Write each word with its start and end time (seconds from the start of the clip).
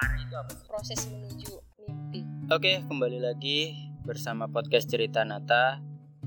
itu 0.00 0.34
apa 0.36 0.50
sih? 0.54 0.66
proses 0.66 1.00
menuju 1.10 1.50
mimpi 1.84 2.20
Oke, 2.50 2.82
kembali 2.86 3.18
lagi 3.22 3.78
bersama 4.02 4.50
podcast 4.50 4.90
Cerita 4.90 5.22
Nata. 5.22 5.78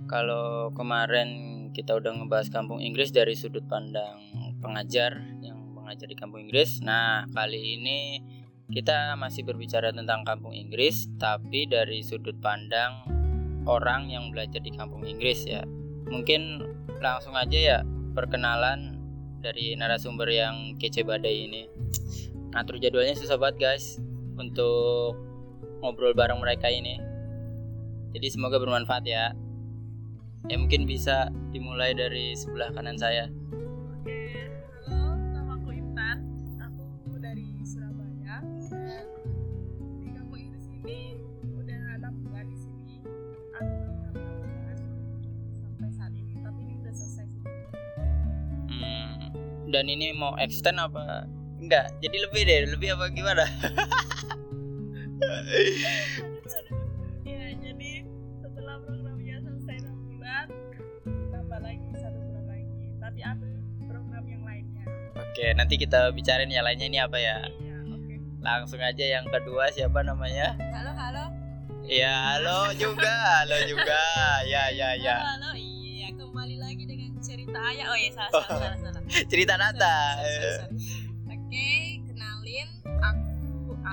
Kalau 0.07 0.71
kemarin 0.71 1.68
kita 1.75 1.97
udah 1.99 2.15
ngebahas 2.15 2.47
kampung 2.47 2.79
Inggris 2.79 3.12
dari 3.12 3.36
sudut 3.36 3.65
pandang 3.67 4.23
pengajar 4.63 5.20
yang 5.44 5.59
mengajar 5.75 6.07
di 6.07 6.15
kampung 6.15 6.47
Inggris. 6.47 6.79
Nah, 6.79 7.28
kali 7.36 7.75
ini 7.75 8.23
kita 8.71 9.20
masih 9.20 9.44
berbicara 9.44 9.92
tentang 9.92 10.24
kampung 10.24 10.55
Inggris, 10.55 11.12
tapi 11.20 11.68
dari 11.68 12.00
sudut 12.00 12.40
pandang 12.40 13.04
orang 13.68 14.08
yang 14.08 14.32
belajar 14.32 14.64
di 14.64 14.71
kampung 14.71 15.04
Inggris 15.04 15.44
ya. 15.44 15.68
Mungkin 16.08 16.64
langsung 17.04 17.36
aja 17.36 17.60
ya 17.60 17.78
perkenalan 18.16 18.96
dari 19.44 19.76
narasumber 19.76 20.32
yang 20.32 20.80
kece 20.80 21.04
badai 21.04 21.52
ini. 21.52 21.64
Ngatur 22.54 22.77
jadwalnya 22.77 23.17
susah 23.17 23.41
banget 23.41 23.65
guys 23.65 23.97
untuk 24.38 25.17
ngobrol 25.81 26.13
bareng 26.13 26.38
mereka 26.38 26.70
ini. 26.70 27.02
Jadi 28.13 28.30
semoga 28.30 28.61
bermanfaat 28.61 29.09
ya. 29.09 29.34
Ya 30.45 30.55
mungkin 30.61 30.85
bisa 30.85 31.34
dimulai 31.49 31.97
dari 31.97 32.38
sebelah 32.38 32.70
kanan 32.77 32.94
saya. 32.94 33.25
Oke, 33.97 34.53
halo, 34.85 35.17
nama 35.34 35.58
aku 35.58 35.73
Intan. 35.73 36.30
Aku 36.61 37.17
dari 37.17 37.58
Surabaya 37.66 38.45
dan 38.70 39.05
di 39.97 40.13
kampung 40.13 40.38
Inggris 40.38 40.70
ini 40.70 41.17
udah 41.58 41.81
enam 41.97 42.13
bulan 42.22 42.45
di 42.53 42.58
sini. 42.61 43.02
Aku 43.58 43.66
belum 43.66 43.97
enam 43.97 44.13
bulan 44.13 44.77
sampai 45.58 45.89
saat 45.89 46.13
ini, 46.13 46.38
tapi 46.45 46.59
ini 46.70 46.73
udah 46.85 46.94
selesai 46.94 47.25
sih. 47.33 47.41
Hmm, 48.70 49.33
dan 49.73 49.89
ini 49.89 50.13
mau 50.13 50.38
extend 50.38 50.77
apa? 50.77 51.25
Enggak, 51.63 51.95
jadi 52.03 52.17
lebih 52.27 52.41
deh, 52.44 52.59
lebih 52.76 52.88
apa 52.91 53.05
gimana? 53.16 53.48
Ya, 57.23 57.44
jadi 57.55 57.92
setelah 58.44 58.75
programnya 58.83 59.39
selesai 59.39 59.75
enam 59.80 59.95
bulan, 60.11 60.45
tambah 61.31 61.59
lagi 61.64 61.88
satu 61.95 62.19
bulan 62.19 62.45
lagi. 62.52 62.88
Tapi 63.00 63.19
ada 63.23 63.47
program 63.88 64.23
yang 64.28 64.44
lainnya. 64.44 64.84
Oke, 65.16 65.45
nanti 65.56 65.80
kita 65.80 66.11
bicarain 66.11 66.52
ya 66.52 66.59
lainnya 66.59 66.88
ini 66.91 67.00
apa 67.00 67.16
ya. 67.16 67.47
Iya, 67.47 67.78
oke. 67.88 68.16
Langsung 68.44 68.84
aja 68.84 69.06
yang 69.08 69.25
kedua 69.31 69.72
siapa 69.72 70.03
namanya? 70.03 70.59
halo 70.75 70.91
halo 70.91 71.25
Ya, 71.84 72.11
halo 72.36 72.72
juga, 72.75 73.11
halo 73.44 73.58
juga. 73.67 74.03
Ya, 74.47 74.67
ya, 74.72 75.00
ya. 75.00 75.16
halo, 75.19 75.47
halo 75.47 75.52
iya 75.56 76.11
kembali 76.11 76.56
lagi 76.59 76.84
dengan 76.84 77.11
cerita 77.19 77.59
ayah 77.72 77.91
oh 77.91 77.97
ya 78.00 78.09
salah 78.11 78.31
salah 78.31 78.75
salah 78.75 78.78
salah 78.80 79.02
Cerita 79.31 79.56
Nata. 79.56 79.95
Sorry, 80.19 80.28
sorry, 80.28 80.52
sorry, 80.59 81.03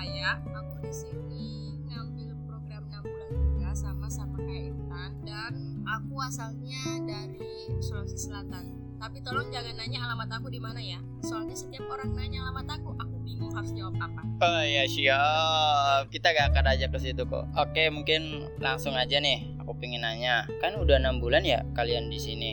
Ayah. 0.00 0.40
Aku 0.56 0.80
di 0.80 0.92
sini 0.96 1.76
ngambil 1.84 2.32
program 2.48 2.88
6 2.88 3.04
bulan 3.04 3.30
juga 3.36 3.68
sama-sama 3.76 4.40
kayak 4.40 4.72
Intan 4.72 5.12
dan 5.28 5.52
aku 5.84 6.16
asalnya 6.24 7.04
dari 7.04 7.68
Sulawesi 7.84 8.16
Selatan. 8.16 8.80
Tapi 9.00 9.20
tolong 9.24 9.48
jangan 9.48 9.76
nanya 9.76 10.08
alamat 10.08 10.28
aku 10.40 10.48
di 10.48 10.60
mana 10.60 10.80
ya. 10.80 11.00
Soalnya 11.24 11.56
setiap 11.56 11.84
orang 11.88 12.16
nanya 12.16 12.48
alamat 12.48 12.80
aku, 12.80 12.96
aku 12.96 13.16
bingung 13.24 13.52
harus 13.52 13.72
jawab 13.76 13.96
apa. 13.96 14.24
Oh 14.40 14.64
ya 14.64 14.84
siap, 14.88 16.08
kita 16.12 16.32
gak 16.32 16.52
akan 16.56 16.64
aja 16.68 16.88
ke 16.88 16.96
situ 17.00 17.24
kok. 17.24 17.48
Oke 17.56 17.88
mungkin 17.92 18.48
langsung 18.60 18.96
aja 18.96 19.20
nih. 19.20 19.56
Aku 19.60 19.76
pengen 19.76 20.04
nanya, 20.04 20.48
kan 20.64 20.76
udah 20.80 20.96
enam 20.96 21.20
bulan 21.20 21.44
ya 21.44 21.60
kalian 21.76 22.08
di 22.08 22.20
sini. 22.20 22.52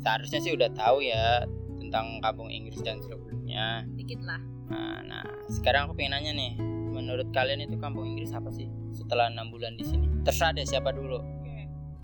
Seharusnya 0.00 0.40
sih 0.40 0.52
udah 0.56 0.72
tahu 0.72 1.04
ya 1.04 1.44
tentang 1.76 2.20
kampung 2.24 2.48
Inggris 2.48 2.80
dan 2.80 3.00
sebelumnya. 3.04 3.84
Dikit 3.96 4.20
lah. 4.24 4.49
Nah, 4.70 5.02
nah, 5.02 5.24
sekarang 5.48 5.86
aku 5.86 5.94
pengen 5.94 6.14
nanya 6.14 6.32
nih, 6.32 6.52
menurut 6.90 7.28
kalian 7.30 7.60
itu 7.60 7.74
kampung 7.76 8.06
Inggris 8.06 8.30
apa 8.30 8.48
sih 8.48 8.66
setelah 8.90 9.26
enam 9.26 9.50
bulan 9.50 9.74
di 9.74 9.82
sini? 9.82 10.06
Terserah 10.22 10.52
deh 10.52 10.62
siapa 10.62 10.90
dulu. 10.90 11.18
Oke, 11.18 11.56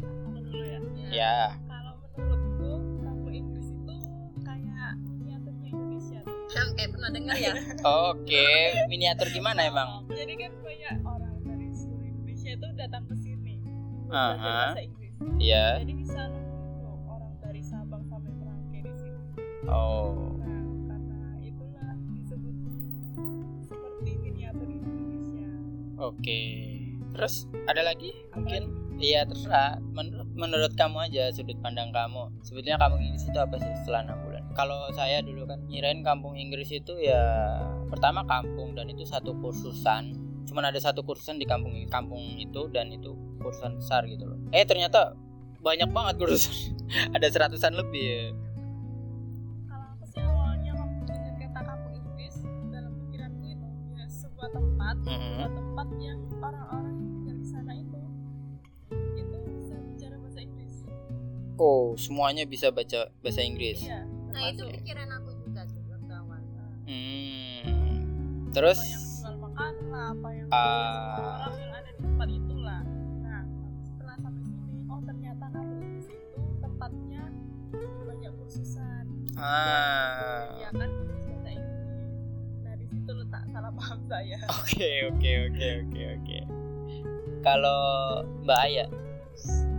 aku 0.03 0.39
dulu 0.43 0.63
ya. 0.63 0.79
Ya, 1.09 1.37
Kalau 1.65 1.95
menurutku, 2.13 2.71
kampung 3.01 3.33
Inggris 3.33 3.67
itu 3.69 3.95
kayak 4.43 4.91
miniaturnya 4.99 5.69
Indonesia. 5.69 6.19
tuh. 6.21 6.35
Yang 6.51 6.69
kayak 6.75 6.91
pernah 6.91 7.11
dengar 7.11 7.37
ya? 7.37 7.53
oke. 8.11 8.47
Miniatur 8.87 9.29
gimana 9.31 9.61
emang? 9.63 9.91
Jadi 10.09 10.33
kan 10.35 10.53
banyak 10.59 10.95
orang 11.03 11.35
dari 11.41 11.69
seluruh 11.71 12.05
Indonesia 12.05 12.51
itu 12.53 12.67
datang 12.75 13.03
ke 13.07 13.15
sini 13.17 13.55
untuk 13.63 14.11
Aha. 14.11 14.35
belajar 14.35 14.51
bahasa 14.67 14.83
Inggris. 14.83 15.13
Iya. 15.39 15.67
Jadi 15.81 15.95
bisa 15.95 16.21
nemu 16.27 16.51
orang 17.07 17.33
dari 17.41 17.63
Sabang 17.63 18.03
sampai 18.05 18.33
Merauke 18.33 18.79
di 18.81 18.93
sini. 18.93 19.19
Oh, 19.67 20.36
Oke. 25.97 26.41
Terus 27.17 27.49
ada 27.69 27.81
lagi? 27.81 28.13
Mungkin 28.37 28.87
Iya 28.97 29.29
terserah. 29.29 29.77
Menurut 29.93 30.29
menurut 30.33 30.73
kamu 30.73 31.13
aja 31.13 31.29
sudut 31.29 31.57
pandang 31.61 31.93
kamu. 31.93 32.33
Sebetulnya 32.41 32.81
kampung 32.81 33.05
Inggris 33.05 33.29
itu 33.29 33.37
apa 33.37 33.61
sih 33.61 33.73
setelah 33.85 34.09
enam 34.09 34.19
bulan? 34.25 34.43
Kalau 34.57 34.89
saya 34.97 35.21
dulu 35.21 35.45
kan 35.45 35.61
ngirain 35.69 36.01
kampung 36.01 36.33
Inggris 36.33 36.73
itu 36.73 36.97
ya 36.97 37.21
pertama 37.93 38.25
kampung 38.25 38.73
dan 38.73 38.89
itu 38.89 39.05
satu 39.05 39.37
kursusan. 39.37 40.17
Cuman 40.49 40.73
ada 40.73 40.81
satu 40.81 41.05
kursusan 41.05 41.37
di 41.37 41.45
kampung 41.45 41.77
kampung 41.93 42.41
itu 42.41 42.73
dan 42.73 42.89
itu 42.89 43.13
kursusan 43.45 43.77
besar 43.77 44.09
gitu 44.09 44.25
loh. 44.25 44.41
Eh 44.57 44.65
ternyata 44.65 45.13
banyak 45.61 45.93
banget 45.93 46.15
kursusan. 46.17 46.73
ada 47.17 47.27
seratusan 47.29 47.77
lebih. 47.77 48.01
Ya. 48.01 48.25
Kalau 49.69 49.87
aku 49.93 50.05
sih 50.09 50.23
awalnya 50.25 50.73
kata 51.37 51.61
kampung 51.69 51.93
Inggris 52.01 52.35
dalam 52.73 52.93
pikiranku 52.97 53.45
itu 53.45 53.69
ya 53.93 54.05
sebuah 54.09 54.49
tempat, 54.57 54.95
Mhm. 55.05 55.05
sebuah 55.05 55.36
tempat 55.87 56.03
yang 56.03 56.19
orang-orang 56.43 56.95
yang 56.95 57.07
tinggal 57.15 57.37
di 57.37 57.47
sana 57.47 57.73
itu 57.73 58.01
itu 59.15 59.37
bisa 59.57 59.75
bicara 59.87 60.17
bahasa 60.19 60.41
Inggris. 60.41 60.75
Oh 61.57 61.95
semuanya 61.97 62.43
bisa 62.45 62.67
baca 62.69 63.01
bahasa 63.23 63.41
Inggris. 63.41 63.79
Iya. 63.81 64.03
Nah 64.29 64.43
itu 64.51 64.63
pikiran 64.69 65.09
aku 65.15 65.31
juga 65.41 65.63
tuh 65.65 65.83
waktu 65.87 66.13
awal. 66.13 66.41
Hmm. 66.87 67.63
Terus 68.51 68.79
apa 68.79 68.89
yang 68.89 69.05
jual 69.17 69.37
makanan 69.39 69.87
lah, 69.89 70.07
apa 70.11 70.29
yang 70.33 70.47
Ah. 70.49 70.67
semua 71.15 71.33
orang 71.39 71.57
yang 71.57 71.73
ada 71.73 71.89
di 71.89 72.01
tempat 72.01 72.29
itulah. 72.31 72.81
Nah, 73.21 73.43
setelah 73.83 74.17
sampai 74.17 74.43
sini, 74.43 74.75
oh 74.87 75.01
ternyata 75.03 75.45
kampung 75.47 75.81
Inggris 75.81 76.07
itu 76.09 76.25
tempatnya 76.59 77.23
banyak 78.03 78.33
kursusan. 78.35 79.05
ah. 79.37 80.57
Ya 80.57 80.71
kan 80.73 80.91
saya. 84.07 84.39
Oke 84.57 84.89
oke 85.07 85.31
oke 85.47 85.67
oke 85.83 86.03
oke. 86.17 86.39
Kalau 87.43 87.81
Mbak 88.43 88.59
Aya, 88.61 88.85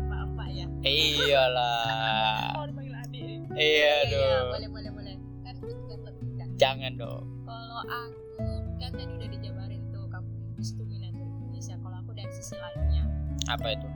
Mbak-mbak 0.07 0.47
ya. 0.49 0.65
iyalah. 0.81 2.55
Oh, 2.55 2.65
dipanggil 2.65 2.95
adik. 2.97 3.23
Iya 3.53 3.57
Iya, 3.57 3.93
dong. 4.07 4.47
boleh 4.53 4.69
boleh 4.69 4.91
boleh. 4.93 5.15
Kan 5.41 5.55
itu 5.57 5.73
kan 5.83 5.99
lebih. 6.05 6.27
Jangan 6.55 6.91
dong. 6.95 7.23
Kalau 7.43 7.79
aku 7.83 8.45
kan 8.77 8.91
tadi 8.93 9.03
udah 9.09 9.29
dijabarin 9.29 9.81
tuh 9.89 10.05
kampung 10.07 10.39
Inggris 10.45 10.69
tuh 10.73 10.85
miniatur 10.85 11.23
Indonesia. 11.23 11.75
Kalau 11.75 11.97
aku 11.97 12.11
dari 12.13 12.31
sisi 12.31 12.55
lainnya, 12.55 13.03
Apa 13.47 13.67
itu? 13.69 13.87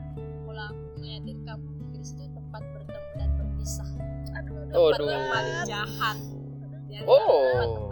kalau 0.44 0.64
aku 0.66 0.82
ngeliatin 0.98 1.38
kampung 1.42 1.76
Inggris 1.82 2.10
itu 2.12 2.26
tempat 2.28 2.64
bertemu 2.70 3.10
dan 3.16 3.30
berpisah. 3.34 3.90
Aduh. 4.34 4.56
Tempat 4.68 5.00
yang 5.06 5.26
paling 5.28 5.60
jahat. 5.66 6.18
Dan 6.92 7.04
Oh. 7.08 7.88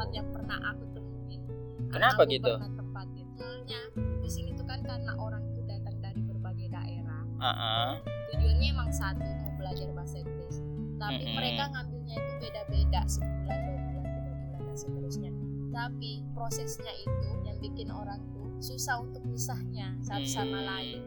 Kenapa 1.89 2.21
aku 2.23 2.31
gitu? 2.31 2.53
Tempatin. 2.55 3.25
Soalnya 3.35 3.79
di 4.21 4.29
sini 4.29 4.49
tuh 4.53 4.65
kan 4.65 4.79
karena 4.81 5.11
orang 5.15 5.43
tuh 5.51 5.63
datang 5.65 5.95
dari 5.99 6.21
berbagai 6.21 6.67
daerah. 6.69 7.23
Ah, 7.39 7.47
ah. 7.47 7.89
tujuannya 8.29 8.67
emang 8.69 8.91
satu 8.91 9.23
mau 9.23 9.51
belajar 9.55 9.87
bahasa 9.95 10.19
Inggris 10.19 10.59
tapi 10.99 11.23
Mm-mm. 11.23 11.35
mereka 11.39 11.63
ngambilnya 11.71 12.15
itu 12.19 12.33
beda-beda 12.43 13.01
sebulan 13.07 13.57
dua 13.63 13.79
bulan 13.79 14.03
tiga 14.11 14.27
bulan 14.43 14.59
dan 14.67 14.75
seterusnya 14.75 15.31
tapi 15.71 16.11
prosesnya 16.35 16.93
itu 16.99 17.27
yang 17.47 17.57
bikin 17.63 17.87
orang 17.87 18.19
tuh 18.35 18.51
susah 18.59 18.99
untuk 18.99 19.23
pisahnya 19.31 19.95
satu 20.03 20.27
sama 20.27 20.59
Hmm. 20.59 20.67
lain 20.67 20.99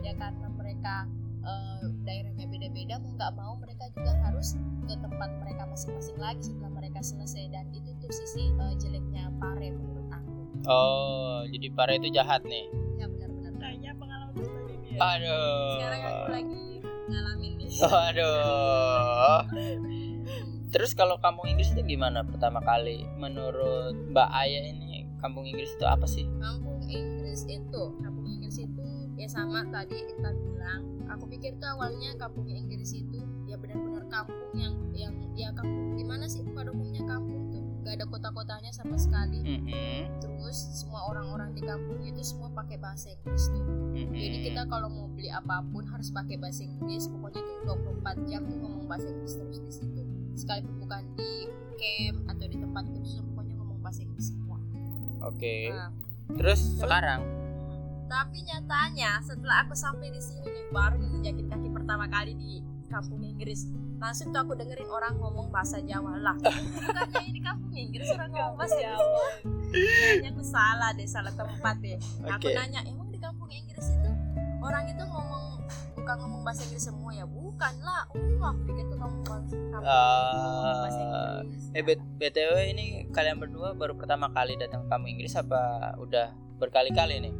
ya 0.00 0.16
karena 0.16 0.48
mereka 0.48 1.04
eh, 1.44 1.84
daerahnya 2.08 2.46
beda-beda 2.48 2.94
mau 2.96 3.12
nggak 3.20 3.32
mau 3.36 3.52
mereka 3.60 3.84
juga 3.92 4.16
harus 4.24 4.56
ke 4.88 4.94
tempat 4.96 5.28
mereka 5.44 5.68
masing-masing 5.68 6.16
lagi 6.16 6.40
setelah 6.40 6.72
mereka 6.72 7.04
selesai 7.04 7.52
dan 7.52 7.68
itu 7.76 7.92
tuh 8.00 8.08
sisi 8.08 8.48
eh, 8.48 8.74
jeleknya 8.80 9.28
pare 9.36 9.76
menurut 9.76 9.99
Oh, 10.68 11.40
jadi 11.48 11.66
para 11.72 11.96
itu 11.96 12.12
jahat 12.12 12.44
nih. 12.44 12.68
ya 13.00 13.06
benar-benar 13.08 13.52
Kayaknya 13.56 13.90
pengalaman 13.96 14.32
pribadi 14.36 14.74
dia. 14.84 14.98
Aduh. 15.00 15.72
sekarang 15.80 16.02
aku 16.04 16.30
lagi 16.32 16.64
ngalamin 17.08 17.52
nih 17.56 17.68
Aduh. 17.80 19.38
Terus 20.70 20.94
kalau 20.94 21.18
kampung 21.18 21.50
Inggris 21.50 21.74
itu 21.74 21.82
gimana 21.82 22.22
pertama 22.22 22.62
kali? 22.62 23.02
Menurut 23.18 23.96
Mbak 24.14 24.30
Aya 24.30 24.70
ini 24.70 25.08
kampung 25.18 25.44
Inggris 25.44 25.74
itu 25.74 25.84
apa 25.84 26.06
sih? 26.06 26.24
kampung 26.40 26.80
Inggris 26.86 27.42
itu 27.48 27.82
kampung 28.00 28.26
Inggris 28.26 28.56
itu 28.62 28.86
ya 29.20 29.28
sama 29.28 29.68
tadi 29.68 30.00
kita 30.00 30.32
bilang 30.32 30.80
aku 31.12 31.28
pikir 31.28 31.52
tuh 31.60 31.68
awalnya 31.76 32.16
kampung 32.16 32.48
Inggris 32.48 32.96
itu 32.96 33.20
ya 33.44 33.60
benar-benar 33.60 34.08
kampung 34.08 34.50
yang 34.56 34.74
yang 34.96 35.12
ya 35.36 35.52
kampung 35.52 35.98
gimana 36.00 36.24
sih 36.24 36.40
pada 36.56 36.72
umumnya 36.72 37.04
kampung 37.04 37.39
tuh 37.90 37.98
gak 37.98 38.06
ada 38.06 38.06
kota-kotanya 38.06 38.70
sama 38.70 38.94
sekali 38.94 39.42
Mm-mm. 39.42 40.20
kampung 41.70 42.02
itu 42.06 42.22
semua 42.22 42.50
pakai 42.54 42.78
bahasa 42.78 43.10
Inggris 43.10 43.50
tuh. 43.50 43.66
Mm-mm. 43.66 44.14
Jadi 44.14 44.36
kita 44.46 44.62
kalau 44.70 44.86
mau 44.86 45.06
beli 45.10 45.26
apa 45.30 45.58
pun 45.74 45.82
harus 45.90 46.10
pakai 46.14 46.38
bahasa 46.38 46.62
Inggris. 46.62 47.10
Pokoknya 47.10 47.42
tuh 47.42 47.56
24 48.02 48.30
jam 48.30 48.42
tuh 48.46 48.58
ngomong 48.62 48.86
bahasa 48.86 49.10
Inggris 49.10 49.34
terus 49.34 49.58
di 49.58 49.72
situ. 49.74 50.02
Sekalipun 50.38 50.78
bukan 50.82 51.02
di 51.18 51.50
camp 51.78 52.18
atau 52.30 52.46
di 52.46 52.56
tempat 52.62 52.84
khusus, 52.94 53.18
pokoknya 53.26 53.54
ngomong 53.58 53.78
bahasa 53.82 54.00
Inggris 54.06 54.26
semua. 54.30 54.58
Oke. 55.26 55.74
Nah, 55.74 55.90
Terus 56.30 56.60
sekarang 56.78 57.22
tapi 58.10 58.42
nyatanya 58.42 59.22
setelah 59.22 59.62
aku 59.62 59.74
sampai 59.78 60.10
di 60.10 60.18
sini 60.18 60.42
nih 60.42 60.66
baru 60.74 60.98
menjakin 60.98 61.46
kaki 61.46 61.70
pertama 61.70 62.10
kali 62.10 62.34
di 62.34 62.58
kampung 62.90 63.22
Inggris. 63.22 63.70
Langsung 63.96 64.30
tuh 64.30 64.40
aku 64.40 64.52
dengerin 64.52 64.86
orang 64.86 65.14
ngomong 65.14 65.48
bahasa 65.48 65.78
Jawa 65.78 66.18
lah. 66.18 66.34
Bukannya 66.82 67.22
ini 67.24 67.40
kampung 67.40 67.70
Inggris 67.72 68.10
orang 68.10 68.28
ngomong 68.28 68.56
bahasa 68.56 68.76
Jawa. 68.76 69.24
Kayaknya 69.70 70.30
aku 70.30 70.42
salah 70.42 70.90
deh 70.92 71.06
salah 71.06 71.32
tempat 71.32 71.74
deh. 71.78 71.96
Aku 72.26 72.44
Oke. 72.44 72.52
nanya 72.52 72.82
emang 72.82 73.08
di 73.08 73.18
kampung 73.18 73.46
Inggris 73.48 73.86
itu 73.86 74.10
orang 74.60 74.84
itu 74.86 75.00
ngomong 75.00 75.62
bukan 75.94 76.14
ngomong 76.18 76.42
bahasa 76.42 76.64
Inggris 76.64 76.84
semua 76.84 77.10
ya? 77.12 77.24
Bukan 77.24 77.74
lah 77.78 78.02
oh 78.10 78.44
aku 78.46 78.60
pikir 78.66 78.84
tuh 78.84 78.98
ngomong 78.98 79.22
bahasa 79.22 79.54
Ah, 79.80 80.82
bahasa 80.82 81.00
Inggris 81.00 81.62
Eh 81.70 81.82
B- 81.82 82.08
BTW 82.18 82.52
ini 82.68 82.84
kalian 83.08 83.36
berdua 83.36 83.72
baru 83.72 83.94
pertama 83.94 84.26
kali 84.28 84.56
datang 84.56 84.82
ke 84.82 84.88
kampung 84.88 85.10
Inggris 85.10 85.32
apa 85.34 85.60
udah 85.96 86.28
berkali-kali 86.56 87.20
nih? 87.20 87.32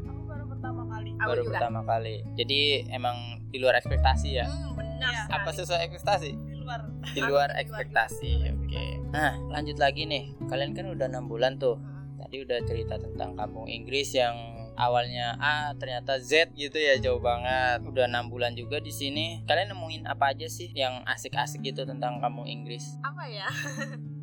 Aku 1.21 1.29
baru 1.37 1.43
juga. 1.45 1.53
pertama 1.61 1.81
kali. 1.85 2.17
Jadi 2.35 2.61
emang 2.89 3.17
di 3.51 3.59
luar 3.61 3.77
ekspektasi 3.77 4.29
ya? 4.33 4.47
hmm, 4.49 4.73
benar 4.75 5.13
sekali. 5.13 5.37
Apa 5.37 5.51
sesuai 5.53 5.81
ekspektasi? 5.87 6.31
Di 6.33 6.57
luar. 6.57 6.81
Di 7.13 7.21
luar 7.21 7.49
ekspektasi. 7.57 8.33
Oke. 8.57 8.85
Nah, 9.11 9.37
lanjut 9.53 9.77
lagi 9.77 10.07
nih. 10.07 10.33
Kalian 10.49 10.73
kan 10.73 10.87
udah 10.89 11.07
enam 11.11 11.27
bulan 11.29 11.59
tuh. 11.59 11.77
Hmm. 11.77 12.21
Tadi 12.21 12.37
udah 12.45 12.59
cerita 12.65 12.95
tentang 12.97 13.35
kampung 13.35 13.67
Inggris 13.67 14.13
yang 14.15 14.37
awalnya 14.79 15.37
A 15.37 15.77
ternyata 15.77 16.17
Z 16.17 16.57
gitu 16.57 16.79
ya 16.79 16.97
jauh 16.97 17.21
banget. 17.21 17.85
Udah 17.85 18.09
enam 18.09 18.31
bulan 18.31 18.57
juga 18.57 18.81
di 18.81 18.93
sini. 18.95 19.43
Kalian 19.45 19.75
nemuin 19.75 20.05
apa 20.09 20.33
aja 20.33 20.47
sih 20.47 20.71
yang 20.73 21.05
asik-asik 21.05 21.61
gitu 21.61 21.85
tentang 21.85 22.21
kampung 22.21 22.47
Inggris? 22.47 22.97
apa 23.03 23.25
ya 23.29 23.49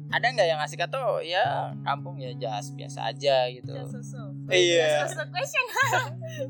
Ada 0.07 0.31
nggak 0.31 0.47
yang 0.47 0.61
asik 0.63 0.87
atau 0.87 1.19
ya 1.19 1.75
kampung 1.83 2.15
ya 2.15 2.31
jas 2.39 2.71
biasa 2.71 3.11
aja 3.11 3.43
gitu? 3.51 3.75
Just 3.75 4.07
so 4.07 4.31
Iya. 4.47 5.03
Just 5.03 5.19
a 5.19 5.25
question 5.27 5.65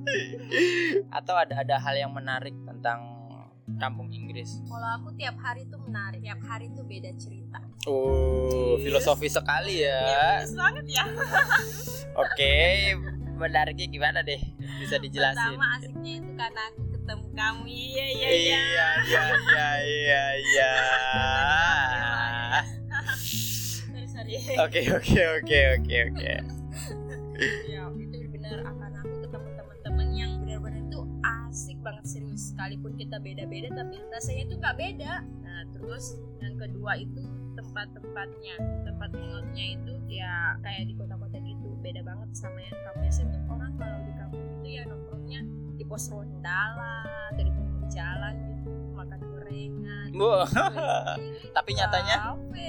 Atau 1.17 1.33
ada 1.33 1.53
ada 1.57 1.75
hal 1.77 1.95
yang 1.97 2.13
menarik 2.13 2.53
tentang 2.61 2.99
kampung 3.75 4.09
Inggris? 4.09 4.61
Kalau 4.63 4.89
aku 4.95 5.11
tiap 5.13 5.35
hari 5.38 5.65
tuh 5.67 5.81
menarik, 5.81 6.21
tiap 6.21 6.39
hari 6.41 6.71
tuh 6.71 6.83
beda 6.83 7.11
cerita. 7.15 7.59
Oh, 7.85 8.77
Yes. 8.77 8.85
filosofi 8.85 9.27
sekali 9.27 9.81
Iya, 9.81 9.97
ya. 9.97 10.39
Yes 10.39 10.53
banget 10.53 10.85
ya. 10.88 11.03
Oke, 12.23 12.53
menariknya 13.35 13.88
gimana 13.88 14.19
deh? 14.21 14.39
Bisa 14.79 14.97
dijelasin? 14.97 15.53
Pertama 15.53 15.67
asiknya 15.77 16.13
itu 16.17 16.31
karena 16.33 16.61
aku 16.69 16.81
ketemu 16.89 17.25
kamu. 17.33 17.63
Iya 17.65 18.05
iya 18.07 18.27
Iya, 18.27 18.33
iya. 18.33 18.88
iya, 19.03 19.23
iya, 19.38 19.69
iya, 19.83 20.23
iya. 20.38 20.71
Oke, 24.57 24.81
oke, 24.89 25.21
oke, 25.38 25.59
oke, 25.77 25.97
oke. 26.09 26.56
Ya 27.69 27.86
itu 27.94 28.18
benar 28.34 28.66
akan 28.66 28.92
aku 29.06 29.13
ketemu 29.22 29.50
teman-teman 29.54 30.07
yang 30.18 30.31
benar-benar 30.42 30.81
itu 30.81 31.01
asik 31.22 31.78
banget 31.86 32.06
serius. 32.10 32.54
Sekalipun 32.54 32.98
kita 32.98 33.22
beda-beda 33.22 33.69
tapi 33.78 34.01
rasanya 34.10 34.42
itu 34.50 34.56
nggak 34.57 34.78
beda. 34.78 35.13
Nah 35.45 35.60
terus 35.78 36.18
yang 36.42 36.57
kedua 36.57 36.98
itu 36.98 37.22
tempat-tempatnya, 37.57 38.56
tempat 38.86 39.10
hangoutnya 39.18 39.66
itu 39.78 39.94
ya 40.10 40.57
kayak 40.62 40.89
di 40.89 40.94
kota-kota 40.98 41.38
gitu 41.42 41.68
beda 41.81 42.01
banget 42.06 42.30
sama 42.34 42.62
yang 42.62 42.78
kamu 42.86 43.10
tuh 43.10 43.42
orang 43.50 43.74
kalau 43.78 44.00
di 44.06 44.13
kampung 44.18 44.45
itu 44.62 44.68
ya 44.78 44.83
nongkrongnya 44.86 45.42
di 45.78 45.83
pos 45.86 46.06
ronda 46.10 46.60
lah 46.78 47.06
atau 47.33 47.42
di 47.45 47.51
pinggir 47.54 47.86
jalan 47.90 48.33
gitu 48.50 48.72
makan 48.94 49.19
gorengan. 49.22 50.10
Sendiri, 50.50 51.50
Tapi 51.54 51.69
nyatanya? 51.78 52.18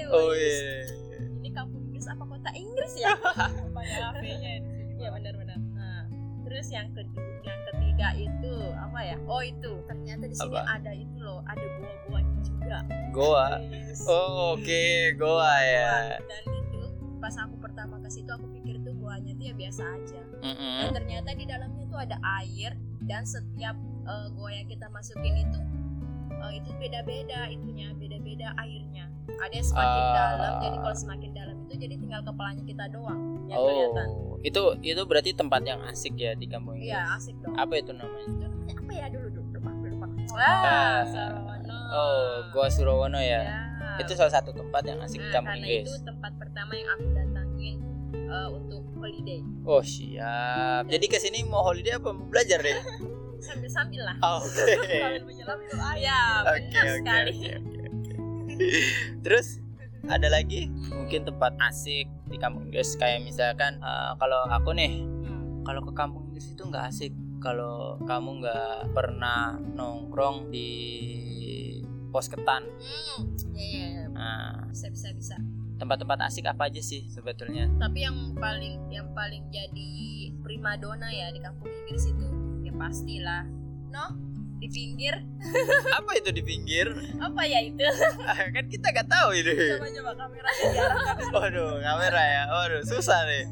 Oh 0.09 0.33
wes. 0.33 0.41
iya. 0.41 1.25
ini 1.41 1.49
kampung 1.53 1.81
Inggris 1.89 2.05
apa 2.09 2.23
kota 2.25 2.49
Inggris 2.55 2.93
ya 2.97 3.13
Banyak 3.79 3.99
HP-nya 4.19 4.51
di 4.63 4.69
sini. 4.75 4.93
Iya 4.99 5.09
benar-benar. 5.15 5.59
Nah, 5.73 5.99
terus 6.43 6.67
yang 6.69 6.87
kedua, 6.91 7.23
yang 7.41 7.61
ketiga 7.71 8.07
itu 8.19 8.53
apa 8.75 8.99
ya? 8.99 9.17
Oh 9.25 9.39
itu 9.39 9.71
ternyata 9.87 10.23
di 10.27 10.35
sini 10.35 10.51
Apa? 10.59 10.61
ada 10.75 10.91
itu 10.91 11.17
loh, 11.17 11.39
ada 11.47 11.65
gua-guanya 11.79 12.37
juga. 12.43 12.77
Goa. 13.15 13.49
Yes. 13.71 14.03
Oh, 14.05 14.59
oke, 14.59 14.83
Goa 15.15 15.55
ya. 15.63 16.19
Dan 16.19 16.43
itu 16.51 16.79
pas 17.19 17.35
aku 17.35 17.55
pertama 17.59 17.99
ke 17.99 18.09
situ 18.11 18.27
aku 18.31 18.47
pikir 18.55 18.79
tuh 18.83 18.95
guanya 18.95 19.31
tuh 19.35 19.45
ya 19.47 19.55
biasa 19.55 19.81
aja. 19.87 20.21
Dan 20.39 20.55
Mm-mm. 20.55 20.91
ternyata 20.95 21.29
di 21.31 21.45
dalamnya 21.47 21.83
tuh 21.87 21.99
ada 21.99 22.17
air 22.43 22.75
dan 23.07 23.23
setiap 23.23 23.75
eh, 24.03 24.27
gua 24.35 24.49
yang 24.51 24.67
kita 24.67 24.87
masukin 24.91 25.47
itu 25.47 25.59
eh, 26.41 26.51
itu 26.55 26.69
beda-beda 26.73 27.39
itunya, 27.47 27.87
beda-beda 27.93 28.47
airnya. 28.55 29.05
Ada 29.29 29.53
yang 29.53 29.67
semakin 29.67 30.01
Ah. 30.01 30.13
dalam, 30.13 30.51
jadi 30.59 30.77
kalau 30.79 30.97
semakin 30.97 31.29
dalam 31.31 31.55
itu 31.61 31.73
jadi 31.77 31.95
tinggal 31.95 32.21
kepalanya 32.23 32.63
kita 32.65 32.83
doang 32.89 33.19
yang 33.45 33.57
kelihatan. 33.57 34.07
Oh, 34.09 34.35
itu 34.41 34.61
itu 34.81 35.01
berarti 35.03 35.31
tempat 35.31 35.61
yang 35.63 35.79
asik 35.85 36.13
ya 36.15 36.33
di 36.33 36.45
kampung 36.45 36.75
Inggris. 36.75 36.91
Iya 36.91 37.01
asik 37.13 37.35
dong. 37.39 37.53
Apa 37.53 37.73
itu 37.75 37.91
namanya? 37.91 38.25
itu 38.25 38.35
namanya 38.39 38.73
apa 38.75 38.91
ya 38.91 39.05
dulu 39.07 39.27
dulu 39.29 39.47
lupa 39.53 39.71
lupa 39.85 40.05
Ah. 40.29 40.33
wah 40.33 41.01
Sarono 41.05 41.47
Oh, 41.89 42.45
Goa 42.51 42.69
Surowono 42.69 43.17
ya. 43.17 43.41
Ya. 43.41 43.57
Itu 43.97 44.13
salah 44.13 44.29
satu 44.31 44.49
tempat 44.51 44.85
yang 44.85 45.01
asik 45.01 45.17
di 45.17 45.25
Nah, 45.25 45.33
kampung 45.35 45.57
karena 45.57 45.65
Inggris. 45.67 45.89
itu 45.89 46.01
tempat 46.03 46.31
pertama 46.37 46.71
yang 46.73 46.89
aku 46.91 47.05
datangin 47.11 47.77
eh, 48.13 48.47
untuk 48.47 48.81
holiday 48.95 49.41
Oh 49.63 49.81
siap. 49.81 50.85
Jadi 50.85 51.05
ke 51.05 51.17
sini 51.17 51.41
mau 51.43 51.61
holiday 51.63 51.95
apa 51.95 52.09
mau 52.09 52.25
belajar 52.25 52.59
deh? 52.59 52.77
sambil 53.39 53.69
sambil 53.69 54.01
lah 54.03 54.15
Oh, 54.19 54.39
Oke. 54.41 54.75
Sambil 54.99 55.23
menyelam 55.23 55.59
itu 55.59 55.75
air. 55.75 55.97
ya 56.01 56.19
Oke 56.41 56.49
benar 56.61 56.83
oke 56.83 56.95
sekali 56.95 57.31
oke 57.31 57.49
oke. 57.49 57.83
oke. 57.87 58.13
Terus 59.21 59.47
ada 60.05 60.27
lagi 60.27 60.61
mungkin 60.89 61.21
tempat 61.23 61.53
asik 61.61 62.07
di 62.25 62.37
kampung 62.37 62.65
Inggris 62.65 62.95
kayak 62.95 63.21
misalkan 63.21 63.77
eh, 63.77 64.11
kalau 64.15 64.47
aku 64.47 64.71
nih 64.71 65.05
Hmm. 65.19 65.61
kalau 65.63 65.81
ke 65.81 65.93
kampung 65.93 66.25
Inggris 66.27 66.49
itu 66.49 66.63
nggak 66.63 66.85
asik 66.87 67.11
kalau 67.37 67.95
kamu 68.03 68.41
nggak 68.41 68.91
pernah 68.91 69.55
nongkrong 69.69 70.49
di 70.49 70.71
pos 72.09 72.25
ketan. 72.25 72.65
Hmm, 72.65 73.21
ya 73.53 73.63
ya 73.63 73.87
ya 73.93 74.05
Nah, 74.09 74.65
bisa 74.67 74.89
bisa 74.89 75.07
bisa 75.13 75.35
tempat-tempat 75.77 76.19
asik 76.25 76.43
apa 76.45 76.67
aja 76.67 76.81
sih 76.81 77.07
sebetulnya? 77.07 77.69
tapi 77.77 78.01
yang 78.01 78.35
paling 78.35 78.89
yang 78.89 79.07
paling 79.13 79.47
jadi 79.47 79.91
primadona 80.41 81.07
ya 81.07 81.29
di 81.29 81.39
kampung 81.39 81.69
Inggris 81.69 82.09
itu 82.09 82.25
pastilah 82.79 83.43
no 83.89 84.05
di 84.55 84.67
pinggir 84.67 85.15
apa 85.89 86.11
itu 86.15 86.31
di 86.31 86.39
pinggir? 86.41 86.87
apa 87.17 87.41
ya 87.43 87.59
itu 87.61 87.79
kan 88.49 88.65
kita 88.65 88.87
nggak 88.89 89.07
tahu 89.07 89.29
ini. 89.33 89.55
Coba 89.73 89.87
coba 89.89 90.11
kameranya 90.17 90.63
diarahkan. 90.65 91.31
Waduh, 91.31 91.71
kamera 91.79 92.23
ya. 92.25 92.43
Waduh, 92.49 92.81
susah 92.83 93.19
nih. 93.23 93.43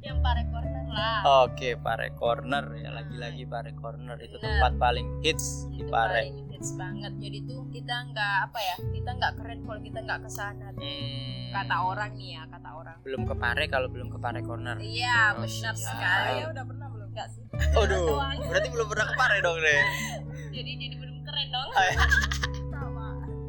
yang 0.00 0.18
pare 0.20 0.40
corner 0.46 0.84
lah 0.88 1.20
Oke, 1.44 1.76
Pare 1.76 2.08
Corner 2.12 2.64
ya 2.74 2.88
lagi-lagi 2.90 3.44
Pare 3.44 3.74
Corner 3.74 4.16
itu 4.16 4.34
Benar. 4.34 4.46
tempat 4.56 4.72
paling 4.80 5.06
hits 5.20 5.68
di 5.68 5.84
Pare. 5.84 6.22
paling 6.24 6.48
hits 6.48 6.70
banget 6.72 7.12
jadi 7.18 7.38
tuh 7.44 7.68
kita 7.68 7.94
nggak 8.08 8.34
apa 8.42 8.58
ya 8.58 8.76
kita 8.88 9.10
nggak 9.12 9.32
keren 9.36 9.58
kalau 9.62 9.80
kita 9.80 9.98
nggak 10.00 10.20
ke 10.22 10.30
sana 10.30 10.66
Hmm. 10.70 11.50
kata 11.50 11.76
orang 11.82 12.10
nih 12.14 12.30
ya 12.30 12.42
kata 12.46 12.68
orang 12.72 12.96
belum 13.02 13.22
ke 13.22 13.34
Pare 13.34 13.64
kalau 13.66 13.88
belum 13.88 14.08
ke 14.08 14.18
Pare 14.18 14.40
Corner. 14.40 14.76
iya 14.78 15.34
Oh, 15.34 15.42
benar 15.42 15.74
sekali 15.74 16.32
Saya 16.38 16.46
udah 16.46 16.64
pernah 16.64 16.88
belum? 17.18 17.26
nggak 17.26 17.28
sih 17.34 17.44
Aduh, 17.74 18.06
berarti 18.46 18.68
belum 18.70 18.86
pernah 18.86 19.06
ke 19.10 19.14
Pare 19.18 19.36
dong 19.42 19.58
deh. 19.58 19.80
jadi 20.54 20.70
jadi 20.78 20.94
belum 20.98 21.16
keren 21.26 21.48
dong. 21.50 21.68
Sama. 22.70 23.06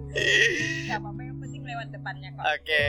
nggak 0.09 0.97
apa-apa 0.97 1.21
yang 1.21 1.37
penting 1.37 1.61
lewat 1.61 1.87
depannya 1.93 2.29
kok 2.33 2.43
Oke, 2.57 2.85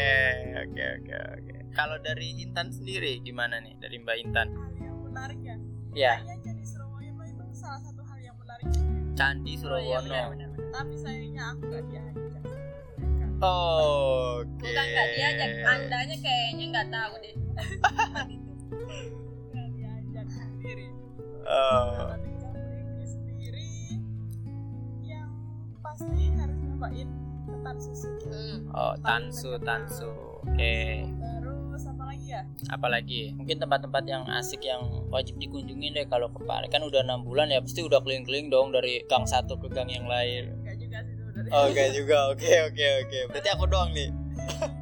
oke, 0.64 0.84
oke, 1.00 1.16
oke. 1.36 1.56
Kalau 1.70 1.96
dari 2.02 2.28
Intan 2.40 2.72
sendiri 2.72 3.20
gimana 3.22 3.60
nih 3.60 3.76
dari 3.78 3.96
Mbak 4.00 4.16
Intan? 4.26 4.48
Hal 4.56 4.72
yang 4.80 4.98
menarik 5.04 5.40
ya. 5.44 5.56
Ya, 5.90 6.14
Kayaknya 6.22 6.36
jadi 6.54 6.62
Surabaya 6.66 7.10
itu 7.28 7.44
salah 7.54 7.80
satu 7.82 8.02
hal 8.06 8.18
yang 8.22 8.36
menarik. 8.40 8.66
Candi 9.14 9.54
oh, 9.62 9.78
iya, 9.78 9.98
benar, 10.02 10.24
benar, 10.32 10.48
benar. 10.56 10.70
Tapi 10.70 10.94
sayangnya 10.98 11.42
aku 11.54 11.62
gak 11.70 11.84
diajak. 11.90 12.30
Oke. 13.40 14.52
bukan 14.60 14.84
nggak 14.84 15.08
diajak 15.16 15.50
andanya 15.64 16.16
kayaknya 16.20 16.64
nggak 16.76 16.88
tahu 16.92 17.12
deh 17.24 17.34
Oh, 21.50 22.14
Inggris 22.14 23.10
sendiri 23.18 23.98
yang 25.02 25.34
pasti 25.82 26.30
harus 26.38 26.58
nyobain 26.62 27.10
ketan 27.50 27.76
susu. 27.82 28.10
Hmm. 28.30 28.58
oh, 28.70 28.94
Tansu, 29.02 29.50
Tansu. 29.58 30.10
Oke. 30.46 31.10
Terus 31.10 31.84
apa 31.90 32.04
lagi 32.06 32.26
ya? 32.30 32.42
Apalagi 32.70 33.20
mungkin 33.34 33.56
tempat-tempat 33.58 34.04
yang 34.06 34.22
asik 34.30 34.62
yang 34.62 34.82
wajib 35.10 35.42
dikunjungin 35.42 35.98
deh 35.98 36.06
kalau 36.06 36.30
ke 36.30 36.38
Pare. 36.46 36.70
Kan 36.70 36.86
udah 36.86 37.02
enam 37.02 37.26
bulan 37.26 37.50
ya, 37.50 37.58
pasti 37.58 37.82
udah 37.82 37.98
keliling-keliling 37.98 38.46
dong 38.46 38.70
dari 38.70 39.02
gang 39.10 39.26
satu 39.26 39.58
ke 39.58 39.66
gang 39.74 39.90
yang 39.90 40.06
lain. 40.06 40.54
Gak 40.62 40.78
juga 40.78 41.02
sih 41.02 41.14
sebenarnya. 41.18 41.50
Oke 41.66 41.82
juga, 41.90 42.18
oke 42.30 42.52
oke 42.70 42.86
oke. 43.06 43.18
Berarti 43.34 43.48
aku 43.50 43.64
doang 43.66 43.90
nih. 43.90 44.10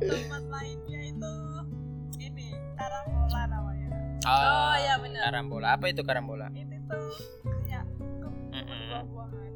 Tempat 0.05 0.43
lainnya 0.53 0.88
itu 4.29 4.45
ini 4.45 4.79
Karambola 4.79 4.89
namanya. 4.89 5.19
Oh, 5.19 5.25
Karambola. 5.25 5.69
Apa 5.73 5.85
itu 5.89 6.03
karambola? 6.03 6.47
Itu 6.53 6.77
tuh 6.85 7.13
kayak 7.65 7.85
Mm-mm. 8.49 8.81
buah-buahan. 8.89 9.53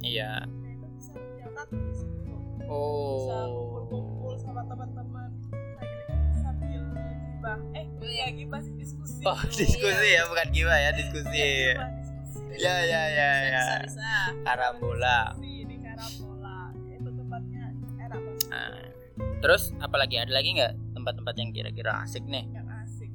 Iya. 0.00 0.32
Nah 0.44 0.70
itu 0.70 0.86
bisa 0.94 1.12
menjaga 1.14 1.62
di 1.70 1.94
situ. 1.94 2.32
Bisa 2.60 3.38
kumpul-kumpul 3.50 4.30
Oh. 4.30 4.38
sama 4.38 4.62
teman-teman 4.64 5.28
lagi 5.76 5.98
sambil 6.38 6.82
gibah. 6.94 7.58
Eh, 7.74 7.84
ya 8.00 8.26
gibah 8.30 8.60
sih 8.60 8.74
diskusi. 8.74 9.20
Oh, 9.22 9.40
diskusi 9.50 10.06
ya, 10.08 10.22
bukan 10.26 10.46
gimana 10.50 10.78
ya, 10.78 10.90
diskusi. 10.94 11.42
Gibah, 11.74 11.88
diskusi. 11.98 12.54
Ya, 12.56 12.74
ya, 12.80 13.02
ya, 13.08 13.30
ya. 13.44 13.60
Bisa, 13.60 13.74
bisa. 13.84 14.10
Karambola. 14.42 15.18
Di 15.36 15.76
Karambola. 15.76 16.56
Itu 16.88 17.08
tempatnya 17.10 17.62
enak 17.98 18.20
banget 18.22 18.48
Nah, 18.50 18.82
terus 19.40 19.62
apalagi 19.78 20.16
ada 20.18 20.32
lagi 20.32 20.54
nggak 20.54 20.72
tempat-tempat 20.94 21.34
yang 21.36 21.50
kira-kira 21.50 22.02
asik 22.02 22.22
nih 22.24 22.44
asik. 22.50 22.69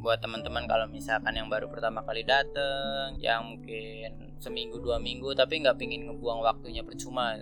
Buat 0.06 0.22
teman-teman 0.22 0.70
kalau 0.70 0.86
misalkan 0.86 1.34
yang 1.34 1.50
baru 1.50 1.66
pertama 1.66 2.06
kali 2.06 2.22
dateng, 2.22 3.18
yang 3.18 3.42
mungkin 3.42 4.38
seminggu 4.38 4.78
dua 4.78 5.02
minggu 5.02 5.34
tapi 5.34 5.58
nggak 5.58 5.82
pingin 5.82 6.06
ngebuang 6.06 6.46
waktunya 6.46 6.86
percuma. 6.86 7.34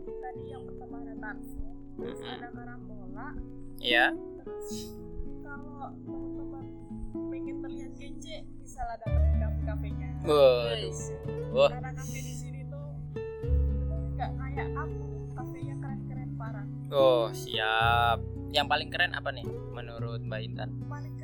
Tadi 0.00 0.42
yang 0.48 0.64
pertama 0.64 1.04
ada 1.04 1.12
Tansu, 1.20 1.60
terus 2.00 2.16
Mm-mm. 2.16 2.32
ada 2.32 2.48
Karambola, 2.48 3.28
Iya. 3.76 4.16
terus 4.40 4.96
kalau 5.44 5.92
teman-teman 6.00 6.64
pengen 7.28 7.56
terlihat 7.60 7.92
kece 7.94 8.36
bisa 8.58 8.80
lah 8.82 8.96
datang 8.96 9.20
ke 9.20 9.36
kafe-kafenya. 9.36 10.08
Waduh. 10.24 10.96
Wah, 11.48 11.70
Karena 11.70 11.92
kafe 11.92 12.18
di 12.18 12.34
sini 12.34 12.60
tuh 12.64 12.88
nggak 14.16 14.30
kayak 14.32 14.68
kampung, 14.72 15.12
kafenya 15.32 15.74
keren-keren 15.76 16.30
parah. 16.40 16.64
oh 16.88 17.28
siap. 17.36 18.16
Yang 18.48 18.64
paling 18.64 18.88
keren 18.88 19.12
apa 19.12 19.28
nih 19.28 19.44
menurut 19.76 20.24
Mbak 20.24 20.40
Intan? 20.40 20.72
Paling 20.88 21.17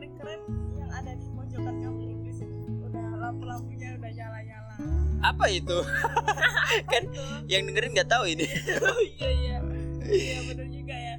paling 0.00 0.16
keren 0.16 0.40
yang 0.80 0.90
ada 0.96 1.12
di 1.12 1.28
pojokan 1.36 1.76
kampung 1.84 2.08
Inggris 2.08 2.40
itu. 2.40 2.56
Udah 2.88 3.04
lampu-lampunya 3.20 4.00
udah 4.00 4.10
nyala-nyala. 4.16 4.72
Apa 5.20 5.44
itu? 5.52 5.78
kan 6.92 7.04
yang 7.44 7.68
dengerin 7.68 7.92
nggak 7.92 8.08
tahu 8.08 8.24
ini. 8.32 8.48
Oh 8.80 9.00
iya 9.04 9.28
iya. 9.28 9.56
Iya 10.00 10.38
bener 10.48 10.66
juga 10.72 10.96
ya. 10.96 11.16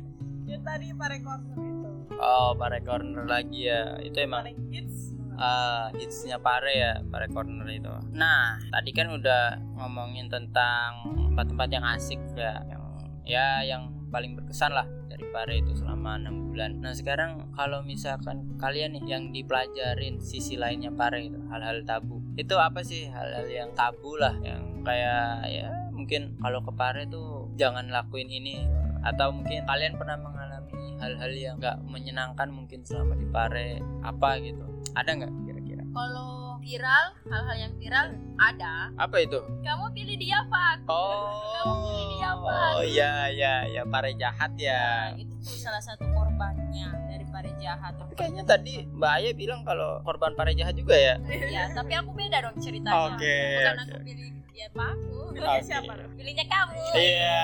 Yang 0.50 0.62
tadi 0.66 0.86
Pare 0.98 1.18
Corner 1.22 1.58
itu. 1.62 1.90
Oh, 2.18 2.50
Pare 2.58 2.80
Corner 2.82 3.26
lagi 3.30 3.70
ya. 3.70 4.02
Itu 4.02 4.18
emang 4.18 4.50
Paling 4.50 4.74
hits. 4.74 5.14
uh, 5.38 5.94
hitsnya 6.02 6.42
Pare 6.42 6.74
ya 6.74 6.94
Pare 7.06 7.30
Corner 7.30 7.70
itu. 7.70 7.94
Nah 8.18 8.58
tadi 8.74 8.90
kan 8.98 9.14
udah 9.14 9.62
ngomongin 9.78 10.26
tentang 10.26 11.06
tempat-tempat 11.30 11.70
yang 11.70 11.86
asik 11.86 12.18
ya, 12.34 12.66
yang 12.66 12.82
ya 13.30 13.48
yang 13.62 13.94
paling 14.10 14.34
berkesan 14.34 14.74
lah 14.74 14.90
dari 15.22 15.30
Pare 15.30 15.54
itu 15.62 15.78
selama 15.78 16.18
enam 16.18 16.50
bulan. 16.50 16.82
Nah 16.82 16.98
sekarang 16.98 17.54
kalau 17.54 17.86
misalkan 17.86 18.58
kalian 18.58 18.98
nih 18.98 19.06
yang 19.06 19.30
dipelajarin 19.30 20.18
sisi 20.18 20.58
lainnya 20.58 20.90
Pare 20.90 21.30
itu 21.30 21.38
hal-hal 21.54 21.86
tabu 21.86 22.26
itu 22.34 22.58
apa 22.58 22.82
sih 22.82 23.06
hal-hal 23.06 23.46
yang 23.46 23.70
tabu 23.78 24.18
lah? 24.18 24.34
Yang 24.42 24.82
kayak 24.82 25.46
ya 25.46 25.70
mungkin 25.94 26.42
kalau 26.42 26.66
ke 26.66 26.74
Pare 26.74 27.06
tuh 27.06 27.54
jangan 27.54 27.94
lakuin 27.94 28.34
ini. 28.34 28.66
Atau 29.02 29.34
mungkin 29.34 29.66
kalian 29.66 29.98
pernah 29.98 30.18
mengalami 30.18 30.98
hal-hal 31.02 31.34
yang 31.34 31.56
nggak 31.58 31.78
menyenangkan 31.86 32.50
mungkin 32.50 32.82
selama 32.82 33.14
di 33.14 33.30
Pare 33.30 33.78
apa 34.02 34.42
gitu? 34.42 34.66
Ada 34.98 35.22
nggak 35.22 35.32
kira-kira? 35.46 35.84
Kalau 35.94 36.41
viral, 36.62 37.06
hal-hal 37.26 37.58
yang 37.60 37.74
viral 37.76 38.06
ada. 38.38 38.90
apa 38.96 39.18
itu 39.20 39.38
Kamu 39.60 39.86
pilih 39.92 40.16
dia 40.16 40.40
Pak. 40.46 40.86
oh 40.86 41.34
Kamu 41.58 41.74
pilih 41.84 42.06
dia 42.12 42.28
apa? 42.32 42.54
oh 42.72 42.84
ya 42.84 43.12
ya 43.28 43.54
ya 43.68 43.82
Pare 43.84 44.14
jahat 44.14 44.54
ya 44.56 45.12
Nah, 45.12 45.20
itu 45.20 45.34
tuh 45.38 45.58
salah 45.60 45.78
satu 45.80 46.06
korbannya 46.08 46.88
dari 47.08 47.26
para 47.26 47.50
jahat. 47.58 47.94
tapi 47.96 48.14
kayaknya 48.14 48.44
tadi 48.44 48.74
Mbak 48.88 49.12
Aya 49.12 49.32
bilang 49.34 49.62
kalau 49.62 50.00
korban 50.02 50.32
Pare 50.32 50.54
jahat 50.54 50.74
juga 50.74 50.94
ya 50.94 51.16
Ya, 51.48 51.68
tapi 51.70 51.94
aku 51.94 52.12
beda 52.12 52.38
dong 52.42 52.56
ceritanya. 52.56 53.12
Oke, 53.12 53.38
Bukan 53.58 53.74
oke. 53.74 53.84
aku 53.84 53.98
pilih 54.04 54.26
dia 54.52 54.68
Pak 54.70 54.88
aku. 54.88 55.18
Pilihnya 55.32 55.52
Oke. 55.54 55.66
siapa? 55.66 55.92
Pilihnya 56.14 56.46
kamu. 56.46 56.74
iya 56.94 57.42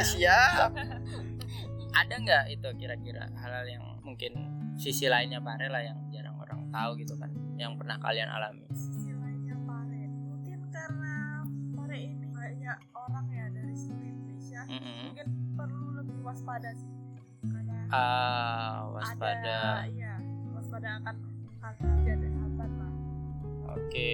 siap 0.00 0.70
ada 1.90 2.14
nggak 2.14 2.44
itu 2.48 2.68
kira-kira 2.76 3.26
hal-hal 3.34 3.66
yang 3.66 3.84
mungkin 4.00 4.30
sisi 4.74 5.06
lainnya 5.06 5.38
Pare 5.38 5.66
lah 5.66 5.82
yang 5.82 5.98
jarang 6.08 6.36
orang 6.36 6.70
tahu 6.70 6.94
gitu 6.96 7.14
kan 7.14 7.30
yang 7.58 7.74
pernah 7.74 7.98
kalian 7.98 8.30
alami 8.30 8.64
Sisi 8.70 9.12
lainnya 9.12 9.56
Pare. 9.66 10.02
Mungkin 10.06 10.58
karena 10.70 11.42
Pare 11.74 11.98
ini 11.98 12.26
banyak 12.30 12.78
orang 12.94 13.26
ya 13.34 13.46
dari 13.50 13.74
seluruh 13.74 14.06
Indonesia. 14.06 14.60
Mm-mm. 14.70 14.98
Mungkin 15.10 15.26
perlu 15.58 15.86
lebih 15.98 16.18
waspada 16.22 16.70
sih. 16.78 16.90
Karena 17.42 17.76
ah 17.90 18.90
waspada 18.94 19.34
ada 19.38 19.58
iya 19.90 20.14
waspada 20.54 21.02
akan 21.02 21.16
kejahatan 22.04 22.70
lah. 22.78 22.92
Oke, 23.78 24.10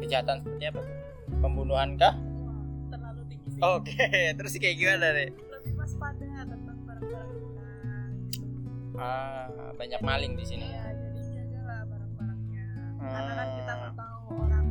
kejahatan 0.00 0.36
seperti 0.42 0.64
apa 0.66 0.80
tuh? 0.82 0.96
Pembunuhan 1.40 1.94
kah? 2.00 2.14
Wah, 2.16 2.62
terlalu 2.90 3.22
tinggi 3.28 3.48
sih. 3.54 3.60
Oke, 3.60 4.08
terus 4.38 4.52
kayak 4.56 4.76
gimana 4.80 5.06
deh? 5.14 5.30
Lebih 5.30 5.72
waspada 5.78 6.26
tentang 6.48 6.78
barang-barang. 6.88 7.30
Ah, 8.98 9.72
banyak 9.76 10.00
maling 10.00 10.34
di 10.36 10.44
sini. 10.44 10.66
Iya, 10.68 10.80
barang-barangnya. 10.80 10.99
Karena 13.10 13.32
kan 13.34 13.48
kita 13.50 13.70
Ah, 13.70 13.76
nggak 13.76 13.92
tahu 13.94 14.16
orang 14.36 14.66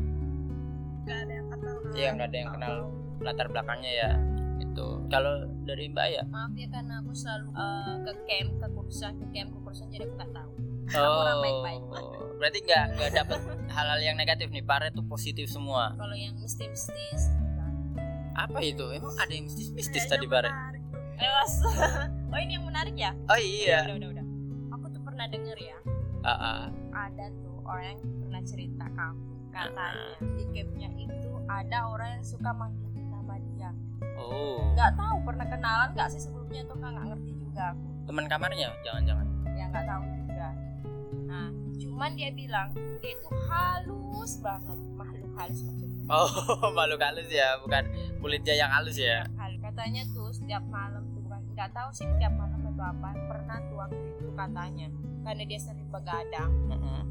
nggak 0.99 1.19
ada 1.19 1.33
yang 1.33 1.47
kenal. 1.49 1.75
kan. 1.77 1.91
Iya, 1.93 2.09
nggak 2.11 2.27
ada 2.27 2.37
yang 2.37 2.51
kenal. 2.51 2.75
latar 3.19 3.47
belakangnya 3.47 3.91
ya 3.93 4.09
itu. 4.59 4.87
Kalau 5.07 5.33
dari 5.61 5.85
Mbak 5.87 6.07
ya? 6.09 6.23
Maaf 6.25 6.55
ya 6.55 6.67
karena 6.69 6.93
aku 6.99 7.11
selalu 7.11 7.47
eh, 7.51 7.95
ke 7.99 8.13
camp, 8.23 8.49
ke 8.55 8.67
kursusan, 8.71 9.11
ke 9.13 9.25
camp, 9.29 9.49
ke 9.49 9.59
kursusan 9.59 9.87
jadi 9.89 10.03
aku 10.03 10.13
nggak 10.15 10.31
tahu. 10.31 10.51
Oh, 10.89 11.21
orang 11.21 11.37
baik-baik. 11.61 12.07
berarti 12.39 12.59
nggak 12.63 12.83
nggak 12.95 13.11
dapet 13.13 13.39
hal-hal 13.67 13.99
yang 13.99 14.15
negatif 14.15 14.47
nih. 14.49 14.63
Pare 14.63 14.87
tuh 14.89 15.03
positif 15.03 15.45
semua. 15.47 15.91
Kalau 15.93 16.15
yang 16.15 16.31
mistis-mistis, 16.33 17.21
Apa 18.33 18.63
itu? 18.63 18.87
Emang 18.89 19.11
ada 19.13 19.27
yang 19.29 19.43
mistis-mistis 19.43 20.07
tadi 20.07 20.23
Pare? 20.23 20.47
oh 22.31 22.39
ini 22.39 22.55
yang 22.55 22.63
menarik 22.63 22.95
ya? 22.95 23.11
Oh 23.27 23.35
iya. 23.35 23.83
Udah, 23.83 23.95
udah, 23.99 24.09
udah. 24.15 24.25
Aku 24.71 24.85
tuh 24.87 25.01
pernah 25.03 25.27
denger 25.27 25.57
ya, 25.59 25.75
Ah, 26.21 26.31
ah. 26.31 26.59
ada 26.95 27.27
tuh 27.35 27.48
orang 27.69 27.85
yang 27.87 28.01
pernah 28.19 28.41
cerita 28.43 28.85
kamu 28.89 29.21
katanya 29.49 30.05
di 30.31 30.43
campnya 30.51 30.89
itu 30.95 31.29
ada 31.45 31.79
orang 31.87 32.09
yang 32.11 32.23
suka 32.23 32.49
manggilin 32.51 33.07
nama 33.07 33.35
dia. 33.47 33.69
Oh, 34.15 34.61
Nggak 34.71 34.91
tahu 34.93 35.15
pernah 35.23 35.45
kenalan 35.45 35.89
nggak 35.91 36.09
sih 36.09 36.21
sebelumnya 36.21 36.61
tuh 36.63 36.75
nggak 36.75 36.93
ngerti 37.05 37.31
juga 37.35 37.63
aku. 37.71 37.87
teman 38.05 38.25
kamarnya? 38.25 38.69
Jangan-jangan. 38.81 39.25
ya 39.51 39.65
nggak 39.67 39.85
tahu 39.85 40.03
juga 40.15 40.47
nah 41.25 41.47
cuman 41.75 42.09
dia 42.11 42.29
bilang 42.31 42.69
dia 42.97 43.11
itu 43.11 43.29
halus 43.45 44.33
banget 44.39 44.79
makhluk 44.93 45.31
halus 45.35 45.59
maksudnya 45.61 45.87
Oh, 46.07 46.25
makhluk 46.73 46.97
halus 46.99 47.29
ya, 47.29 47.53
bukan 47.59 47.85
kulitnya 48.17 48.55
yang 48.57 48.71
halus 48.71 48.97
ya. 48.97 49.29
Halus. 49.35 49.61
katanya 49.61 50.01
tuh 50.09 50.29
setiap 50.31 50.65
malam 50.65 51.05
tuh 51.07 51.21
bukan 51.21 51.37
nggak 51.53 51.69
tahu 51.69 51.89
sih 51.91 52.07
setiap 52.07 52.33
malam 52.33 52.57
atau 52.63 52.81
apa 52.83 53.09
pernah 53.27 53.57
tuang 53.67 53.91
itu 53.93 54.29
katanya 54.31 54.87
karena 55.21 55.43
dia 55.45 55.59
sering 55.59 55.85
begadang 55.87 56.49
Mm-mm. 56.65 57.01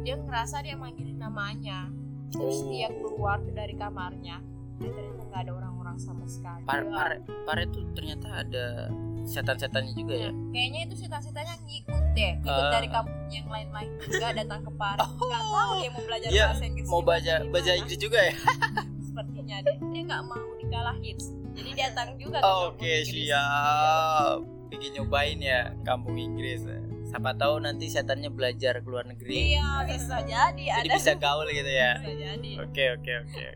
Dia 0.00 0.14
ngerasa 0.16 0.60
dia 0.60 0.74
manggilin 0.74 1.16
namanya 1.16 1.88
terus 2.28 2.58
Oh. 2.58 2.68
dia 2.68 2.88
keluar 2.90 3.38
dari 3.46 3.74
kamarnya 3.74 4.38
dan 4.76 4.88
ternyata 4.88 5.22
nggak 5.24 5.40
ada 5.42 5.52
orang-orang 5.54 5.96
sama 5.96 6.24
sekali 6.24 6.62
Pare, 6.64 6.84
pare, 6.86 7.16
pare 7.44 7.64
tuh 7.66 7.84
ternyata 7.92 8.28
ada 8.40 8.88
setan-setannya 9.20 9.92
juga 9.92 10.14
ya. 10.16 10.30
kayaknya 10.48 10.80
itu 10.86 10.94
setan-setannya 10.96 11.54
ngikut 11.62 12.04
deh 12.12 12.32
ngikut 12.40 12.64
Ah. 12.64 12.72
dari 12.72 12.88
kampung 12.88 13.28
yang 13.28 13.46
lain-lain 13.46 13.90
juga 14.00 14.26
datang 14.32 14.60
ke 14.62 14.72
Pare 14.72 14.98
nggak 15.20 15.44
tahu 15.46 15.72
dia 15.76 15.90
mau 15.90 16.02
belajar 16.02 16.28
Iya, 16.30 16.44
bahasa 16.48 16.64
Inggris 16.64 16.86
Mau 16.86 17.00
gimana, 17.00 17.36
baca. 17.46 17.72
Inggris 17.74 17.98
juga 17.98 18.18
ya? 18.22 18.34
sepertinya 19.06 19.56
deh 19.60 19.76
dia 19.86 20.02
nggak 20.06 20.22
mau 20.24 20.48
dikalahin 20.56 21.18
jadi 21.50 21.70
datang 21.76 22.08
juga 22.16 22.38
ke 22.38 22.46
Oke, 22.64 22.86
Inggris. 23.02 23.26
siap. 23.26 24.38
Bikin 24.70 24.90
nyobain 24.94 25.36
ya 25.36 25.74
kampung 25.82 26.14
Inggris. 26.14 26.62
Siapa 27.10 27.34
tahu 27.34 27.58
nanti 27.58 27.86
setannya 27.86 28.30
belajar 28.30 28.78
ke 28.78 28.86
luar 28.86 29.02
negeri. 29.04 29.52
iya 29.52 29.82
bisa 29.82 30.22
jadi 30.22 30.62
Jadi 30.78 30.86
ada 30.86 30.94
bisa 30.94 31.12
gaul 31.16 31.46
gitu 31.46 31.66
ya. 31.68 31.98
bisa 31.98 32.12
jadi 32.14 32.50
Oke, 32.62 32.84
oke, 32.94 33.12
oke. 33.20 33.46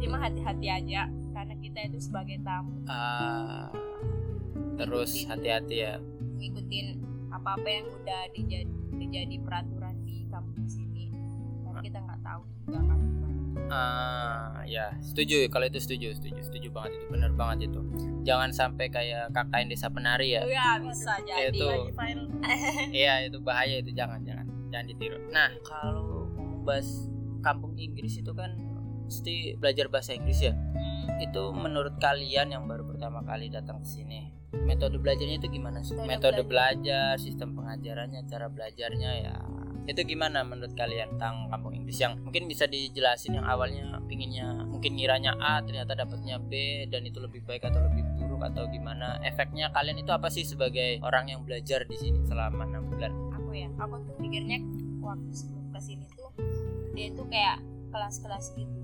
cuma 0.00 0.16
hati-hati 0.18 0.66
aja 0.66 1.00
karena 1.30 1.54
kita 1.58 1.78
itu 1.82 1.98
sebagai 1.98 2.40
tamu 2.40 2.72
Ah, 2.86 3.68
terus 4.74 5.24
hati-hati 5.24 5.76
ya. 5.78 5.94
ngikutin 6.34 6.86
apa-apa 7.30 7.66
yang 7.66 7.86
udah 7.94 8.22
dijadi, 8.30 8.68
dijadi 8.94 9.36
peraturan 9.38 9.96
di 10.00 10.24
kampung 10.28 10.64
sini 10.64 11.12
dan 11.62 11.74
kita 11.80 11.98
nggak 11.98 12.13
Ah, 13.72 14.60
ya, 14.68 14.92
setuju. 15.00 15.48
Kalau 15.48 15.64
itu 15.66 15.80
setuju, 15.80 16.12
setuju, 16.16 16.40
setuju 16.44 16.68
banget 16.68 17.00
itu 17.00 17.06
benar 17.08 17.32
banget 17.32 17.72
itu. 17.72 17.80
Jangan 18.24 18.50
sampai 18.52 18.92
kayak 18.92 19.32
kakak 19.32 19.68
desa 19.68 19.88
penari 19.88 20.36
ya. 20.36 20.44
Oh 20.44 20.52
ya 20.52 20.76
bisa 20.80 21.16
jadi 21.24 21.52
Itu. 21.52 21.66
Iya, 22.92 23.28
itu 23.28 23.38
bahaya 23.40 23.80
itu 23.80 23.90
jangan, 23.96 24.20
jangan, 24.24 24.46
jangan 24.68 24.86
ditiru. 24.88 25.18
Nah, 25.32 25.48
kalau 25.64 26.28
bahas 26.64 27.08
kampung 27.40 27.76
Inggris 27.76 28.20
itu 28.20 28.32
kan 28.32 28.56
mesti 29.04 29.56
belajar 29.60 29.88
bahasa 29.92 30.16
Inggris 30.16 30.40
ya. 30.40 30.52
Hmm, 30.56 31.20
Itu 31.20 31.52
menurut 31.52 32.00
kalian 32.00 32.52
yang 32.52 32.64
baru 32.64 32.84
pertama 32.88 33.20
kali 33.24 33.52
datang 33.52 33.80
ke 33.84 33.88
sini, 33.88 34.32
metode 34.62 34.96
belajarnya 35.02 35.36
itu 35.42 35.48
gimana 35.50 35.82
sih? 35.82 35.98
Metode 35.98 36.12
Metode 36.14 36.42
belajar, 36.46 37.18
sistem 37.18 37.52
pengajarannya, 37.58 38.22
cara 38.30 38.46
belajarnya 38.46 39.10
ya. 39.26 39.36
Itu 39.84 40.00
gimana 40.08 40.40
menurut 40.46 40.72
kalian 40.72 41.16
tentang 41.16 41.52
kampung 41.52 41.76
Inggris? 41.76 42.00
Yang 42.00 42.24
mungkin 42.24 42.48
bisa 42.48 42.64
dijelasin 42.64 43.36
yang 43.36 43.44
awalnya 43.44 44.00
pinginnya 44.08 44.64
mungkin 44.64 44.96
ngiranya 44.96 45.36
A 45.36 45.60
ternyata 45.60 45.92
dapatnya 45.92 46.40
B 46.40 46.84
dan 46.88 47.04
itu 47.04 47.20
lebih 47.20 47.44
baik 47.44 47.68
atau 47.68 47.84
lebih 47.84 48.00
buruk 48.16 48.40
atau 48.40 48.64
gimana? 48.72 49.20
Efeknya 49.20 49.68
kalian 49.76 50.00
itu 50.00 50.08
apa 50.08 50.32
sih 50.32 50.46
sebagai 50.48 51.04
orang 51.04 51.28
yang 51.28 51.44
belajar 51.44 51.84
di 51.84 51.96
sini 52.00 52.24
selama 52.24 52.64
enam 52.64 52.88
bulan? 52.88 53.12
Aku 53.36 53.52
ya 53.52 53.68
aku 53.76 54.00
tuh 54.08 54.14
pikirnya 54.24 54.64
waktu 55.04 55.32
sebelum 55.36 55.68
ke 55.68 55.80
sini 55.84 56.06
tuh 56.16 56.32
dia 56.96 57.12
tuh 57.12 57.26
kayak 57.28 57.60
kelas-kelas 57.92 58.56
gitu 58.56 58.83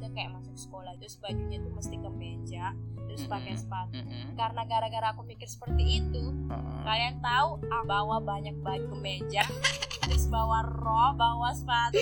kita 0.00 0.08
kayak 0.10 0.32
masuk 0.32 0.56
sekolah 0.56 0.96
terus 0.96 1.14
bajunya 1.16 1.60
tuh 1.60 1.68
mesti 1.70 1.92
kemeja 1.94 2.72
terus 3.04 3.22
pakai 3.26 3.52
Mhm. 3.52 3.60
sepatu. 3.60 3.92
Mm-mm. 3.94 4.32
karena 4.32 4.62
gara-gara 4.64 5.06
aku 5.10 5.22
mikir 5.22 5.44
seperti 5.44 6.00
itu 6.00 6.22
Heeh. 6.48 6.80
kalian 6.82 7.20
tahu 7.20 7.48
aku 7.60 7.84
bawa 7.84 8.16
banyak 8.18 8.56
baju 8.58 8.86
kemeja 8.88 9.44
terus 10.00 10.24
bawa 10.26 10.64
rok 10.64 11.12
bawa 11.14 11.52
sepatu. 11.52 12.00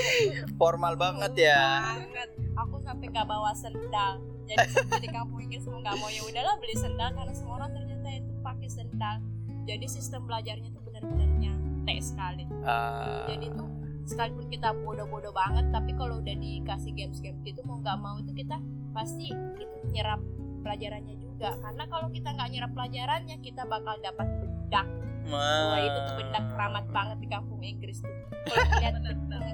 Formal 0.54 0.94
banget 0.94 1.34
ya. 1.44 1.82
Banget. 1.98 2.30
Aku 2.56 2.78
sampai 2.78 3.10
gak 3.10 3.26
bawa 3.26 3.50
sendal. 3.52 4.22
Jadi 4.44 4.64
di 4.96 5.08
kampung 5.08 5.42
Inggris 5.42 5.66
mau 5.66 5.76
nggak 5.76 5.92
mau 5.94 6.08
ya 6.08 6.22
udahlah 6.22 6.56
beli 6.56 6.72
sendal. 6.74 7.10
Karena 7.10 7.34
semua 7.34 7.58
orang 7.58 7.74
ternyata 7.74 8.08
itu 8.10 8.32
pakai 8.40 8.68
sendal. 8.70 9.20
Jadi 9.62 9.84
sistem 9.84 10.24
belajarnya 10.24 10.70
tuh 10.70 10.80
benar-benar 10.80 11.28
nyantai 11.36 11.98
sekali. 12.00 12.48
Ah, 12.62 13.28
jadi 13.28 13.52
tuh 13.52 13.68
sekalipun 14.08 14.48
kita 14.48 14.72
bodoh-bodoh 14.72 15.30
banget 15.36 15.68
tapi 15.68 15.92
kalau 15.92 16.24
udah 16.24 16.32
dikasih 16.32 16.96
games-games 16.96 17.40
gitu 17.44 17.60
mau 17.68 17.76
nggak 17.84 17.98
mau 18.00 18.16
itu 18.16 18.32
kita 18.32 18.56
pasti 18.96 19.28
itu 19.60 19.76
nyerap 19.92 20.18
pelajarannya 20.64 21.16
juga. 21.20 21.54
Karena 21.60 21.84
kalau 21.86 22.08
kita 22.10 22.28
nggak 22.34 22.48
nyerap 22.50 22.72
pelajarannya 22.74 23.36
kita 23.44 23.62
bakal 23.68 23.94
dapat 24.02 24.26
bedak. 24.42 24.88
Wah 25.28 25.76
itu 25.76 25.98
tuh 26.08 26.14
bedak 26.24 26.44
keramat 26.56 26.84
banget 26.88 27.18
di 27.20 27.28
kampung 27.28 27.60
Inggris 27.60 28.00
tuh. 28.00 28.16
Kalau 28.48 28.64
ngeliat 28.72 28.96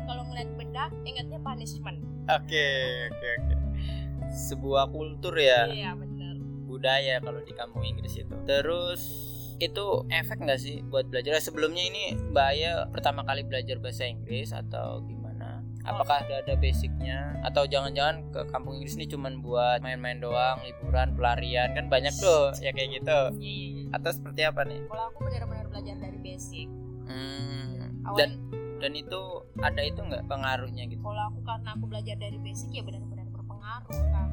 kalau 0.07 0.23
ngeliat 0.31 0.51
bedak 0.55 0.91
ingatnya 1.03 1.39
punishment. 1.43 1.99
Oke, 2.31 2.69
oke, 3.11 3.29
oke. 3.43 3.55
Sebuah 4.31 4.89
kultur 4.91 5.35
ya, 5.37 5.69
iya 5.69 5.93
bener 5.93 6.41
budaya 6.65 7.23
kalau 7.23 7.39
di 7.43 7.53
kampung 7.55 7.87
Inggris 7.87 8.19
itu. 8.19 8.35
Terus 8.47 9.03
itu 9.59 9.85
efek 10.09 10.41
nggak 10.41 10.59
sih 10.59 10.83
buat 10.83 11.07
belajar? 11.07 11.37
Sebelumnya 11.39 11.83
ini 11.83 12.05
Mbak 12.31 12.47
Aya 12.49 12.73
pertama 12.89 13.23
kali 13.23 13.43
belajar 13.43 13.79
bahasa 13.79 14.05
Inggris 14.05 14.51
atau 14.51 15.03
gimana? 15.03 15.61
Apakah 15.85 16.25
udah 16.25 16.41
ada 16.41 16.55
basicnya? 16.57 17.37
Atau 17.43 17.69
jangan-jangan 17.69 18.33
ke 18.33 18.41
kampung 18.49 18.81
Inggris 18.81 18.97
ini 18.97 19.05
cuman 19.05 19.39
buat 19.39 19.79
main-main 19.79 20.17
doang, 20.17 20.57
liburan, 20.63 21.13
pelarian 21.13 21.73
kan 21.73 21.87
banyak 21.87 22.15
tuh 22.17 22.57
ya 22.59 22.73
kayak 22.73 22.99
gitu. 22.99 23.21
iya 23.37 23.93
Atau 23.93 24.11
seperti 24.11 24.41
apa 24.43 24.65
nih? 24.65 24.81
kalau 24.89 25.05
aku 25.09 25.19
benar-benar 25.23 25.67
belajar 25.69 25.95
dari 25.99 26.19
basic 26.19 26.69
Hmm, 27.05 28.01
awal 28.03 28.17
dan 28.17 28.31
dan 28.81 28.93
itu 28.93 29.21
ada 29.61 29.81
itu 29.81 30.01
nggak 30.01 30.25
pengaruhnya 30.25 30.89
gitu? 30.89 31.01
kalau 31.01 31.29
aku 31.29 31.41
karena 31.41 31.69
aku 31.73 31.85
belajar 31.85 32.17
dari 32.17 32.39
basic 32.41 32.73
ya 32.73 32.81
benar-benar 32.81 33.29
berpengaruh 33.29 33.93
kan 34.09 34.29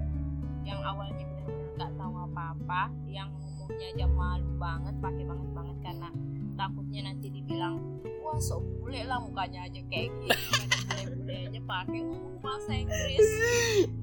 yang 0.64 0.80
awalnya 0.82 1.20
benar-benar 1.20 1.68
nggak 1.76 1.92
tahu 1.94 2.14
apa-apa 2.26 2.82
yang 3.06 3.28
ngomongnya 3.72 3.88
aja 3.96 4.08
malu 4.12 4.52
banget 4.60 4.96
pakai 5.00 5.24
banget 5.24 5.50
banget 5.56 5.78
karena 5.80 6.10
takutnya 6.54 7.02
nanti 7.08 7.28
dibilang 7.32 7.76
wah 8.20 8.36
sok 8.36 8.60
bule 8.68 9.00
lah 9.08 9.16
mukanya 9.24 9.64
aja 9.64 9.80
kayak 9.88 10.12
gini 10.12 10.28
ada 10.92 11.02
bule-bule 11.08 11.36
aja 11.48 11.60
pakai 11.64 12.00
ngomong 12.04 12.36
bahasa 12.44 12.72
Inggris. 12.76 13.28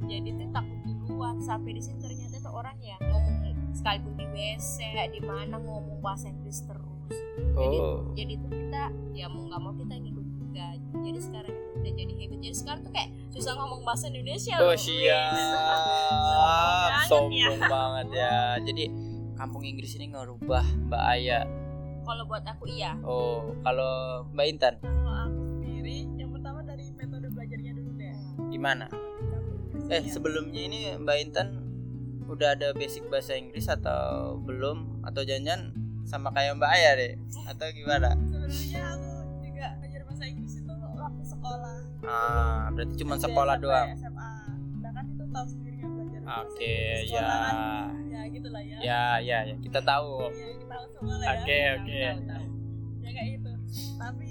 Jadi 0.08 0.28
tuh 0.32 0.48
takut 0.50 0.78
duluan. 0.88 1.36
Sampai 1.38 1.76
di 1.76 1.82
sini 1.84 2.00
ternyata 2.00 2.40
tuh 2.40 2.52
orang 2.54 2.80
ya 2.80 2.96
ngomong 3.02 3.36
sekalipun 3.76 4.16
di 4.16 4.24
WC 4.24 4.76
di 5.12 5.20
mana 5.20 5.60
ngomong 5.60 6.00
bahasa 6.00 6.32
Inggris 6.32 6.64
terus. 6.64 7.12
Jadi 7.52 7.76
Oh. 7.76 8.08
jadi 8.16 8.40
tuh 8.40 8.48
kita 8.50 8.82
ya 9.12 9.26
mau 9.28 9.44
nggak 9.44 9.60
mau 9.60 9.76
kita 9.76 9.94
ngikut 10.00 10.26
juga. 10.32 10.66
Jadi 11.04 11.18
sekarang 11.20 11.52
itu 11.52 11.68
udah 11.76 11.92
jadi 11.92 12.12
habit. 12.16 12.38
Jadi 12.40 12.56
sekarang 12.56 12.80
tuh 12.80 12.92
kayak 12.96 13.10
susah 13.28 13.52
ngomong 13.52 13.80
bahasa 13.84 14.04
Indonesia 14.08 14.54
Oh 14.58 14.72
loh. 14.72 14.78
siap, 14.80 15.32
Sombong 17.12 17.36
sombong 17.36 17.60
banget 17.68 18.06
ya. 18.16 18.36
Jadi 18.64 18.84
kampung 19.38 19.62
Inggris 19.62 19.94
ini 19.94 20.10
ngerubah 20.10 20.64
Mbak 20.84 21.02
Aya. 21.08 21.46
kalau 22.02 22.24
buat 22.24 22.42
aku 22.42 22.64
iya 22.66 22.96
Oh, 23.00 23.54
kalau 23.60 23.90
Mbak 24.28 24.46
Intan 24.48 24.74
Kalau 24.80 25.14
aku 25.24 25.40
sendiri, 25.54 26.08
yang 26.12 26.30
pertama 26.30 26.60
dari 26.62 26.90
metode 26.90 27.28
belajarnya 27.28 27.72
dulu 27.72 27.90
deh. 27.94 28.14
gimana? 28.48 28.86
Eh 29.88 30.00
ya. 30.00 30.10
sebelumnya 30.10 30.60
ini 30.60 30.78
Mbak 30.96 31.16
Intan 31.22 31.48
udah 32.26 32.52
ada 32.52 32.72
basic 32.72 33.06
bahasa 33.06 33.32
Inggris 33.32 33.64
atau 33.66 34.36
belum? 34.38 35.00
Atau 35.02 35.22
jangan 35.22 35.72
sama 36.02 36.28
kayak 36.28 36.56
Mbak 36.56 36.70
Aya 36.70 36.90
deh? 36.94 37.12
Atau 37.46 37.66
gimana? 37.70 38.12
Sebenarnya 38.18 38.82
aku 38.90 39.08
juga 39.42 39.66
belajar 39.78 40.00
bahasa 40.02 40.24
Inggris 40.26 40.54
itu 40.56 40.72
waktu 40.74 41.22
sekolah. 41.24 41.76
Ah, 42.02 42.68
berarti 42.70 42.94
cuma 42.96 43.14
sekolah 43.16 43.56
doang. 43.56 43.88
SMA. 43.94 44.28
Sedangkan 44.72 45.04
itu 45.06 45.24
tahu 45.26 45.44
Oke, 46.28 46.76
di 47.00 47.08
ya. 47.08 47.24
Ya 48.06 48.20
gitulah 48.28 48.60
ya. 48.60 48.76
Ya, 48.78 49.02
ya, 49.18 49.38
ya. 49.44 49.54
Kita 49.56 49.80
tahu. 49.80 50.28
Iya, 50.28 50.52
kita 50.54 50.66
tahu 50.68 50.84
semua 50.92 51.14
lah 51.14 51.24
ya. 51.24 51.32
Oke, 51.34 51.56
Tahu, 51.58 51.76
oke. 51.78 51.98
tahu, 51.98 52.20
tahu. 52.22 52.44
Ya 52.98 53.10
kayak 53.10 53.28
gitu. 53.34 53.50
Tapi 53.96 54.28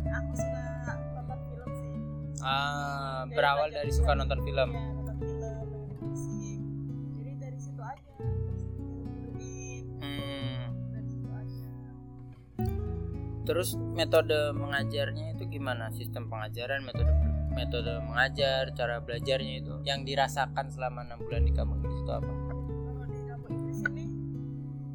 karena 0.00 0.16
aku 0.16 0.32
suka 0.34 0.60
nonton 1.12 1.38
film 1.46 1.70
sih. 1.70 1.92
Ah, 2.40 3.20
Jadi 3.22 3.34
berawal 3.36 3.68
dari 3.70 3.90
suka 3.90 4.10
nonton 4.14 4.40
film. 4.40 4.70
Iya, 4.70 4.82
nonton 4.90 5.16
film, 5.20 5.66
musik. 6.00 6.58
Jadi 7.14 7.32
dari 7.36 7.58
situ 7.60 7.80
aja 7.80 8.10
terus 8.16 8.62
Hmm. 10.00 10.64
dari 10.90 11.06
situ 11.06 11.28
aja. 11.30 11.68
Terus 13.42 13.68
metode 13.90 14.40
mengajarnya 14.52 15.26
itu 15.34 15.44
gimana? 15.46 15.90
Sistem 15.90 16.26
pengajaran, 16.26 16.80
metode 16.82 17.12
metode 17.50 17.92
mengajar, 18.00 18.70
cara 18.72 18.98
belajarnya 18.98 19.54
itu 19.58 19.74
yang 19.82 20.02
dirasakan 20.02 20.66
selama 20.68 21.02
enam 21.02 21.18
bulan 21.20 21.42
di 21.42 21.52
kampung 21.52 21.78
Inggris 21.78 21.98
itu 21.98 22.12
apa? 22.12 22.30
Kalau 22.30 23.04
di 23.06 23.20
kampung 23.24 23.52
Inggris 23.54 23.80
ini 23.84 24.06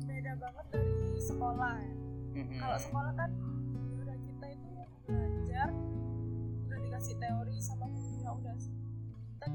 beda 0.03 0.33
banget 0.35 0.65
dari 0.71 0.91
sekolah 1.17 1.73
ya. 1.77 1.93
Mhm. 2.35 2.57
Kalau 2.57 2.77
sekolah 2.77 3.11
kan 3.13 3.29
udah 3.95 4.17
kita 4.17 4.45
itu 4.49 4.67
belajar 5.05 5.67
udah 6.65 6.79
dikasih 6.81 7.15
teori 7.15 7.55
sama 7.57 7.85
gurunya 7.87 8.31
udah 8.31 8.55
tek 9.37 9.51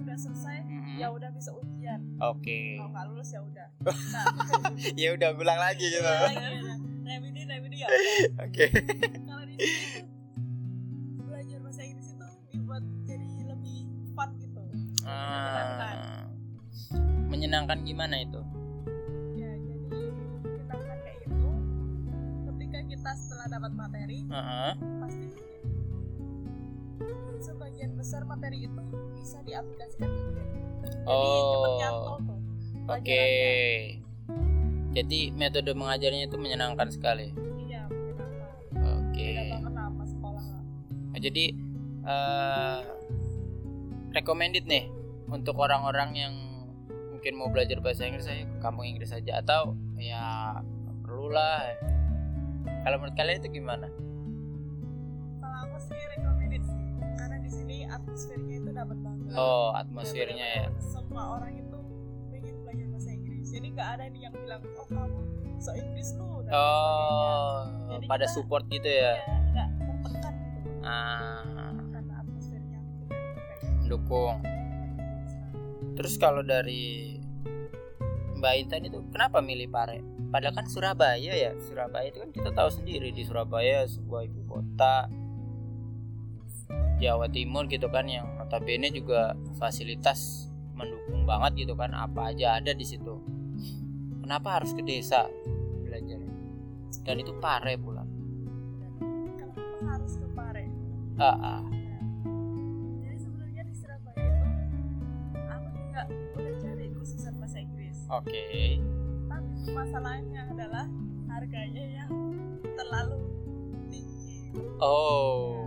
udah 0.00 0.16
selesai 0.16 0.56
Mhm. 0.62 0.96
ya 0.96 1.08
udah 1.10 1.28
bisa 1.28 1.50
ujian 1.52 2.00
Oke. 2.18 2.78
kalau 2.78 2.90
nggak 2.90 3.06
lulus 3.08 3.28
ya 3.28 3.40
udah 3.40 3.68
nah 4.14 4.24
Ya 4.94 5.08
udah 5.12 5.28
ulang 5.32 5.58
lagi 5.58 5.84
gitu. 5.84 6.00
lagi 6.00 6.38
ya 6.38 6.50
remedi 7.04 7.40
remedi 7.44 7.76
ya. 7.78 7.88
Oke. 8.44 8.64
kalau 9.20 9.44
di 9.44 9.54
sini 9.58 10.13
Menyenangkan 17.44 17.84
gimana 17.84 18.24
itu? 18.24 18.40
ya 19.36 19.52
jadi 19.52 20.00
menyenangkan 20.40 20.96
kayak 20.96 21.20
itu 21.28 21.48
ketika 22.48 22.78
kita 22.88 23.10
setelah 23.20 23.46
dapat 23.52 23.72
materi 23.76 24.18
Heeh. 24.24 24.72
pasti 24.96 25.26
sebagian 27.44 28.00
besar 28.00 28.24
materi 28.24 28.64
itu 28.64 28.80
bisa 29.12 29.44
diaplikasikan 29.44 30.08
ke. 30.08 30.40
Jadi 31.04 31.28
cepet 31.44 31.72
nyantol 31.84 32.08
Oh. 32.08 32.20
tuh. 32.24 32.40
Oke. 32.88 33.24
Jadi 34.96 35.20
metode 35.36 35.76
mengajarnya 35.76 36.24
itu 36.24 36.40
menyenangkan 36.40 36.88
sekali. 36.88 37.28
Iya, 37.60 37.84
menyenangkan. 37.92 38.52
Oke. 39.04 39.28
Beda 39.36 39.44
banget 39.60 39.72
sama 39.76 40.04
sekolah 40.08 40.44
lah. 40.48 40.64
Nah, 41.12 41.20
jadi 41.20 41.44
eh 42.08 42.78
recommended 44.16 44.64
nih 44.64 44.88
untuk 45.28 45.60
orang-orang 45.60 46.10
yang 46.16 46.34
mungkin 47.24 47.40
mau 47.40 47.48
belajar 47.48 47.80
bahasa 47.80 48.04
Inggris 48.04 48.28
saya 48.28 48.44
ke 48.44 48.56
kampung 48.60 48.84
Inggris 48.84 49.08
saja 49.08 49.40
atau 49.40 49.72
ya 49.96 50.60
nggak 50.60 50.96
perlu 51.08 51.32
lah. 51.32 51.72
Kalau 52.84 53.00
menurut 53.00 53.16
kalian 53.16 53.40
itu 53.40 53.64
gimana? 53.64 53.88
Kalau 55.40 55.56
aku 55.64 55.76
sih 55.88 55.96
recommended 56.12 56.60
sih. 56.68 56.84
Karena 57.16 57.40
di 57.40 57.48
sini 57.48 57.88
atmosfernya 57.88 58.60
itu 58.60 58.70
dapat 58.76 59.00
banget. 59.00 59.32
Oh 59.40 59.72
atmosfernya 59.72 60.48
ya. 60.52 60.68
Semua 60.76 61.40
orang 61.40 61.64
itu 61.64 61.78
pengen 62.28 62.60
belajar 62.60 62.86
bahasa 62.92 63.10
Inggris. 63.16 63.46
Jadi 63.48 63.66
nggak 63.72 63.88
ada 63.96 64.04
nih 64.12 64.20
yang 64.28 64.34
bilang, 64.36 64.60
oh 64.76 64.84
kamu 64.92 65.20
so 65.56 65.70
Inggris 65.72 66.08
lu. 66.20 66.28
dan 66.44 66.52
Oh 66.52 67.56
Jadi 67.88 68.04
pada 68.04 68.28
kita- 68.28 68.34
support 68.36 68.68
gitu 68.68 68.84
ya. 68.92 69.16
Iya, 69.16 69.32
nggak 69.48 69.68
tertekan 69.80 70.34
gitu. 70.44 70.70
Ah 70.84 71.40
mendukung. 73.80 74.36
Terus 75.94 76.14
kalau 76.18 76.42
dari 76.42 77.18
Mbak 78.38 78.54
Intan 78.60 78.82
itu 78.86 78.98
kenapa 79.14 79.38
milih 79.40 79.70
Pare? 79.70 80.02
Padahal 80.28 80.54
kan 80.54 80.66
Surabaya 80.66 81.32
ya. 81.32 81.54
Surabaya 81.62 82.10
itu 82.10 82.18
kan 82.20 82.30
kita 82.34 82.50
tahu 82.50 82.68
sendiri 82.68 83.14
di 83.14 83.22
Surabaya 83.22 83.86
sebuah 83.86 84.26
ibu 84.26 84.42
kota 84.46 85.06
Jawa 86.98 87.26
Timur 87.30 87.66
gitu 87.66 87.90
kan 87.90 88.06
yang 88.06 88.26
notabene 88.38 88.90
juga 88.90 89.34
fasilitas 89.58 90.50
mendukung 90.74 91.26
banget 91.26 91.66
gitu 91.66 91.74
kan 91.78 91.94
apa 91.94 92.34
aja 92.34 92.58
ada 92.58 92.74
di 92.74 92.86
situ. 92.86 93.18
kenapa 94.24 94.56
harus 94.56 94.72
ke 94.72 94.80
desa 94.80 95.28
belajar 95.84 96.16
dan 97.04 97.16
itu 97.20 97.36
pare 97.44 97.76
pula 97.76 98.08
kenapa 99.36 99.84
harus 99.84 100.16
ke 100.16 100.26
Pare 100.32 100.64
ah, 101.20 101.60
ah. 101.60 101.73
Oke. 108.14 108.78
Tapi 109.26 109.74
masalahnya 109.74 110.46
adalah 110.46 110.86
harganya 111.26 111.82
yang 111.82 112.10
terlalu 112.78 113.18
tinggi. 113.90 114.54
Oh. 114.78 115.58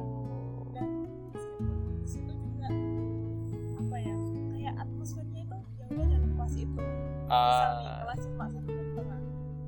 Dan 0.71 1.11
meskipun 1.35 1.67
di 1.99 2.07
situ 2.07 2.31
juga 2.31 2.71
apa 3.83 3.95
ya 3.99 4.15
kayak 4.55 4.73
atmosfernya 4.79 5.41
itu 5.43 5.57
ya 5.75 5.85
udah 5.91 6.05
dalam 6.07 6.29
kelas 6.39 6.55
itu. 6.55 6.79
Misal 7.27 7.71
ah. 7.75 7.99
kelas 8.07 8.21
cuma 8.31 8.45
satu 8.47 8.69
jam 8.71 8.87
setengah 8.95 9.21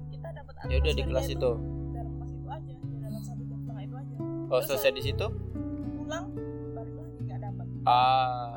kita 0.07 0.27
dapat 0.31 0.53
ya 0.71 0.75
udah 0.79 0.93
di 0.95 1.03
kelas 1.03 1.27
itu 1.27 1.51
dalam 1.91 2.13
kelas 2.15 2.31
itu 2.31 2.47
aja 2.47 2.71
ya 2.71 2.97
dalam 3.03 3.21
satu 3.27 3.43
jam 3.43 3.59
setengah 3.59 3.83
itu 3.83 3.95
aja. 3.99 4.15
Oh 4.23 4.59
Terus 4.63 4.65
selesai 4.71 4.91
di 4.95 5.03
situ? 5.03 5.27
pulang 5.99 6.25
balik 6.71 6.95
lagi 6.95 7.17
nggak 7.27 7.39
dapat 7.43 7.65
ah 7.83 8.55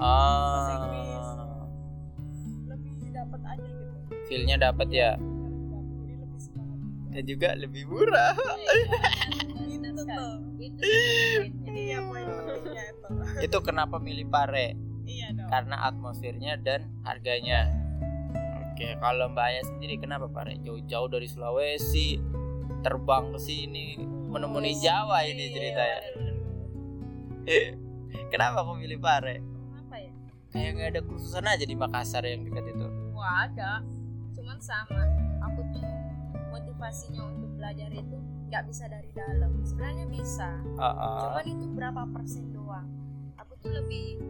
ah. 0.00 1.66
Lebih 2.68 3.10
dapat 3.12 3.40
aja 3.44 3.68
gitu. 3.68 3.96
Feelnya 4.28 4.56
dapat 4.60 4.88
ya? 4.92 5.10
Semangat. 6.36 7.12
Dan 7.14 7.22
juga 7.24 7.48
lebih 7.56 7.84
murah. 7.88 8.36
Itu 9.76 10.02
tuh. 10.04 10.32
Itu 10.60 10.82
ini 11.64 11.82
ya 11.92 12.04
poin 12.04 12.26
pentingnya 12.28 12.84
itu. 12.92 13.06
Itu 13.44 13.58
kenapa 13.64 13.96
milih 13.96 14.28
pare? 14.28 14.76
Iya 15.06 15.32
dong. 15.32 15.48
Karena 15.48 15.76
atmosfernya 15.88 16.60
dan 16.60 16.90
harganya. 17.06 17.70
Oke 18.72 18.92
kalau 19.00 19.32
mbak 19.32 19.56
Aya 19.56 19.62
sendiri 19.64 19.96
kenapa 19.96 20.28
pare? 20.28 20.60
Jauh-jauh 20.60 21.08
dari 21.08 21.24
Sulawesi 21.30 22.20
terbang 22.84 23.32
ke 23.32 23.40
sini 23.40 23.96
menemui 24.28 24.76
Jawa 24.76 25.24
ini 25.24 25.48
ceritanya. 25.48 26.00
Kenapa 28.32 28.66
aku 28.66 28.74
milih 28.76 28.98
pare 28.98 29.55
kayak 30.50 30.70
nggak 30.76 30.88
ada 30.96 31.00
kursusan 31.04 31.44
aja 31.44 31.64
di 31.64 31.76
Makassar 31.76 32.22
yang 32.24 32.46
dekat 32.46 32.64
itu 32.70 32.86
Wah 33.12 33.48
ada, 33.48 33.80
cuman 34.36 34.58
sama. 34.60 35.02
Aku 35.52 35.60
tuh 35.72 35.84
motivasinya 36.50 37.22
untuk 37.26 37.50
belajar 37.56 37.88
itu 37.90 38.16
nggak 38.48 38.62
bisa 38.68 38.84
dari 38.86 39.10
dalam. 39.12 39.52
Sebenarnya 39.64 40.06
bisa, 40.06 40.60
Ah, 40.76 40.92
ah. 40.92 41.18
cuman 41.22 41.44
itu 41.48 41.64
berapa 41.72 42.02
persen 42.12 42.52
doang. 42.52 42.86
Aku 43.40 43.56
tuh 43.58 43.72
lebih 43.72 44.20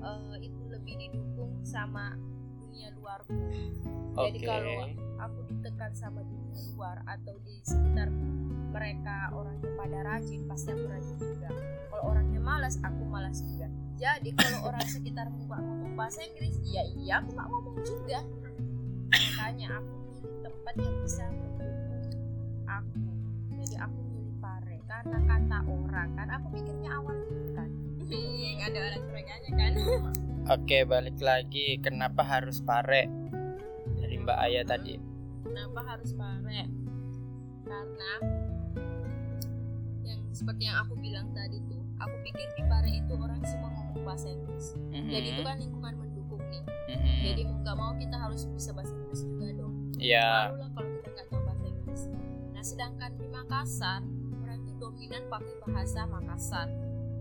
eh, 0.00 0.36
itu 0.40 0.60
lebih 0.70 0.94
didukung 1.00 1.58
sama 1.62 2.14
dunia 2.62 2.94
luarku. 2.94 3.34
Jadi 4.16 4.38
Oke. 4.40 4.46
kalau 4.46 4.78
aku 5.18 5.38
ditekan 5.50 5.92
sama 5.92 6.20
dunia 6.24 6.56
luar 6.72 6.96
atau 7.04 7.34
di 7.42 7.60
sekitar 7.64 8.08
mereka 8.70 9.32
orangnya 9.32 9.70
pada 9.74 9.98
rajin, 10.04 10.44
pasti 10.44 10.72
aku 10.72 10.84
rajin 10.86 11.16
juga. 11.16 11.48
Kalau 11.88 12.02
orangnya 12.12 12.40
malas, 12.40 12.76
aku 12.84 13.02
malas 13.08 13.40
juga. 13.40 13.68
Jadi 13.96 14.28
kalau 14.36 14.68
orang 14.68 14.84
sekitarmu 14.84 15.48
nggak 15.48 15.60
ngomong 15.64 15.92
bahasa 15.96 16.20
Inggris, 16.20 16.60
ya 16.68 16.84
iya 17.00 17.24
aku 17.24 17.32
nggak 17.32 17.48
ngomong 17.48 17.76
juga. 17.80 18.20
Makanya 19.08 19.80
aku 19.80 19.90
milih 20.04 20.36
tempat 20.44 20.74
yang 20.76 20.96
bisa 21.00 21.24
mendukung 21.32 21.74
aku. 22.68 23.00
Jadi 23.56 23.76
aku 23.80 23.98
milih 24.04 24.36
pare 24.44 24.76
karena 24.84 25.18
kata 25.24 25.58
orang 25.64 26.08
kan 26.12 26.28
aku 26.28 26.46
pikirnya 26.52 26.90
awal 26.92 27.16
gitu 27.24 27.48
kan. 27.56 27.68
Iya, 28.06 28.50
ada 28.68 28.78
orang 28.84 29.04
mereka 29.08 29.34
kan. 29.56 29.72
Oke, 30.46 30.78
balik 30.86 31.18
lagi. 31.18 31.80
Kenapa 31.82 32.22
harus 32.22 32.62
pare? 32.62 33.10
Dari 33.96 34.16
Mbak 34.20 34.38
Aya 34.38 34.62
tadi. 34.62 34.94
Kenapa 35.42 35.80
harus 35.82 36.12
pare? 36.14 36.68
Karena 37.66 38.12
yang 40.06 40.20
seperti 40.30 40.70
yang 40.70 40.86
aku 40.86 40.94
bilang 41.02 41.32
tadi 41.34 41.58
tuh, 41.66 41.75
aku 41.98 42.16
pikir 42.22 42.48
di 42.52 42.62
pare 42.64 42.90
itu 42.90 43.12
orang 43.12 43.40
semua 43.42 43.70
ngomong 43.70 44.00
bahasa 44.02 44.28
Inggris. 44.28 44.66
Jadi 44.90 45.26
itu 45.30 45.42
kan 45.42 45.56
lingkungan 45.56 45.94
mendukung 45.96 46.42
nih. 46.44 46.62
mhm. 46.88 47.18
Jadi 47.22 47.40
mau 47.42 47.56
nggak 47.58 47.76
mau 47.76 47.92
kita 47.94 48.16
harus 48.16 48.42
bisa 48.46 48.70
bahasa 48.70 48.92
Inggris 48.94 49.20
juga 49.22 49.46
dong. 49.54 49.74
Iya. 49.96 50.28
Malu 50.48 50.56
lah 50.58 50.70
kalau 50.72 50.88
kita 50.92 51.08
nggak 51.10 51.26
tahu 51.26 51.40
bahasa 51.42 51.64
Inggris. 51.66 52.02
Nah 52.50 52.62
sedangkan 52.62 53.10
di 53.14 53.26
Makassar 53.26 54.00
orang 54.38 54.58
itu 54.60 54.72
dominan 54.76 55.22
pakai 55.26 55.54
bahasa 55.62 56.00
Makassar. 56.04 56.68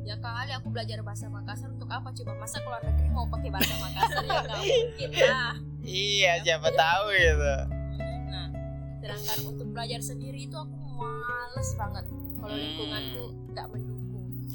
Ya 0.01 0.15
kali 0.15 0.51
aku 0.53 0.67
belajar 0.69 1.01
bahasa 1.01 1.25
Makassar 1.27 1.69
untuk 1.69 1.89
apa 1.89 2.13
coba 2.13 2.31
masa 2.35 2.61
keluar 2.61 2.77
negeri 2.79 3.07
mau 3.09 3.25
pakai 3.25 3.49
bahasa 3.49 3.73
Makassar 3.75 4.23
ya 4.23 4.39
nggak 4.39 4.59
mungkin 4.59 5.09
lah. 5.15 5.53
Iya, 5.81 6.31
siapa 6.41 6.69
tahu 6.71 7.05
gitu. 7.13 7.53
Nah, 8.27 8.47
sedangkan 8.99 9.37
untuk 9.47 9.67
belajar 9.69 10.01
sendiri 10.01 10.45
itu 10.45 10.53
aku 10.53 10.73
males 10.95 11.69
banget 11.75 12.05
kalau 12.35 12.51
Hmm. 12.51 12.61
lingkunganku 12.61 13.23
nggak 13.51 13.65
mendukung. 13.67 13.94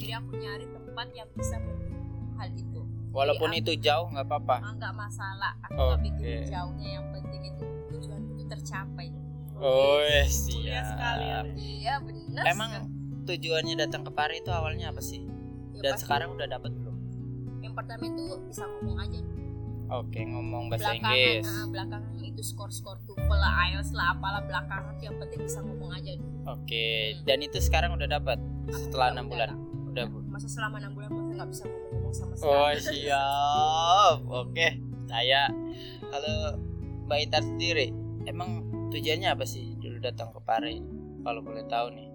Jadi 0.01 0.13
aku 0.17 0.33
nyari 0.35 0.67
tempat 0.67 1.07
yang 1.13 1.29
bisa 1.37 1.57
mendukung 1.57 2.05
hal 2.35 2.49
itu. 2.51 2.81
Walaupun 3.11 3.49
Jadi 3.51 3.61
itu 3.61 3.73
jauh 3.83 4.07
nggak 4.09 4.25
apa-apa. 4.25 4.57
Ah, 4.63 4.73
nggak 4.73 4.95
masalah. 4.95 5.53
Aku 5.63 5.77
nggak 5.77 5.93
Oke. 5.93 6.05
bikin 6.09 6.39
jauhnya. 6.47 6.89
Yang 6.97 7.07
penting 7.13 7.43
itu 7.45 7.65
tujuanku 7.91 8.31
itu 8.33 8.45
tercapai. 8.49 9.07
Oh, 9.61 10.01
Mulia 10.01 10.25
siap. 10.25 10.85
sekali 10.89 11.25
ya. 11.27 11.41
Iya 11.53 11.95
benar. 12.01 12.45
Emang 12.49 12.71
tujuannya 13.23 13.75
datang 13.77 14.03
ke 14.03 14.11
Pare 14.11 14.41
itu 14.41 14.49
awalnya 14.49 14.89
apa 14.89 15.05
sih? 15.05 15.21
Ya, 15.77 15.85
Dan 15.85 15.93
pasti 15.95 16.03
sekarang 16.03 16.33
udah 16.33 16.49
dapat 16.49 16.73
belum? 16.73 16.97
yang 17.61 17.77
pertama 17.77 18.03
itu 18.03 18.25
bisa 18.49 18.65
ngomong 18.67 18.99
aja. 18.99 19.21
Oke, 19.91 20.21
ngomong 20.23 20.71
bahasa 20.71 20.91
belakangan, 20.91 21.13
Inggris. 21.13 21.45
ah, 21.45 21.67
belakangan 21.67 22.13
itu 22.21 22.43
skor-skor 22.43 22.97
TOEFL 23.05 23.37
lah, 23.37 23.53
IELTS 23.69 23.91
lah, 23.91 24.07
apalah 24.15 24.43
belakangan 24.43 24.95
yang 24.99 25.15
penting 25.19 25.41
bisa 25.45 25.59
ngomong 25.61 25.91
aja 25.93 26.15
dulu. 26.15 26.31
Oke, 26.49 26.87
dan 27.23 27.39
itu 27.43 27.59
sekarang 27.59 27.95
udah 27.95 28.09
dapat 28.09 28.39
setelah 28.71 29.13
enam 29.13 29.27
bulan. 29.27 29.51
Udah, 30.01 30.07
lah. 30.07 30.13
Bu. 30.17 30.19
Masa 30.27 30.49
selama 30.49 30.77
enam 30.79 30.93
bulan 30.93 31.11
masa 31.11 31.31
nggak 31.35 31.49
bisa 31.49 31.63
ngomong-ngomong 31.65 32.13
sama 32.13 32.33
sekali. 32.35 32.51
Oh, 32.51 32.73
siap. 32.81 34.17
Oke, 34.27 34.69
saya 35.07 35.43
kalau 36.03 36.37
Mbak 37.05 37.19
Itar 37.21 37.43
sendiri, 37.43 37.87
emang 38.25 38.51
tujuannya 38.89 39.29
apa 39.29 39.45
sih 39.45 39.77
dulu 39.77 39.99
datang 39.99 40.31
ke 40.31 40.41
Pare? 40.41 40.75
Kalau 41.21 41.41
boleh 41.41 41.65
tahu 41.67 41.89
nih. 41.93 42.09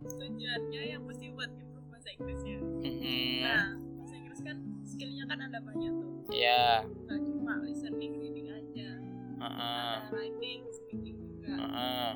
tujuannya 0.00 0.52
yang 0.88 1.04
mesti 1.04 1.28
buat 1.28 1.52
improve 1.52 1.84
bahasa 1.86 2.08
Inggrisnya 2.10 2.56
Mhm. 2.56 3.36
nah 3.38 3.64
bahasa 3.94 4.14
Inggris 4.16 4.40
kan 4.40 4.56
skillnya 4.82 5.24
kan 5.24 5.38
ada 5.42 5.60
banyak 5.60 5.92
tuh 5.92 6.08
Ya, 6.32 6.80
nggak 7.04 7.20
cuma 7.20 7.60
listening 7.60 8.16
reading 8.16 8.48
aja 8.48 8.88
heeh, 9.36 9.92
ada 10.00 10.08
writing 10.08 10.64
speaking 10.72 11.20
juga 11.20 11.52
heeh. 11.52 12.12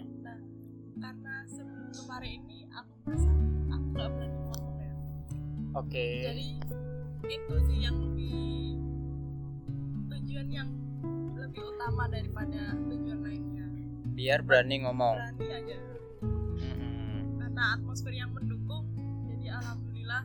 karena 0.96 1.34
sebelum 1.44 1.92
kemarin 1.92 2.40
ini 2.40 2.58
aku 2.72 2.92
merasa 3.04 3.28
aku 3.68 3.86
nggak 3.92 4.08
berani 4.08 4.32
ngomong 4.32 4.33
Oke. 5.74 6.06
jadi 6.22 6.44
itu 7.24 7.54
sih 7.64 7.78
yang 7.80 7.96
lebih 7.96 8.78
tujuan 10.06 10.48
yang 10.48 10.68
lebih 11.34 11.62
utama 11.66 12.04
daripada 12.06 12.60
tujuan 12.84 13.18
lainnya 13.20 13.66
Biar 14.14 14.40
berani 14.40 14.76
ngomong. 14.80 15.16
berani 15.16 15.46
aja 15.50 15.76
Mhm. 16.56 17.38
karena 17.38 17.62
atmosfer 17.74 18.12
yang 18.12 18.30
mendukung 18.30 18.86
jadi 19.26 19.56
alhamdulillah 19.56 20.22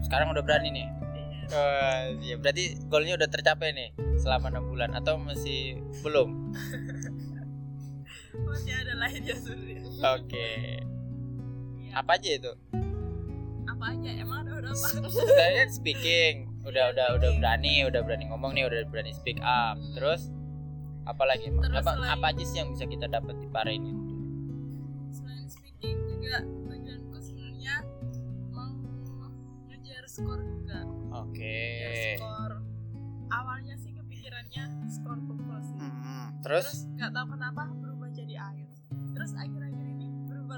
Sekarang 0.00 0.32
udah 0.32 0.40
berani 0.40 0.68
nih. 0.72 0.88
iya. 0.88 1.44
Oh, 1.50 2.00
iya, 2.20 2.34
berarti 2.36 2.62
goalnya 2.86 3.14
udah 3.16 3.28
tercapai 3.28 3.70
nih 3.70 3.90
selama 4.16 4.48
enam 4.48 4.64
bulan 4.66 4.90
atau 4.92 5.18
masih 5.18 5.76
belum? 6.00 6.50
masih 8.46 8.72
ada 8.76 8.94
lainnya 8.96 9.36
sulit 9.36 9.82
Oke. 10.00 10.80
Iya. 11.80 11.92
Apa 11.92 12.16
aja 12.16 12.30
itu? 12.32 12.52
Apa 13.80 13.96
aja 13.96 14.10
emang 14.14 14.38
ada 14.44 14.52
berapa 14.60 14.76
Tadi 14.76 15.54
kan 15.56 15.70
speaking, 15.70 16.34
udah 16.62 16.92
udah 16.92 17.06
udah 17.16 17.30
berani, 17.34 17.74
udah 17.82 18.04
berani 18.04 18.28
ngomong 18.28 18.52
nih, 18.52 18.68
udah 18.68 18.84
berani 18.86 19.08
speak 19.10 19.40
up. 19.40 19.80
Terus 19.96 20.28
apa 21.02 21.24
lagi? 21.24 21.48
Mak? 21.48 21.64
Terus 21.64 21.80
apa, 21.80 21.92
selain- 21.96 22.12
apa 22.12 22.26
aja 22.28 22.44
sih 22.44 22.56
yang 22.58 22.68
bisa 22.70 22.84
kita 22.84 23.08
dapat 23.08 23.34
di 23.34 23.48
Pare 23.48 23.72
ini? 23.72 23.92
selain 25.10 25.48
speaking 25.48 25.96
juga 26.12 26.38
tujuanku 26.62 27.16
sebenarnya 27.18 27.74
mau 28.50 28.68
ngejar 29.66 30.04
skor 30.06 30.38
juga 30.38 30.78
Oke. 31.16 31.58
skor 32.14 32.52
awalnya 33.28 33.74
sih 33.74 33.90
kepikirannya 33.90 34.64
skor 34.88 35.18
TOEFL 35.18 35.58
sih 35.64 35.78
Hmm, 35.80 36.28
terus 36.38 36.66
Terus, 36.68 36.78
nggak 36.94 37.10
tahu 37.10 37.26
kenapa 37.32 37.62
berubah 37.74 38.08
jadi 38.12 38.34
IELTS 38.36 38.78
terus 39.10 39.30
berubah 39.34 39.69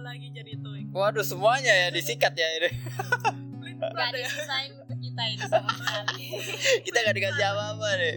lagi 0.03 0.27
jadi 0.29 0.53
TOEIC 0.59 0.87
waduh 0.91 1.23
semuanya 1.23 1.73
ya 1.73 1.89
disikat 1.89 2.35
ya 2.35 2.49
ini. 2.59 2.71
Gak 3.83 4.11
disisain 4.15 4.71
untuk 4.79 4.95
kita 4.95 5.23
ini 5.27 5.43
sama 5.43 5.71
sekali. 5.75 6.27
kita 6.87 6.97
nggak 7.03 7.17
dikasih 7.19 7.45
apa-apa 7.45 7.89
deh. 7.99 8.17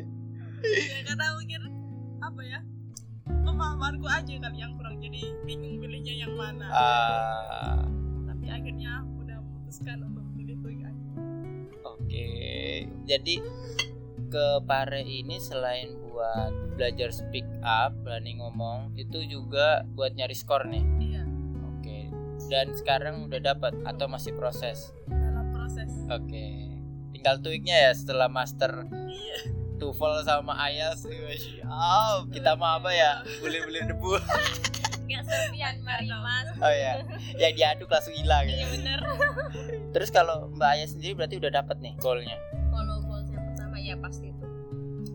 ya 0.65 1.00
karena 1.04 1.26
mungkin 1.34 1.62
apa 2.19 2.41
ya 2.41 2.60
pemahamanku 3.26 4.06
aja 4.06 4.34
kali 4.38 4.58
yang 4.58 4.74
kurang 4.78 4.98
jadi 4.98 5.21
bingung 5.41 5.78
pilihnya 5.78 6.13
yang 6.21 6.34
mana 6.34 6.65
Ah, 6.69 7.82
tapi 8.26 8.45
akhirnya 8.50 9.06
udah 9.17 9.38
memutuskan 9.41 9.98
untuk 10.06 10.26
pilih 10.34 10.58
TOEIC 10.62 10.80
aja 10.82 11.04
Oke. 11.86 12.30
Jadi 13.06 13.36
ke 14.28 14.45
Pare 14.65 15.02
ini 15.02 15.38
selain 15.38 15.93
buat 16.02 16.52
belajar 16.76 17.10
speak 17.10 17.45
up, 17.62 17.93
berani 18.02 18.38
ngomong, 18.38 18.93
itu 18.98 19.21
juga 19.26 19.86
buat 19.93 20.12
nyari 20.13 20.34
skor 20.34 20.65
nih. 20.65 20.84
Iya. 22.45 22.47
Dan 22.47 22.73
sekarang 22.73 23.15
udah 23.25 23.41
dapat 23.43 23.73
atau 23.84 24.05
masih 24.05 24.34
proses? 24.34 24.93
dalam 25.05 25.49
proses 25.51 25.89
Oke. 26.08 26.69
Tinggal 27.12 27.39
tweaknya 27.39 27.75
ya 27.79 27.91
setelah 27.91 28.27
master 28.27 28.86
iya 29.08 29.38
TOEFL 29.75 30.23
sama 30.23 30.55
IELTS 30.65 31.03
Siap. 31.03 32.29
Kita 32.29 32.55
mah 32.55 32.79
apa 32.79 32.89
ya? 32.89 33.19
Boleh-boleh 33.38 33.81
debu. 33.86 34.15
Gak 35.05 35.21
serpian 35.21 35.75
mari 35.81 36.08
mas. 36.08 36.47
Oh 36.58 36.71
ya. 36.71 37.03
Yang 37.36 37.53
diaduk 37.55 37.89
langsung 37.89 38.13
hilang 38.13 38.45
Iya 38.45 38.55
ya. 38.58 38.67
bener. 38.71 38.99
Terus 39.93 40.10
kalau 40.10 40.47
Mbak 40.49 40.69
Aya 40.71 40.86
sendiri 40.86 41.13
berarti 41.13 41.36
udah 41.38 41.51
dapat 41.53 41.77
nih 41.77 41.93
goalnya. 41.99 42.39
Kalau 42.67 42.95
goals 43.01 43.27
yang 43.27 43.45
pertama 43.45 43.75
ya 43.77 43.95
pasti 43.95 44.25
itu. 44.27 44.45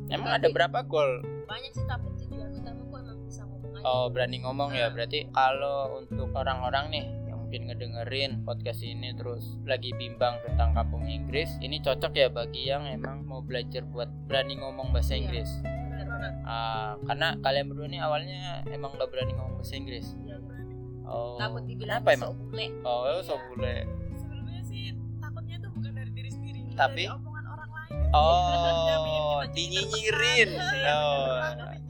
Emang 0.08 0.30
Tapi- 0.30 0.38
ada 0.38 0.48
berapa 0.52 0.78
goal? 0.84 1.10
Banyak 1.44 1.72
sih 1.72 1.84
tapi 1.84 2.06
tujuan 2.20 2.50
utama 2.52 2.80
aku 2.80 2.94
emang 2.96 3.18
bisa 3.24 3.42
ngomong 3.42 3.70
aja. 3.72 3.82
Oh 3.82 4.06
berani 4.06 4.36
ngomong 4.38 4.70
ya 4.70 4.86
Nah. 4.86 4.92
berarti 4.92 5.20
kalau 5.30 5.78
untuk 5.98 6.28
orang-orang 6.32 6.84
nih 6.90 7.04
mungkin 7.50 7.66
ngedengerin 7.66 8.46
podcast 8.46 8.78
ini 8.78 9.10
terus 9.10 9.58
lagi 9.66 9.90
bimbang 9.98 10.38
tentang 10.46 10.70
kampung 10.70 11.02
Inggris 11.02 11.50
ini 11.58 11.82
cocok 11.82 12.14
ya 12.14 12.30
bagi 12.30 12.70
yang 12.70 12.86
emang 12.86 13.26
mau 13.26 13.42
belajar 13.42 13.82
buat 13.90 14.06
berani 14.30 14.54
ngomong 14.54 14.94
bahasa 14.94 15.18
Iya. 15.18 15.26
Inggris. 15.26 15.50
Bener 15.66 16.06
banget. 16.06 16.32
Ah, 16.46 16.94
karena 17.10 17.34
kalian 17.42 17.66
berdua 17.66 17.90
nih 17.90 17.98
awalnya 18.06 18.62
emang 18.70 18.94
gak 18.94 19.10
berani 19.10 19.34
ngomong 19.34 19.58
bahasa 19.58 19.74
Inggris? 19.74 20.14
Iya 20.22 20.38
berani. 20.38 20.74
Oh 21.02 21.42
Takut 21.42 21.62
dibilang 21.66 21.98
kenapa 21.98 22.08
emang? 22.14 22.30
sok 22.30 22.38
bule. 22.38 22.66
oh 22.86 23.18
so 23.18 23.34
bule 23.50 23.76
sebenarnya 24.14 24.62
sih 24.62 24.82
takutnya 25.18 25.54
itu 25.58 25.68
bukan 25.74 25.90
dari 25.90 26.10
diri 26.14 26.30
sendiri 26.30 26.58
Tapi? 26.78 27.02
dari 27.02 27.18
omongan 27.18 27.44
orang 27.50 27.70
lain. 27.74 27.98
Oh 28.14 29.38
dinyinyirin. 29.50 30.50
oh 30.86 31.34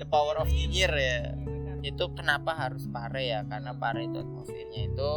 the 0.00 0.06
power 0.08 0.40
of 0.40 0.48
nyinyir 0.48 0.88
ya. 0.88 1.36
Iya, 1.36 1.92
itu 1.92 2.04
kenapa 2.16 2.56
harus 2.56 2.88
pare 2.88 3.28
ya? 3.28 3.44
Karena 3.44 3.76
pare 3.76 4.08
itu 4.08 4.24
atmosfernya 4.24 4.88
itu 4.88 5.10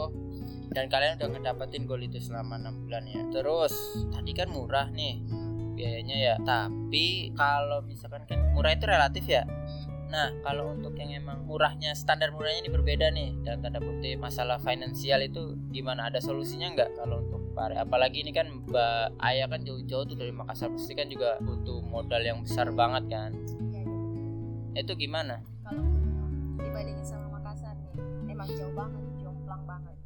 dan 0.72 0.88
kalian 0.88 1.20
udah 1.20 1.28
ngedapetin 1.36 1.84
goal 1.84 2.00
itu 2.00 2.24
selama 2.24 2.56
enam 2.56 2.88
bulan 2.88 3.04
ya? 3.10 3.22
Terus 3.34 3.74
tadi 4.16 4.32
kan 4.32 4.48
murah 4.54 4.88
nih 4.94 5.20
biayanya 5.76 6.18
ya. 6.18 6.36
Tapi 6.46 7.34
kalau 7.36 7.84
misalkan 7.84 8.24
kan 8.30 8.40
murah 8.56 8.72
itu 8.72 8.86
relatif 8.88 9.26
ya. 9.28 9.44
Nah 10.14 10.30
kalau 10.46 10.78
untuk 10.78 10.94
yang 10.94 11.10
emang 11.26 11.42
murahnya 11.50 11.98
standar 11.98 12.30
murahnya 12.30 12.64
ini 12.64 12.70
berbeda 12.70 13.10
nih. 13.10 13.34
Dalam 13.42 13.66
tanda 13.66 13.82
kutip 13.82 14.22
masalah 14.22 14.62
finansial 14.62 15.26
itu 15.26 15.58
gimana? 15.74 16.14
Ada 16.14 16.22
solusinya 16.22 16.70
nggak 16.78 16.90
kalau 17.02 17.26
untuk 17.26 17.42
pare 17.58 17.78
apalagi 17.78 18.22
ini 18.22 18.34
kan 18.34 18.50
mbak 18.50 19.18
Ayah 19.22 19.50
kan 19.50 19.66
jauh-jauh 19.66 20.06
tuh 20.06 20.18
dari 20.18 20.30
Makassar. 20.30 20.70
Pasti 20.70 20.94
kan 20.94 21.10
juga 21.10 21.42
butuh 21.42 21.82
modal 21.82 22.22
yang 22.22 22.46
besar 22.46 22.70
banget 22.70 23.10
kan? 23.10 23.32
Iya, 23.74 23.82
iya. 24.78 24.82
itu 24.86 24.94
gimana? 24.98 25.42
Kalau 25.66 25.82
dibandingin 26.62 27.06
sama 27.06 27.42
Makassar 27.42 27.74
nih, 27.78 27.94
emang 28.30 28.50
jauh 28.54 28.74
banget, 28.74 29.04
jomplang 29.22 29.64
banget. 29.66 29.98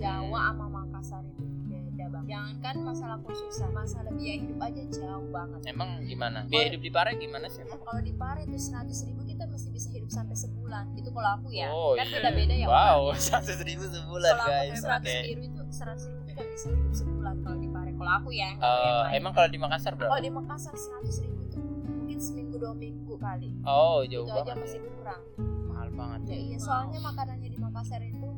Jawa 0.00 0.40
sama 0.50 0.66
Makassar 0.72 1.22
itu 1.28 1.44
beda 1.68 2.04
banget. 2.08 2.28
Jangankan 2.32 2.74
masalah 2.82 3.18
khususan, 3.20 3.70
masalah 3.76 4.10
biaya 4.16 4.36
hidup 4.40 4.58
aja 4.64 4.82
jauh 4.88 5.28
banget. 5.28 5.60
Emang 5.68 5.90
gimana? 6.08 6.38
Biaya 6.48 6.64
hidup 6.72 6.82
di 6.82 6.90
Pare 6.90 7.10
gimana 7.20 7.46
sih 7.52 7.60
emang? 7.62 7.80
Kalau 7.84 8.00
di 8.00 8.14
Pare 8.16 8.40
itu 8.48 8.56
100 8.56 9.08
ribu 9.12 9.20
kita 9.28 9.44
mesti 9.44 9.68
bisa 9.68 9.88
hidup 9.92 10.10
sampai 10.10 10.36
sebulan. 10.36 10.84
Itu 10.96 11.08
kalau 11.12 11.30
aku 11.36 11.48
ya. 11.52 11.68
Oh, 11.68 11.92
kan 11.94 12.06
iya. 12.08 12.14
beda-beda 12.16 12.54
ya. 12.56 12.66
Wow, 12.66 13.12
satu 13.12 13.52
ribu 13.68 13.84
sebulan 13.84 14.34
Kalau 14.40 14.48
guys. 14.48 14.80
100 14.80 14.88
Oke. 14.88 15.16
ribu 15.28 15.42
itu 15.52 15.62
100 15.68 16.08
ribu 16.08 16.20
kita 16.32 16.42
bisa 16.48 16.66
hidup 16.72 16.94
sebulan 16.96 17.34
kalau 17.44 17.58
di 17.60 17.68
Pare. 17.68 17.90
Kalau 18.00 18.12
aku 18.16 18.30
ya. 18.32 18.50
lain. 18.56 19.20
emang 19.20 19.32
kalau 19.36 19.48
di 19.52 19.58
Makassar 19.60 19.92
berapa? 19.92 20.10
kalau 20.16 20.24
di 20.24 20.32
Makassar 20.32 20.74
100 20.74 21.24
ribu 21.28 21.42
tuh 21.52 21.60
mungkin 21.60 22.16
seminggu 22.16 22.56
dua 22.56 22.72
minggu 22.72 23.14
kali. 23.20 23.52
Oh, 23.68 24.00
jauh 24.08 24.24
itu 24.24 24.32
aja 24.32 24.48
banget. 24.48 24.64
masih 24.64 24.80
ya. 24.80 24.88
kurang. 24.88 25.22
Mahal 25.68 25.88
banget. 25.92 26.20
Ya 26.32 26.38
iya, 26.40 26.56
soalnya 26.56 26.98
makanannya 27.04 27.48
di 27.52 27.58
Makassar 27.60 28.00
itu 28.00 28.28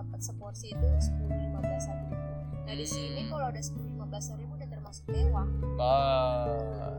dapat 0.00 0.18
seporsi 0.18 0.66
itu 0.70 0.80
10 0.80 1.28
15 1.28 1.60
ribu. 1.92 2.14
Nah 2.60 2.74
di 2.74 2.86
sini 2.86 3.20
Hmm. 3.20 3.30
kalau 3.30 3.46
udah 3.48 3.62
10 3.62 3.84
15 3.90 4.38
ribu 4.38 4.52
udah 4.54 4.68
termasuk 4.70 5.04
mewah. 5.06 5.48
Oh, 5.76 6.96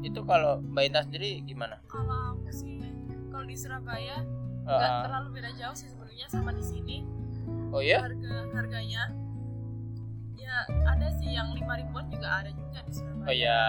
itu 0.00 0.20
kalau 0.24 0.58
Mbak 0.60 0.82
Intan 0.84 1.02
sendiri 1.06 1.30
gimana? 1.44 1.76
kalau 1.86 2.34
aku 2.34 2.50
sih 2.50 2.82
kalau 3.28 3.44
di 3.44 3.54
Surabaya 3.54 4.18
Eh, 4.60 4.68
nggak 4.68 4.90
terlalu 5.02 5.28
beda 5.32 5.50
jauh 5.56 5.72
sih 5.72 5.88
sebenarnya 5.88 6.26
sama 6.26 6.50
di 6.52 6.62
sini 6.62 6.96
oh 7.70 7.80
ya? 7.80 7.98
harga 7.98 8.34
harganya 8.52 9.02
ya 10.36 10.54
ada 10.84 11.08
sih 11.12 11.32
yang 11.32 11.50
lima 11.50 11.74
ribuan 11.74 12.06
juga 12.06 12.28
ada 12.38 12.50
juga 12.50 12.78
di 12.80 12.92
Surabaya 12.92 13.26
Oh 13.26 13.34
ya, 13.34 13.60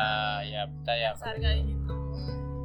ya 0.43 0.61
percaya. 0.67 1.09
harga 1.15 1.49
gitu 1.57 1.95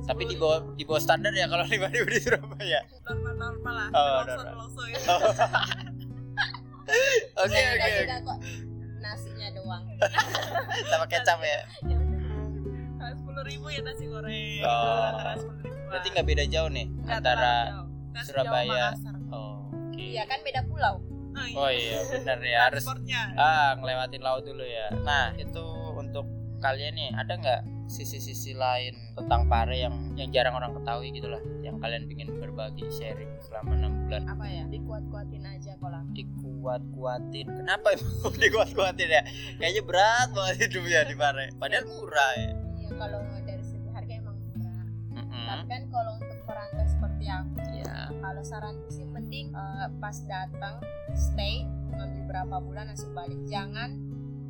Tapi 0.04 0.22
di 0.24 0.36
bawah 0.36 0.58
di 0.72 0.84
bawah 0.84 1.00
standar 1.00 1.32
ya 1.32 1.46
kalau 1.46 1.64
lima 1.66 1.86
ribu 1.88 2.06
di 2.08 2.20
Surabaya. 2.20 2.80
normal 3.04 3.34
normal 3.36 3.74
lah 3.74 3.88
Oh, 3.90 4.20
normal. 4.22 4.68
Ya. 4.84 4.98
Oh. 5.08 5.20
Oke 7.36 7.60
oke. 7.60 7.92
nasinya 9.02 9.48
doang. 9.54 9.84
Sama 10.90 11.06
kecap 11.06 11.38
ya. 11.42 11.60
sepuluh 13.16 13.42
ribu 13.46 13.66
ya 13.70 13.80
nasi 13.86 14.04
goreng 14.10 14.66
Oh. 14.66 15.10
Berarti 15.86 16.06
nggak 16.10 16.26
beda 16.26 16.44
jauh 16.50 16.70
nih 16.72 16.86
antara 17.06 17.84
Surabaya. 18.24 18.96
Oh, 19.30 19.68
Oke. 19.70 20.16
Iya 20.16 20.24
kan 20.26 20.40
beda 20.42 20.64
pulau. 20.66 21.04
Oh 21.36 21.68
iya 21.68 22.00
benar 22.08 22.40
ya 22.40 22.58
harus 22.72 22.88
ah 23.36 23.76
ngelewatin 23.76 24.22
laut 24.24 24.42
dulu 24.48 24.64
ya. 24.64 24.88
Nah 25.04 25.36
itu 25.36 25.64
untuk 25.92 26.24
kalian 26.64 26.96
nih 26.96 27.10
ada 27.12 27.32
nggak 27.36 27.60
sisi-sisi 27.86 28.52
lain 28.52 28.92
tentang 29.14 29.46
pare 29.46 29.78
yang 29.78 29.94
yang 30.14 30.28
jarang 30.28 30.54
orang 30.54 30.74
ketahui 30.74 31.10
gitu 31.10 31.26
lah, 31.26 31.38
yang 31.60 31.78
kalian 31.78 32.06
ingin 32.06 32.34
berbagi 32.36 32.82
sharing 32.90 33.30
selama 33.40 33.74
enam 33.74 33.92
bulan 34.02 34.22
Apa 34.26 34.44
ya? 34.44 34.64
Dikuat-kuatin 34.66 35.42
aja 35.42 35.72
kalau 35.78 35.98
aku. 35.98 36.10
dikuat-kuatin. 36.12 37.46
Kenapa 37.48 37.86
emang 37.94 38.34
dikuat-kuatin 38.44 39.08
ya? 39.08 39.22
Kayaknya 39.56 39.82
berat 39.82 40.28
banget 40.30 40.56
hidupnya 40.66 41.00
di 41.02 41.14
pare. 41.14 41.46
Padahal 41.54 41.84
murah 41.86 42.32
ya. 42.36 42.50
Iya 42.76 42.90
kalau 42.96 43.18
dari 43.42 43.64
segi 43.64 43.88
harga 43.90 44.12
emang 44.14 44.36
murah. 44.36 44.84
Mm-mm. 45.14 45.44
Tapi 45.46 45.64
kan 45.66 45.82
kalau 45.88 46.12
untuk 46.18 46.38
perantau 46.42 46.86
seperti 46.86 47.24
aku, 47.26 47.54
Ya. 47.76 48.10
kalau 48.10 48.42
saranku 48.42 48.88
sih 48.88 49.04
mending 49.04 49.50
eh, 49.50 49.88
pas 49.98 50.16
datang 50.24 50.82
stay 51.12 51.62
ngambil 51.88 52.22
berapa 52.26 52.56
bulan 52.58 52.90
langsung 52.90 53.12
balik. 53.12 53.38
Jangan 53.46 54.05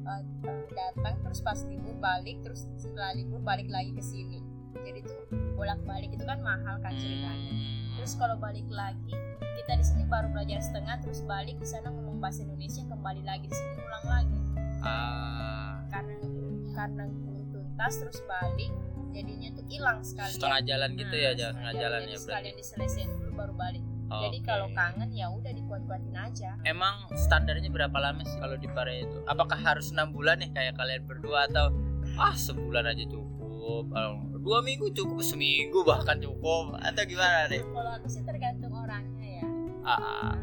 eh, 0.07 0.23
datang 0.71 1.15
terus 1.21 1.41
pas 1.41 1.59
libur 1.65 1.95
balik 1.97 2.41
terus 2.41 2.67
setelah 2.77 3.13
libur 3.13 3.41
balik 3.41 3.67
lagi 3.67 3.91
ke 3.91 4.01
sini. 4.01 4.41
Jadi 4.77 5.03
tuh 5.03 5.19
bolak-balik 5.55 6.13
itu 6.13 6.23
kan 6.23 6.39
mahal 6.41 6.79
kan 6.79 6.93
ceritanya. 6.95 7.51
Hmm. 7.51 7.97
Terus 7.97 8.13
kalau 8.15 8.37
balik 8.37 8.67
lagi 8.69 9.13
kita 9.57 9.73
di 9.73 9.85
sini 9.85 10.05
baru 10.05 10.29
belajar 10.31 10.61
setengah 10.61 11.01
terus 11.01 11.25
balik 11.25 11.57
di 11.57 11.67
sana 11.67 11.89
ngomong 11.89 12.21
bahasa 12.21 12.45
Indonesia 12.45 12.85
kembali 12.85 13.23
lagi 13.25 13.49
di 13.49 13.57
sini 13.57 13.73
ulang 13.81 14.07
lagi 14.07 14.39
Ah, 14.79 15.81
karena 15.91 16.15
karena 16.71 17.03
belum 17.09 17.45
tuntas 17.51 17.95
terus 17.99 18.21
balik 18.29 18.71
jadinya 19.11 19.49
tuh 19.57 19.65
hilang 19.67 19.99
sekali 20.05 20.29
setengah 20.31 20.61
jalan 20.63 20.91
gitu 20.95 21.17
ya, 21.17 21.31
Nah, 21.33 21.35
jangan 21.35 21.51
setengah 21.57 21.73
jalan 21.75 21.99
ya 21.99 22.07
berarti. 22.07 22.21
sekalian 22.23 22.55
diselesaikan 22.55 23.17
dulu 23.17 23.33
baru 23.35 23.55
balik 23.57 23.83
jadi 24.09 24.29
Oke. 24.33 24.45
kalau 24.45 24.67
kangen 24.71 25.11
ya 25.11 25.27
udah 25.27 25.51
dikuat-kuatin 25.51 26.15
aja 26.15 26.51
Emang 26.63 26.95
standarnya 27.13 27.67
berapa 27.67 27.95
lama 27.95 28.23
sih 28.23 28.37
kalau 28.37 28.55
di 28.55 28.69
Pare 28.69 29.03
itu? 29.03 29.19
Apakah 29.25 29.57
harus 29.57 29.91
enam 29.91 30.11
bulan 30.11 30.39
nih 30.39 30.51
kayak 30.51 30.75
kalian 30.75 31.03
berdua 31.05 31.47
atau 31.47 31.75
ah 32.17 32.33
sebulan 32.33 32.87
aja 32.87 33.03
cukup? 33.05 33.35
Kalau 33.89 34.15
dua 34.39 34.59
minggu 34.61 34.87
cukup, 34.91 35.19
seminggu 35.21 35.83
bahkan 35.83 36.17
cukup 36.17 36.79
atau 36.79 37.03
gimana 37.03 37.47
deh? 37.47 37.63
kalau 37.65 37.91
aku 37.93 38.07
sih 38.07 38.23
tergantung 38.23 38.71
orangnya 38.73 39.27
ya 39.37 39.47
Ah, 39.83 39.99
Nah, 39.99 40.35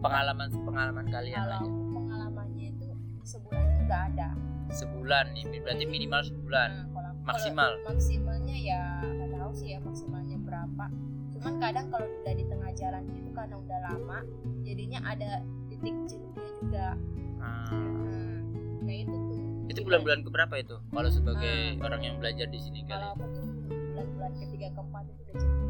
pengalaman 0.00 0.48
pengalaman 0.54 1.06
kalian 1.06 1.36
kalau 1.38 1.56
aja. 1.56 1.72
pengalamannya 1.90 2.66
itu 2.70 2.86
sebulan 3.22 3.64
itu 3.66 3.80
udah 3.82 4.00
ada 4.06 4.28
Sebulan 4.70 5.24
nih, 5.32 5.58
berarti 5.58 5.82
minimal 5.84 6.20
sebulan. 6.22 6.70
Nah, 6.70 6.86
kalau 6.92 7.10
Maksimal. 7.26 7.70
kalau 7.74 7.88
maksimalnya 7.90 8.56
ya 8.56 8.80
nggak 9.02 9.30
tahu 9.34 9.50
sih 9.52 9.68
ya 9.70 9.78
maksimalnya 9.80 10.36
berapa 10.38 10.84
cuman 11.30 11.54
kadang 11.58 11.86
kalau 11.88 12.04
udah 12.06 12.34
di 12.34 12.44
tengah 12.70 12.78
jalan 12.80 13.02
gitu 13.10 13.30
karena 13.32 13.54
udah 13.56 13.78
lama 13.84 14.18
jadinya 14.62 15.00
ada 15.04 15.30
titik 15.66 15.94
jenuhnya 16.06 16.46
juga 16.56 16.88
Ah, 17.40 17.66
nah, 17.72 18.36
nah 18.80 18.94
itu 18.94 19.16
tuh 19.16 19.42
itu 19.66 19.80
bulan-bulan 19.80 20.20
keberapa 20.22 20.54
itu? 20.56 20.76
Kalau 20.84 21.08
sebagai 21.08 21.56
Ah. 21.72 21.82
orang 21.82 22.00
yang 22.00 22.14
belajar 22.18 22.46
di 22.46 22.58
sini 22.58 22.82
kalau 22.84 23.10
kali. 23.10 23.16
aku 23.16 23.24
tuh 23.32 23.46
bulan-bulan 23.90 24.32
ketiga 24.36 24.66
keempat 24.70 25.02
itu 25.04 25.20
udah 25.24 25.34
jenuh 25.36 25.68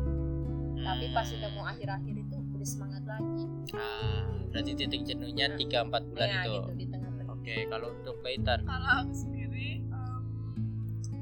tapi 0.81 1.05
pas 1.11 1.25
Hmm. 1.25 1.37
udah 1.37 1.51
mau 1.55 1.65
akhir-akhir 1.67 2.15
itu 2.19 2.37
udah 2.51 2.69
semangat 2.69 3.03
lagi 3.07 3.45
Ah, 3.73 4.21
berarti 4.51 4.71
titik 4.75 5.03
jenuhnya 5.07 5.47
3-4 5.55 6.03
bulan 6.07 6.27
ya 6.27 6.37
itu. 6.39 6.53
gitu 6.53 6.71
di 6.75 6.87
tengah-tengah 6.87 7.33
Oke, 7.33 7.55
kalau 7.67 7.87
untuk 7.91 8.17
Baitan 8.21 8.61
kalau 8.63 8.89
aku 8.99 9.13
sendiri 9.15 9.69
em, 9.83 10.23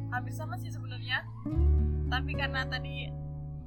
hampir 0.08 0.32
sama 0.32 0.54
sih 0.56 0.66
sebenarnya 0.68 1.22
tapi 2.08 2.32
karena 2.32 2.64
tadi 2.64 3.12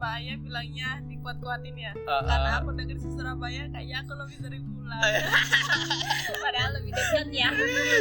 Mbak 0.02 0.18
Aya 0.18 0.34
bilangnya 0.42 0.90
dikuat-kuatin 1.06 1.78
ya. 1.78 1.94
Ah, 2.10 2.26
karena 2.26 2.50
ah. 2.50 2.60
aku 2.66 2.74
denger 2.74 2.98
si 2.98 3.06
Surabaya 3.14 3.70
kayaknya 3.70 4.02
aku 4.02 4.18
lebih 4.18 4.38
sering 4.42 4.66
pulang 4.74 4.98
padahal 6.42 6.72
lebih 6.82 6.92
dekat 6.98 7.28
ya. 7.30 7.50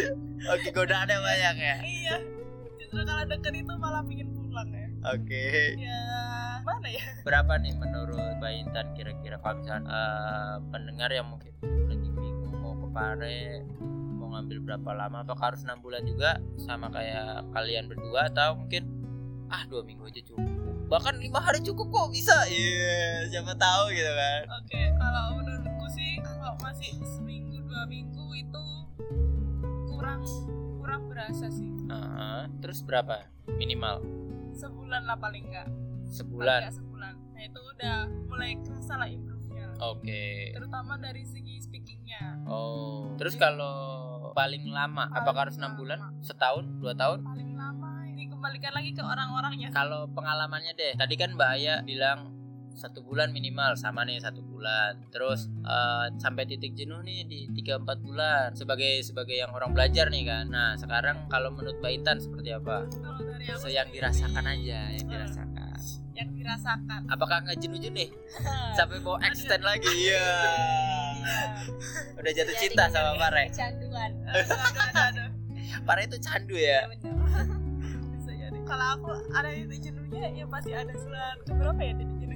Oke, 0.56 0.68
godaannya 0.72 1.20
banyak 1.20 1.56
ya. 1.60 1.76
iya. 1.84 2.16
Justru 2.80 3.04
kalau 3.04 3.20
deket 3.28 3.52
itu 3.52 3.72
malah 3.76 4.00
pingin 4.08 4.32
pulang 4.32 4.72
ya. 4.72 4.88
Oke. 5.12 5.76
ya 5.76 6.00
mana 6.64 6.88
ya? 6.88 7.04
Berapa 7.20 7.60
nih 7.60 7.76
menurut 7.76 8.16
Mbak 8.16 8.52
Intan 8.64 8.86
kira-kira? 8.96 9.36
Kalau 9.36 9.60
misalnya 9.60 9.92
eh, 9.92 10.56
pendengar 10.72 11.12
yang 11.12 11.28
mungkin 11.28 11.52
lagi 11.84 12.08
bingung 12.16 12.64
mau 12.64 12.80
ke 12.80 12.88
Pare 12.96 13.60
mau 14.16 14.40
ngambil 14.40 14.58
berapa 14.72 14.90
lama 14.96 15.20
apakah 15.20 15.52
harus 15.52 15.68
enam 15.68 15.84
bulan 15.84 16.00
juga? 16.08 16.40
Sama 16.56 16.88
kayak 16.88 17.44
kalian 17.52 17.92
berdua 17.92 18.32
atau 18.32 18.56
mungkin 18.56 18.88
ah 19.52 19.68
dua 19.68 19.84
minggu 19.84 20.08
aja 20.08 20.24
cukup 20.24 20.69
bahkan 20.90 21.14
lima 21.22 21.38
hari 21.38 21.62
cukup 21.62 21.86
kok 21.94 22.10
bisa. 22.10 22.34
Iya 22.50 23.30
siapa 23.30 23.54
tahu 23.54 23.94
gitu 23.94 24.10
kan. 24.10 24.42
Oke 24.58 24.80
kalau 24.98 25.38
menurutku 25.38 25.86
sih 25.94 26.18
kalau 26.18 26.58
masih 26.58 26.98
seminggu 27.06 27.62
dua 27.62 27.86
minggu 27.86 28.26
itu 28.34 28.64
kurang 29.86 30.26
kurang 30.82 31.06
berasa 31.06 31.46
sih. 31.46 31.70
Heeh. 31.86 32.50
terus 32.58 32.82
berapa 32.82 33.22
minimal? 33.54 34.02
Sebulan 34.50 35.06
lah 35.06 35.14
paling 35.14 35.46
enggak 35.46 35.70
Paling 35.70 36.10
sebulan 36.10 36.60
nggak 36.66 36.76
sebulan. 36.82 37.14
Nah 37.38 37.42
itu 37.46 37.60
udah 37.62 37.96
mulai 38.26 38.50
kerasa 38.58 38.92
lah 38.98 39.06
improve-nya. 39.06 39.66
Oke. 39.78 40.50
Terutama 40.58 40.98
dari 40.98 41.22
segi 41.22 41.62
speakingnya. 41.62 42.50
Oh 42.50 43.14
terus 43.14 43.38
kalau 43.38 44.34
paling 44.34 44.66
lama 44.74 45.06
apakah 45.14 45.46
harus 45.46 45.54
enam 45.54 45.78
bulan? 45.78 46.02
setahun? 46.18 46.66
Dua 46.82 46.98
tahun? 46.98 47.22
Paling 47.22 47.54
lama 47.54 47.89
ini 48.20 48.28
kembalikan 48.28 48.72
lagi 48.72 48.92
ke 48.92 49.00
orang-orangnya. 49.00 49.72
Kalau 49.72 50.04
pengalamannya 50.06 50.72
deh 50.74 50.92
tadi 50.94 51.16
kan 51.16 51.32
Mbak 51.32 51.50
Aya 51.50 51.80
bilang 51.80 52.36
satu 52.70 53.00
bulan 53.00 53.28
minimal 53.30 53.72
sama 53.74 54.04
nih 54.04 54.20
satu 54.20 54.40
bulan. 54.42 55.00
Terus 55.08 55.48
eh, 55.58 56.06
sampai 56.14 56.44
titik 56.44 56.72
jenuh 56.74 57.00
nih 57.00 57.24
di 57.24 57.48
3-4 57.50 57.80
bulan 57.98 58.52
sebagai 58.52 59.00
sebagai 59.00 59.32
yang 59.34 59.48
orang 59.50 59.72
belajar 59.72 60.06
nih 60.06 60.22
kan. 60.22 60.44
Nah 60.46 60.76
sekarang 60.76 61.24
kalau 61.26 61.48
menurut 61.50 61.80
Mbak 61.80 61.92
Intan 61.94 62.16
seperti 62.18 62.52
apa? 62.52 62.84
Kalau 62.84 63.20
dari 63.22 63.46
aku 63.48 63.64
Se- 63.64 63.72
yang 63.72 63.88
dirasakan 63.88 64.44
aja 64.46 64.78
yang 64.90 65.00
Hmm. 65.02 65.12
dirasakan. 65.16 65.48
yang 66.12 66.36
dirasakan. 66.36 67.00
Apakah 67.08 67.40
nggak 67.40 67.56
jenuh-jenuh? 67.58 67.96
Nih 67.96 68.08
sampai 68.76 69.00
mau 69.00 69.16
extend 69.18 69.64
lagi? 69.64 69.88
Iya. 70.04 70.28
Udah 72.14 72.32
jatuh 72.32 72.52
Jadi 72.52 72.62
cinta 72.62 72.84
sama 72.86 73.16
Pare? 73.16 73.48
Kecanduan. 73.48 74.10
Aduh. 75.08 75.28
Pare 75.80 76.04
itu 76.04 76.16
candu 76.18 76.52
ya? 76.54 76.84
Jadi 76.84 77.08
kalau 78.70 78.86
aku 78.94 79.10
ada 79.34 79.50
itu 79.50 79.90
jenuhnya 79.90 80.30
ya 80.30 80.44
pasti 80.46 80.70
ada 80.70 80.94
bulan 80.94 81.36
keberapa 81.42 81.80
ya 81.82 81.92
jadi 81.98 82.14
jenuh 82.22 82.30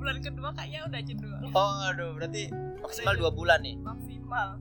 bulan 0.00 0.16
kedua 0.24 0.48
kayaknya 0.56 0.80
udah 0.88 1.00
jenuh. 1.04 1.30
Oh 1.52 1.76
aduh 1.84 2.16
berarti 2.16 2.48
maksimal 2.80 3.14
dua 3.20 3.30
bulan 3.36 3.60
nih? 3.60 3.76
Maksimal 3.84 4.56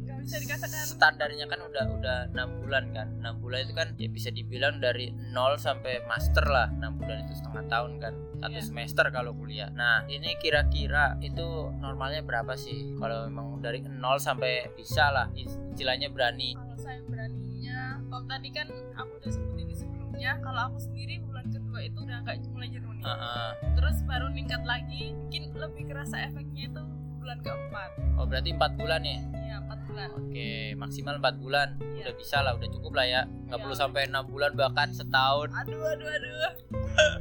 nggak 0.00 0.18
bisa 0.24 0.36
dikatakan. 0.40 0.80
Standarnya 0.96 1.44
kan 1.44 1.60
udah 1.60 1.84
udah 2.00 2.18
enam 2.32 2.48
bulan 2.64 2.88
kan? 2.96 3.12
Enam 3.20 3.36
bulan 3.36 3.68
itu 3.68 3.76
kan 3.76 3.92
ya 4.00 4.08
bisa 4.08 4.32
dibilang 4.32 4.80
dari 4.80 5.12
nol 5.36 5.60
sampai 5.60 6.00
master 6.08 6.48
lah. 6.48 6.72
Enam 6.72 6.96
bulan 6.96 7.28
itu 7.28 7.36
setengah 7.36 7.68
tahun 7.68 7.92
kan? 8.00 8.14
Satu 8.40 8.56
Iya. 8.56 8.64
semester 8.64 9.04
kalau 9.12 9.36
kuliah. 9.36 9.68
Nah 9.76 10.08
ini 10.08 10.32
kira-kira 10.40 11.20
itu 11.20 11.68
normalnya 11.76 12.24
berapa 12.24 12.56
sih? 12.56 12.96
Kalau 12.96 13.28
memang 13.28 13.60
dari 13.60 13.84
nol 13.84 14.16
sampai 14.16 14.72
bisa 14.72 15.12
lah 15.12 15.28
istilahnya 15.36 16.08
berani. 16.08 16.56
Kalau 16.56 16.80
saya 16.80 17.04
beraninya 17.04 18.00
kalau 18.08 18.24
tadi 18.24 18.48
kan 18.48 18.72
aku 18.96 19.12
udah 19.20 19.30
sebutin 19.36 19.68
sebelumnya 20.20 20.44
kalau 20.44 20.60
aku 20.68 20.78
sendiri 20.84 21.16
bulan 21.24 21.46
kedua 21.48 21.78
itu 21.80 21.96
udah 21.96 22.18
nggak 22.20 22.36
mulai 22.52 22.68
jenuh 22.68 22.92
nih 22.92 23.04
Heeh. 23.08 23.50
terus 23.72 23.96
baru 24.04 24.28
meningkat 24.28 24.62
lagi 24.68 25.16
mungkin 25.16 25.42
lebih 25.56 25.82
kerasa 25.88 26.16
efeknya 26.20 26.68
itu 26.68 26.82
bulan 27.16 27.38
keempat 27.40 27.90
oh 28.20 28.24
berarti 28.28 28.52
empat 28.52 28.72
bulan 28.76 29.00
ya 29.00 29.16
iya 29.16 29.56
empat 29.64 29.80
bulan 29.88 30.08
oke 30.12 30.50
maksimal 30.76 31.14
empat 31.16 31.34
bulan 31.40 31.68
Iya. 31.80 32.02
udah 32.04 32.14
bisa 32.16 32.36
lah 32.40 32.52
udah 32.52 32.68
cukup 32.68 32.92
lah 32.92 33.06
ya 33.08 33.20
nggak 33.48 33.56
Iya. 33.56 33.64
perlu 33.64 33.74
sampai 33.74 34.00
enam 34.12 34.24
bulan 34.28 34.52
bahkan 34.52 34.88
setahun 34.92 35.48
aduh 35.56 35.84
aduh 35.88 36.08
aduh 36.10 36.36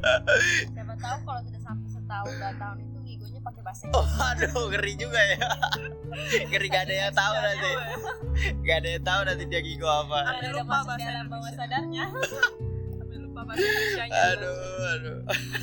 siapa 0.75 0.93
tahu 0.99 1.17
kalau 1.23 1.41
sudah 1.47 1.61
sampai 1.63 1.87
setahun 1.87 2.31
dua 2.35 2.51
tahun 2.59 2.77
itu 2.83 2.97
ngigonya 2.99 3.39
pakai 3.39 3.61
bahasa 3.63 3.83
Oh, 3.95 4.03
aduh, 4.03 4.67
ngeri 4.67 4.93
juga 4.97 5.21
ya. 5.23 5.39
ngeri 6.51 6.67
gak 6.67 6.83
ada 6.83 6.95
yang 6.99 7.13
tahu 7.13 7.33
nanti. 7.37 7.71
Gak 8.65 8.77
ada 8.81 8.89
yang 8.91 9.05
tahu 9.05 9.21
nanti 9.23 9.43
dia 9.45 9.61
gigo 9.61 9.85
apa. 9.87 10.19
Udah 10.35 10.51
lupa 10.51 10.77
bahasa 10.83 10.93
dalam 10.97 11.25
bawah 11.29 11.51
sadarnya 11.53 12.05
lupa 13.39 13.55
bahasa 13.55 13.63
Indonesia 13.63 14.03
Aduh, 14.35 14.55
aduh. 14.83 15.19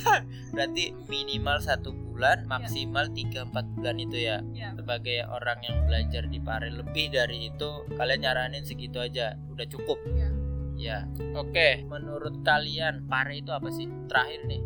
Berarti 0.57 0.83
minimal 1.05 1.57
satu 1.61 1.89
bulan, 1.93 2.49
maksimal 2.49 3.05
3-4 3.13 3.53
bulan 3.77 3.95
itu 4.01 4.17
ya. 4.17 4.41
ya 4.57 4.73
Sebagai 4.73 5.21
orang 5.29 5.59
yang 5.61 5.77
belajar 5.85 6.23
di 6.25 6.39
Pare 6.41 6.73
lebih 6.73 7.13
dari 7.13 7.53
itu, 7.53 7.69
kalian 7.93 8.25
nyaranin 8.25 8.65
segitu 8.65 8.97
aja, 8.97 9.37
udah 9.53 9.65
cukup. 9.69 9.99
Iya. 10.09 10.29
Ya. 10.77 10.97
Oke, 11.37 11.85
menurut 11.85 12.41
kalian 12.41 13.05
Pare 13.05 13.37
itu 13.37 13.53
apa 13.53 13.69
sih? 13.69 13.85
Terakhir 14.09 14.41
nih, 14.49 14.61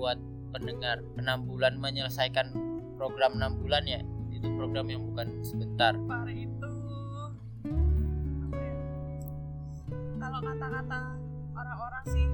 buat 0.00 0.16
pendengar, 0.56 1.04
6 1.20 1.48
bulan 1.48 1.76
menyelesaikan 1.76 2.52
program 2.96 3.36
6 3.36 3.60
bulan 3.60 3.84
ya. 3.84 4.00
Itu 4.32 4.48
program 4.56 4.88
yang 4.88 5.04
bukan 5.12 5.44
sebentar. 5.44 5.92
Pare 6.08 6.32
itu 6.32 6.52
apa 6.62 8.56
ya 8.56 8.74
kalau 10.22 10.38
kata-kata 10.38 11.21
orang-orang 11.62 12.04
sih 12.06 12.26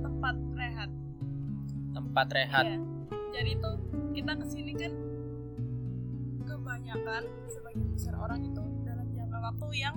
tempat 0.00 0.34
rehat 0.52 0.90
Tempat 1.90 2.26
rehat. 2.30 2.64
Iya. 2.64 2.78
jadi 3.30 3.50
tuh 3.56 3.76
kita 4.12 4.32
ke 4.34 4.44
sini 4.44 4.72
kan 4.72 4.92
kebanyakan 6.40 7.22
sebagian 7.46 7.88
besar 7.90 8.14
orang 8.16 8.40
itu 8.42 8.62
dalam 8.82 9.06
jangka 9.08 9.38
waktu 9.40 9.66
yang 9.76 9.96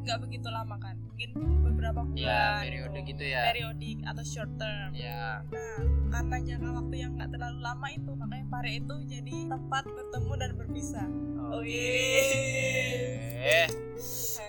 nggak 0.00 0.18
begitu 0.20 0.48
lama 0.48 0.76
kan 0.76 0.94
mungkin 0.98 1.28
beberapa 1.62 2.00
bulan 2.02 2.18
Ya, 2.18 2.58
periode 2.62 2.98
gitu 3.04 3.22
ya. 3.22 3.42
periodik 3.46 3.98
atau 4.02 4.22
short 4.22 4.50
term 4.56 4.90
Ya. 4.90 5.42
nah 5.44 5.78
karena 6.10 6.36
jangka 6.42 6.70
waktu 6.74 6.94
yang 6.98 7.10
nggak 7.14 7.30
terlalu 7.30 7.58
lama 7.60 7.86
itu 7.88 8.10
makanya 8.14 8.46
pare 8.48 8.70
itu 8.74 8.94
jadi 9.04 9.34
tempat 9.48 9.84
bertemu 9.86 10.32
dan 10.34 10.50
berpisah 10.54 11.08
Oh, 11.48 11.64
Eh, 11.64 13.64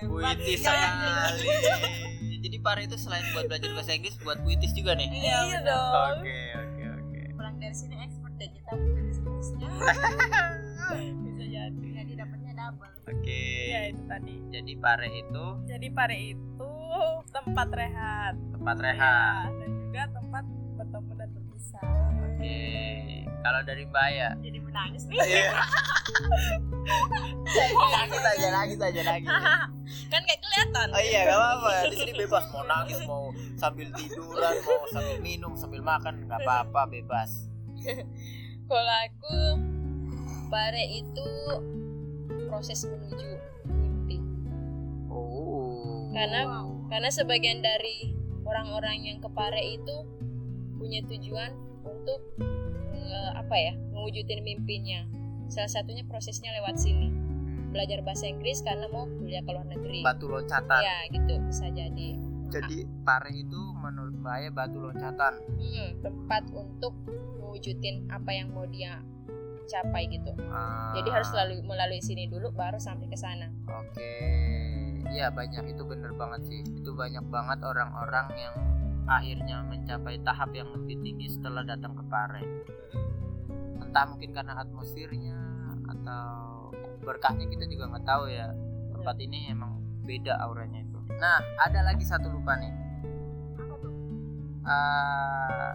puitis 0.02 0.60
sekali. 0.60 1.48
Jadi 2.40 2.58
Pare 2.58 2.82
itu 2.84 2.96
selain 2.96 3.24
buat 3.30 3.46
belajar 3.46 3.70
bahasa 3.72 3.92
Inggris, 3.92 4.16
buat 4.18 4.40
puitis 4.40 4.72
juga 4.72 4.94
nih. 4.94 5.08
iya 5.10 5.38
Iya 5.46 5.60
dong 5.62 6.18
Oke, 6.18 6.40
oke, 6.56 6.84
oke. 6.94 7.20
pulang 7.34 7.56
dari 7.56 7.74
sini 7.74 7.96
expert 7.98 8.34
deh 8.36 8.50
kita 8.50 8.72
bisa 8.80 9.52
jadi 11.46 11.88
jadi 11.94 12.14
dapatnya 12.18 12.52
double 12.56 12.90
Oke. 13.06 13.44
ya 13.68 13.82
itu 13.88 14.02
tadi 14.06 14.34
Jadi 14.50 14.74
Pare 14.76 15.08
itu 15.10 15.46
jadi 15.64 15.88
pare 15.90 16.18
itu 16.18 16.72
tempat 17.30 17.68
rehat 17.70 18.34
tempat 18.52 18.78
rehat. 18.80 19.46
Ya, 19.46 19.56
dan 19.56 19.72
juga 19.80 20.02
tempat 20.10 20.44
bertemu 20.76 21.12
dan 21.14 21.30
berpisah 21.30 21.84
Oke. 22.26 22.58
Kalau 23.40 23.62
dari 23.64 23.84
Mbak 23.86 24.04
Aya? 24.04 24.30
jadi 24.38 24.60
menangis 24.60 25.04
nih 25.06 25.18
Iya. 25.20 25.52
Nangis 27.90 28.24
aja, 28.26 28.48
nangis 28.52 28.80
aja, 28.80 29.02
nangis. 29.06 29.30
Kan 30.10 30.22
kayak 30.26 30.42
kelihatan 30.42 30.88
Oh 30.90 31.00
iya, 31.00 31.22
gak 31.24 31.38
apa-apa. 31.38 31.70
Di 31.88 31.96
sini 31.96 32.14
bebas 32.18 32.44
mau 32.50 32.66
nangis, 32.66 33.00
mau 33.06 33.24
sambil 33.56 33.88
tiduran, 33.94 34.54
mau 34.60 34.86
sambil 34.90 35.18
minum, 35.20 35.54
sambil 35.54 35.82
makan, 35.82 36.26
nggak 36.26 36.42
apa-apa, 36.42 36.90
bebas. 36.90 37.46
kalau 38.70 38.96
aku 39.02 39.36
bare 40.50 40.84
itu 40.84 41.28
proses 42.46 42.84
menuju 42.84 43.30
mimpi 43.68 44.18
Oh. 45.10 46.10
Karena- 46.12 46.66
karena 46.90 47.10
sebagian 47.10 47.62
dari 47.62 48.14
orang-orang 48.42 49.06
yang 49.06 49.18
ke 49.18 49.30
pare 49.30 49.62
itu 49.62 49.98
punya 50.76 51.06
tujuan 51.06 51.54
untuk 51.82 52.22
eh, 52.94 53.32
apa 53.34 53.54
ya 53.54 53.74
mewujudin 53.90 54.42
mimpinya 54.42 55.06
salah 55.46 55.70
satunya 55.70 56.02
prosesnya 56.06 56.50
lewat 56.56 56.78
sini 56.78 57.10
belajar 57.70 58.02
bahasa 58.02 58.26
Inggris 58.26 58.60
karena 58.62 58.90
mau 58.90 59.06
kuliah 59.06 59.42
ke 59.42 59.52
luar 59.52 59.66
negeri 59.66 60.02
batu 60.02 60.26
loncatan. 60.26 60.82
ya 60.82 60.98
gitu 61.10 61.34
bisa 61.46 61.66
jadi 61.70 62.10
Jadi 62.50 62.82
Pare 63.06 63.30
itu 63.30 63.62
menurut 63.78 64.18
Mbak 64.18 64.34
Aya 64.34 64.50
batu 64.50 64.82
loncatan. 64.82 65.38
Hmm, 65.54 65.90
tempat 66.02 66.50
untuk 66.50 66.98
mewujudin 67.38 68.10
apa 68.10 68.34
yang 68.34 68.50
mau 68.50 68.66
dia 68.66 68.98
capai 69.70 70.10
gitu 70.10 70.34
Ah, 70.50 70.98
jadi 70.98 71.14
harus 71.14 71.30
selalu 71.30 71.62
melalui 71.62 72.02
sini 72.02 72.26
dulu 72.26 72.50
baru 72.50 72.82
sampai 72.82 73.06
ke 73.06 73.14
sana 73.14 73.54
Oke, 73.70 74.18
iya 75.14 75.30
banyak 75.30 75.62
itu 75.70 75.86
bener 75.86 76.10
banget 76.18 76.42
sih. 76.50 76.66
Itu 76.74 76.98
banyak 76.98 77.22
banget 77.30 77.62
orang-orang 77.62 78.28
yang 78.34 78.56
akhirnya 79.06 79.62
mencapai 79.62 80.18
tahap 80.22 80.50
yang 80.50 80.74
lebih 80.74 80.98
tinggi 81.06 81.30
setelah 81.30 81.62
datang 81.62 81.94
ke 81.94 82.04
Pare. 82.10 82.42
Entah 83.78 84.06
mungkin 84.10 84.34
karena 84.34 84.58
atmosfernya 84.58 85.38
atau 85.86 86.49
berkahnya 87.04 87.46
kita 87.48 87.66
juga 87.68 87.96
nggak 87.96 88.06
tahu 88.06 88.24
ya. 88.30 88.52
Tempat 88.96 89.16
ini 89.20 89.52
emang 89.52 89.80
beda 90.04 90.38
auranya 90.44 90.84
itu. 90.84 91.00
Nah, 91.20 91.40
ada 91.62 91.80
lagi 91.84 92.04
satu 92.04 92.28
lupa 92.30 92.56
nih. 92.60 92.74
Eh, 94.70 95.70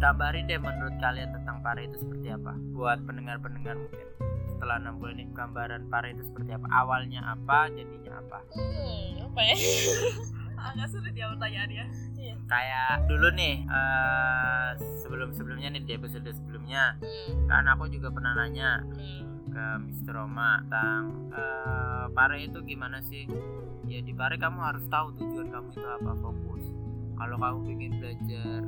gambarin 0.00 0.48
deh 0.48 0.58
menurut 0.58 0.96
kalian 0.98 1.30
tentang 1.30 1.60
Pare 1.60 1.86
itu 1.86 2.00
seperti 2.00 2.32
apa? 2.32 2.56
Buat 2.72 3.04
pendengar-pendengar 3.04 3.76
mungkin 3.76 4.06
setelah 4.48 4.76
enam 4.80 4.98
bulan 4.98 5.20
ini 5.20 5.30
gambaran 5.32 5.82
Pare 5.86 6.16
itu 6.16 6.24
seperti 6.26 6.56
apa? 6.56 6.66
Awalnya 6.72 7.20
apa, 7.22 7.68
jadinya 7.70 8.18
apa? 8.18 8.38
hmm 8.56 9.20
apa 9.30 9.40
ya 9.46 9.56
agak 10.74 10.90
sulit 10.90 11.14
ya 11.14 11.30
pertanyaannya 11.30 11.84
kayak 12.50 13.06
dulu 13.06 13.30
nih 13.32 13.62
eh, 13.62 14.68
sebelum-sebelumnya 15.00 15.70
nih 15.72 15.82
di 15.86 15.92
episode 15.94 16.26
sebelumnya 16.34 16.98
Hmm, 16.98 17.46
kan 17.46 17.64
aku 17.70 17.86
juga 17.86 18.10
pernah 18.10 18.34
nanya 18.34 18.82
hmm. 18.82 19.29
Ke 19.50 19.66
Mr. 19.84 20.12
Roma. 20.14 20.62
Tentang 20.62 21.04
eh, 21.34 22.04
pare 22.10 22.36
itu 22.40 22.58
gimana 22.62 23.02
sih? 23.02 23.26
Ya 23.84 23.98
di 24.00 24.14
pare 24.14 24.38
kamu 24.38 24.58
harus 24.62 24.86
tahu 24.86 25.12
tujuan 25.18 25.50
kamu 25.50 25.68
itu 25.74 25.84
apa 25.84 26.12
fokus. 26.16 26.64
Kalau 27.18 27.36
kamu 27.36 27.58
ingin 27.68 27.92
belajar 27.98 28.60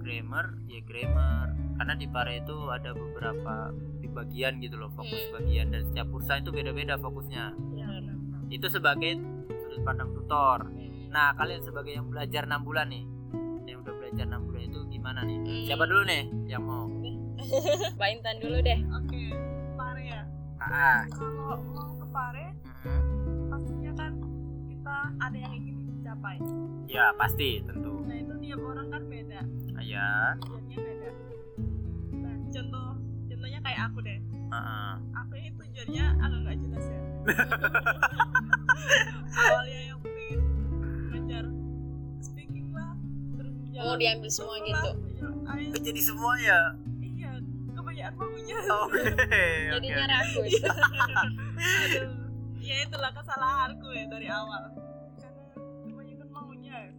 grammar 0.00 0.46
ya 0.66 0.80
grammar. 0.82 1.46
Karena 1.76 1.94
di 1.94 2.06
pare 2.08 2.40
itu 2.40 2.56
ada 2.72 2.90
beberapa 2.90 3.70
di 4.00 4.08
bagian 4.08 4.58
gitu 4.58 4.80
loh 4.80 4.88
fokus 4.96 5.20
Hmm. 5.28 5.34
bagian. 5.38 5.66
Dan 5.70 5.84
setiap 5.84 6.08
kursa 6.08 6.40
itu 6.40 6.50
beda-beda 6.50 6.96
fokusnya. 6.96 7.44
Ya 7.76 7.86
benar 7.86 8.16
itu 8.46 8.66
sebagai 8.70 9.18
sudut 9.58 9.82
pandang 9.82 10.14
tutor. 10.14 10.70
Hmm. 10.70 11.10
nah 11.10 11.34
kalian 11.34 11.62
sebagai 11.62 11.96
yang 11.96 12.06
belajar 12.06 12.44
enam 12.44 12.62
bulan 12.62 12.86
nih 12.86 13.02
yang 13.64 13.80
udah 13.82 13.94
belajar 13.96 14.22
enam 14.22 14.46
bulan 14.46 14.62
itu 14.64 14.80
gimana 14.86 15.20
nih? 15.24 15.38
Hmm. 15.42 15.64
siapa 15.66 15.84
dulu 15.84 16.02
nih 16.06 16.22
yang 16.46 16.62
mau? 16.62 16.86
Mbak 17.98 18.08
Intan 18.10 18.36
dulu 18.40 18.56
deh. 18.60 18.78
Oke 18.90 19.05
ah. 20.70 21.00
Kalau 21.10 21.58
mau 21.74 21.90
ke 21.98 22.06
pare 22.10 22.46
mm-mm. 22.84 23.50
pastinya 23.50 23.92
kan 23.94 24.12
kita 24.70 24.96
ada 25.22 25.36
yang 25.36 25.52
ingin 25.54 25.76
dicapai. 25.90 26.36
Ya 26.86 27.10
pasti 27.18 27.62
tentu. 27.66 28.02
Nah 28.06 28.16
itu 28.16 28.34
tiap 28.42 28.60
orang 28.62 28.86
kan 28.90 29.02
beda. 29.06 29.40
Ah, 29.76 29.84
ya. 29.84 30.08
Tujuannya 30.42 30.78
beda. 30.78 31.10
Nah 32.16 32.34
contoh 32.50 32.88
contohnya 33.26 33.60
kayak 33.62 33.80
aku 33.90 33.98
deh. 34.02 34.18
Heeh. 34.46 34.92
aku 35.10 35.32
ini 35.42 35.50
tujuannya 35.58 36.04
agak 36.22 36.38
nggak 36.46 36.56
jelas 36.62 36.84
ya. 36.86 37.00
Awalnya 39.36 39.80
yang 39.90 39.98
pengen 40.00 40.40
belajar 41.10 41.44
speaking 42.22 42.70
lah 42.70 42.94
terus 43.34 43.52
mau 43.58 43.66
jalan 43.74 43.98
diambil 43.98 44.30
semua 44.30 44.54
lah, 44.54 44.62
gitu. 44.62 44.90
ayo. 45.50 45.68
Kok 45.74 45.82
jadi 45.82 46.00
semua 46.00 46.32
ya 46.38 46.60
iya 48.06 48.12
kebanyakan 48.12 48.12
maunya 48.14 48.58
oke 48.84 49.02
jadinya 49.74 49.96
oke. 49.98 50.12
rakus 50.12 50.52
aduh 51.82 52.10
ya 52.60 52.76
itulah 52.82 53.10
kesalahanku 53.14 53.88
ya 53.94 54.04
dari 54.10 54.26
awal. 54.26 54.62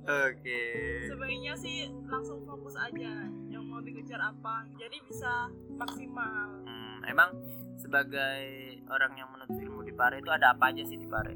Oke. 0.07 0.63
Sebaiknya 1.03 1.51
sih 1.59 1.91
langsung 2.07 2.39
fokus 2.47 2.79
aja 2.79 3.27
yang 3.51 3.63
mau 3.67 3.83
dikejar 3.83 4.23
apa. 4.23 4.63
Jadi 4.79 5.03
bisa 5.03 5.51
maksimal. 5.75 6.63
Hmm, 6.63 7.03
emang 7.03 7.35
sebagai 7.75 8.39
orang 8.87 9.19
yang 9.19 9.27
menuntut 9.27 9.59
ilmu 9.59 9.83
di 9.83 9.91
Pare 9.91 10.23
itu 10.23 10.31
ada 10.31 10.55
apa 10.55 10.71
aja 10.71 10.79
sih 10.87 10.95
di 10.95 11.03
Pare? 11.03 11.35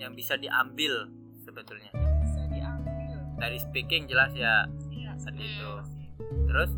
Yang 0.00 0.12
bisa 0.16 0.34
diambil 0.40 1.12
sebetulnya? 1.44 1.92
Bisa 1.92 2.40
diambil. 2.48 3.20
Dari 3.36 3.60
speaking 3.60 4.08
jelas 4.08 4.32
ya 4.32 4.64
iya 4.88 5.12
Hmm. 5.12 5.36
itu. 5.36 5.72
terus 6.48 6.72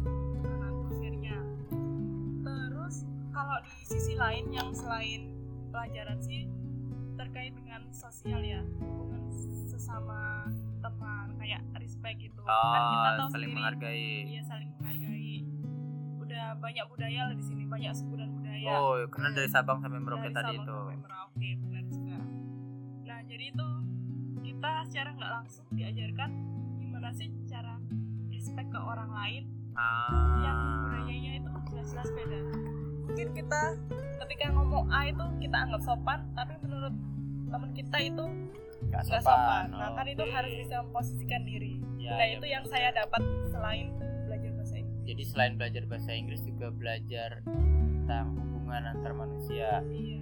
kalau 3.59 3.74
di 3.74 3.86
sisi 3.90 4.14
lain 4.14 4.54
yang 4.54 4.70
selain 4.70 5.34
pelajaran 5.74 6.22
sih 6.22 6.46
terkait 7.18 7.50
dengan 7.59 7.82
sosial 7.90 8.38
ya 8.38 8.62
hubungan 8.78 9.34
sesama 9.66 10.46
teman 10.78 11.34
kayak 11.42 11.59
respect 11.82 12.22
gitu. 12.22 12.38
Kan 12.46 12.54
kita 12.54 13.11
oh, 13.11 13.16
tahu 13.18 13.28
saling 13.34 13.50
sendiri. 13.50 13.59
menghargai. 13.59 14.14
Iya 14.30 14.42
saling 14.46 14.70
menghargai. 14.78 15.36
Udah 16.22 16.46
banyak 16.62 16.86
budaya 16.86 17.20
lah 17.26 17.34
di 17.34 17.42
sini 17.42 17.66
banyak 17.66 17.90
suku 17.98 18.14
dan 18.14 18.30
budaya. 18.30 18.70
Oh 18.78 18.94
karena 19.11 19.28
dari 19.34 19.48
Sabang 19.50 19.82
sampai 19.82 19.98
Merauke 19.98 20.30
Dari 20.30 20.36
tadi 20.38 20.54
Sabang 20.54 20.62
itu. 20.62 20.78
sampai 20.78 20.98
Merauke 21.02 21.50
benar 21.59 21.84
juga. 21.90 22.18
Nah 23.11 23.20
jadi 23.26 23.44
itu 23.50 23.68
kita 24.46 24.72
secara 24.86 25.11
nggak 25.18 25.32
langsung 25.34 25.66
diajarkan 25.74 26.30
gimana 26.78 27.11
sih 27.11 27.26
cara 27.50 27.74
respect 28.30 28.70
ke 28.70 28.78
orang 28.78 29.11
lain 29.11 29.42
yang 30.46 30.59
ah 30.62 30.78
budayanya 30.86 31.32
itu 31.42 31.50
jelas-jelas 31.74 32.11
beda 32.14 32.40
mungkin 33.09 33.28
kita 33.32 33.61
ketika 34.26 34.46
ngomong 34.52 34.84
A 34.92 35.09
itu 35.09 35.24
kita 35.40 35.56
anggap 35.56 35.82
sopan 35.82 36.20
tapi 36.36 36.54
menurut 36.61 36.94
teman 37.48 37.70
kita 37.72 37.96
itu 38.04 38.24
nggak 38.92 39.02
sopan, 39.09 39.24
sopan 39.24 39.66
nah 39.72 39.90
kan 39.96 40.06
itu 40.06 40.22
Oke. 40.22 40.32
harus 40.32 40.52
bisa 40.52 40.76
memposisikan 40.84 41.42
diri 41.48 41.74
Ya, 41.98 42.14
nah 42.14 42.24
ya, 42.24 42.40
itu 42.40 42.46
yang 42.48 42.64
benar. 42.64 42.72
saya 42.78 42.88
dapat 42.94 43.20
selain 43.52 43.86
belajar 44.24 44.50
bahasa 44.54 44.74
Inggris 44.80 45.02
jadi 45.04 45.22
selain 45.28 45.52
belajar 45.59 45.82
bahasa 45.84 46.11
Inggris 46.14 46.40
juga 46.46 46.66
belajar 46.72 47.30
tentang 47.44 48.26
hubungan 48.38 48.82
antar 48.94 49.12
manusia 49.12 49.82
iya 49.92 50.18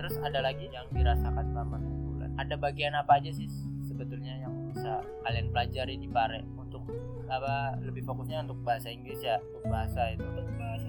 Terus 0.00 0.16
ada 0.24 0.40
lagi 0.40 0.64
yang 0.72 0.88
dirasakan 0.96 1.44
selama 1.52 1.76
bulan. 1.76 2.32
Ada 2.40 2.56
bagian 2.56 2.96
apa 2.96 3.20
aja 3.20 3.28
sih 3.36 3.44
sebetulnya 3.84 4.32
yang 4.40 4.72
bisa 4.72 5.04
kalian 5.28 5.52
pelajari 5.52 6.00
di 6.00 6.08
Pare 6.08 6.40
untuk 6.56 6.88
apa 7.28 7.76
lebih 7.84 8.08
fokusnya 8.08 8.48
untuk 8.48 8.64
bahasa 8.64 8.88
Inggris 8.88 9.20
ya, 9.20 9.36
untuk 9.44 9.68
bahasa 9.68 10.16
itu 10.16 10.24
untuk 10.24 10.48
bahasa 10.56 10.88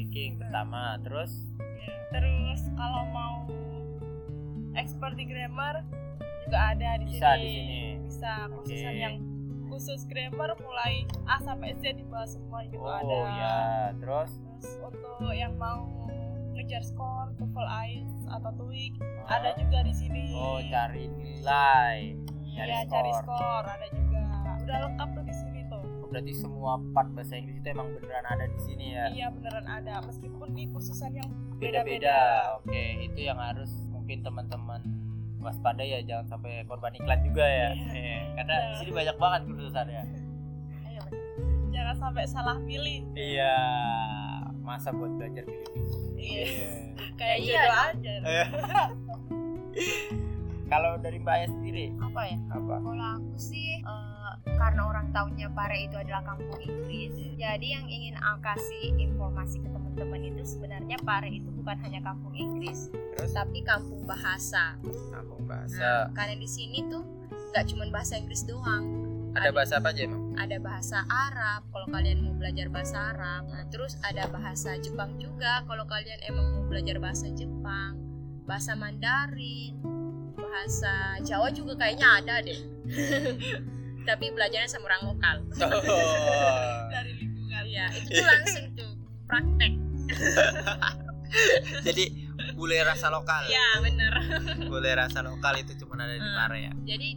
speaking 0.00 0.40
pertama. 0.40 0.96
Terus 1.04 1.32
Ya, 1.80 1.92
terus 2.12 2.60
kalau 2.72 3.04
mau 3.08 3.34
expert 4.72 5.12
di 5.12 5.24
grammar 5.24 5.84
juga 6.44 6.72
ada 6.72 6.96
di 6.96 7.04
Bisa 7.08 7.36
sini. 7.36 7.40
di 7.40 7.50
sini. 7.52 7.80
Bisa 8.04 8.32
khususan 8.48 8.88
Oke. 8.90 8.96
yang 8.98 9.16
khusus 9.68 10.00
grammar 10.04 10.56
mulai 10.56 11.04
A 11.24 11.36
sampai 11.40 11.76
Z 11.76 11.96
dibahas 11.96 12.32
semua 12.32 12.64
gitu 12.64 12.80
oh 12.80 12.88
ada. 12.90 13.16
ya, 13.30 13.56
terus 13.96 14.32
Terus 14.60 14.76
untuk 14.82 15.32
yang 15.32 15.52
mau 15.56 15.84
ngejar 16.52 16.80
skor 16.82 17.32
TOEFL 17.36 17.68
IELTS 17.68 18.24
atau 18.28 18.50
TOEIC 18.56 18.92
oh, 19.00 19.28
ada 19.28 19.50
juga 19.56 19.78
di 19.80 19.94
sini. 19.94 20.22
oh 20.32 20.60
cari 20.64 21.04
nilai, 21.08 21.98
cari 22.50 22.72
Iya, 22.72 22.84
skor. 22.84 22.92
cari 22.92 23.10
skor 23.14 23.64
ada 23.64 23.86
juga. 23.90 24.22
Udah 24.60 24.76
lengkap 24.84 25.08
tuh 25.12 25.24
di 25.24 25.34
sini 25.34 25.49
berarti 26.10 26.32
semua 26.34 26.76
part 26.90 27.08
bahasa 27.14 27.38
Inggris 27.38 27.62
itu 27.62 27.68
emang 27.70 27.88
beneran 27.94 28.26
ada 28.26 28.44
di 28.44 28.60
sini 28.60 28.86
ya. 28.92 29.04
Iya 29.08 29.26
beneran 29.30 29.66
ada 29.66 29.94
meskipun 30.04 30.48
di 30.52 30.66
khususan 30.68 31.14
yang 31.14 31.30
Beda-beda. 31.56 32.18
Oke, 32.58 32.82
itu 33.04 33.20
yang 33.22 33.36
harus 33.36 33.70
mungkin 33.88 34.20
teman-teman 34.20 34.80
waspada 35.40 35.80
ya 35.80 36.00
jangan 36.02 36.36
sampai 36.36 36.64
korban 36.64 36.92
iklan 36.92 37.20
juga 37.22 37.44
ya. 37.44 37.70
Iya. 37.72 37.92
Eh, 37.94 38.20
karena 38.34 38.54
Iya. 38.54 38.66
di 38.66 38.74
sini 38.76 38.90
banyak 38.92 39.16
banget 39.16 39.40
kursusannya. 39.46 40.02
Iya, 40.82 41.00
bener. 41.06 41.24
jangan 41.70 41.94
sampai 41.96 42.24
salah 42.26 42.56
pilih. 42.64 43.00
Iya, 43.14 43.54
masa 44.60 44.90
buat 44.90 45.12
belajar 45.14 45.44
pilih-pilih. 45.44 45.94
Iya. 46.16 46.44
Kayak 47.16 47.38
Iya 47.40 47.62
aja. 47.86 48.12
Kalau 50.66 50.94
dari 50.98 51.18
Mbak 51.18 51.34
Aya 51.34 51.46
sendiri 51.50 51.84
apa 51.98 52.20
ya 52.24 52.38
apa? 52.48 52.74
kalau 52.78 53.06
aku 53.18 53.34
sih 53.36 53.82
eh, 53.82 54.09
karena 54.44 54.82
orang 54.86 55.06
tahunya 55.10 55.48
Pare 55.52 55.78
itu 55.86 55.96
adalah 55.96 56.22
kampung 56.22 56.58
Inggris. 56.62 57.12
Jadi 57.36 57.66
yang 57.74 57.86
ingin 57.86 58.14
aku 58.18 58.38
kasih 58.44 58.94
informasi 58.98 59.62
ke 59.62 59.68
teman-teman 59.68 60.20
itu 60.24 60.42
sebenarnya 60.44 60.96
Pare 61.02 61.30
itu 61.30 61.48
bukan 61.50 61.76
hanya 61.84 62.00
kampung 62.00 62.34
Inggris 62.34 62.90
Terus? 62.92 63.32
tapi 63.32 63.64
kampung 63.64 64.06
bahasa. 64.06 64.78
Kampung 65.10 65.42
nah, 65.44 65.66
bahasa. 65.66 66.12
karena 66.14 66.34
di 66.38 66.48
sini 66.48 66.86
tuh 66.88 67.02
nggak 67.54 67.64
cuma 67.70 67.84
bahasa 67.90 68.18
Inggris 68.18 68.42
doang. 68.46 68.84
Ada 69.30 69.54
bahasa 69.54 69.78
apa 69.78 69.94
aja 69.94 70.10
emang? 70.10 70.22
ada 70.40 70.56
bahasa 70.56 71.04
Arab 71.06 71.68
kalau 71.68 71.86
kalian 71.92 72.24
mau 72.24 72.34
belajar 72.34 72.66
bahasa 72.72 73.12
Arab. 73.12 73.46
Nah, 73.52 73.68
terus 73.68 74.00
ada 74.00 74.24
bahasa 74.32 74.74
Jepang 74.80 75.20
juga 75.20 75.62
kalau 75.68 75.84
kalian 75.84 76.16
emang 76.26 76.46
mau 76.56 76.64
belajar 76.64 76.96
bahasa 76.96 77.28
Jepang. 77.30 78.00
Bahasa 78.48 78.74
Mandarin 78.74 80.00
bahasa 80.50 81.20
Jawa 81.22 81.48
juga 81.54 81.78
kayaknya 81.78 82.06
ada 82.20 82.34
deh 82.42 82.60
tapi 84.10 84.26
belajarnya 84.28 84.66
sama 84.66 84.88
orang 84.88 85.02
lokal 85.08 85.36
Oh. 85.60 86.88
Dari 86.88 87.12
lingkungan. 87.16 87.62
ya 87.64 87.86
itu 87.90 88.08
tuh 88.12 88.26
langsung 88.26 88.64
tuh 88.74 88.90
praktek 89.24 89.72
Jadi 91.86 92.04
bule 92.52 92.82
rasa 92.82 93.06
lokal. 93.08 93.46
ya 93.46 93.78
bener 93.78 94.10
Bule 94.64 94.90
rasa 94.92 95.22
lokal 95.22 95.54
itu 95.56 95.78
cuma 95.78 95.94
ada 95.96 96.10
di 96.10 96.20
Hmm. 96.20 96.34
Pare 96.34 96.58
ya. 96.60 96.72
jadi 96.84 97.08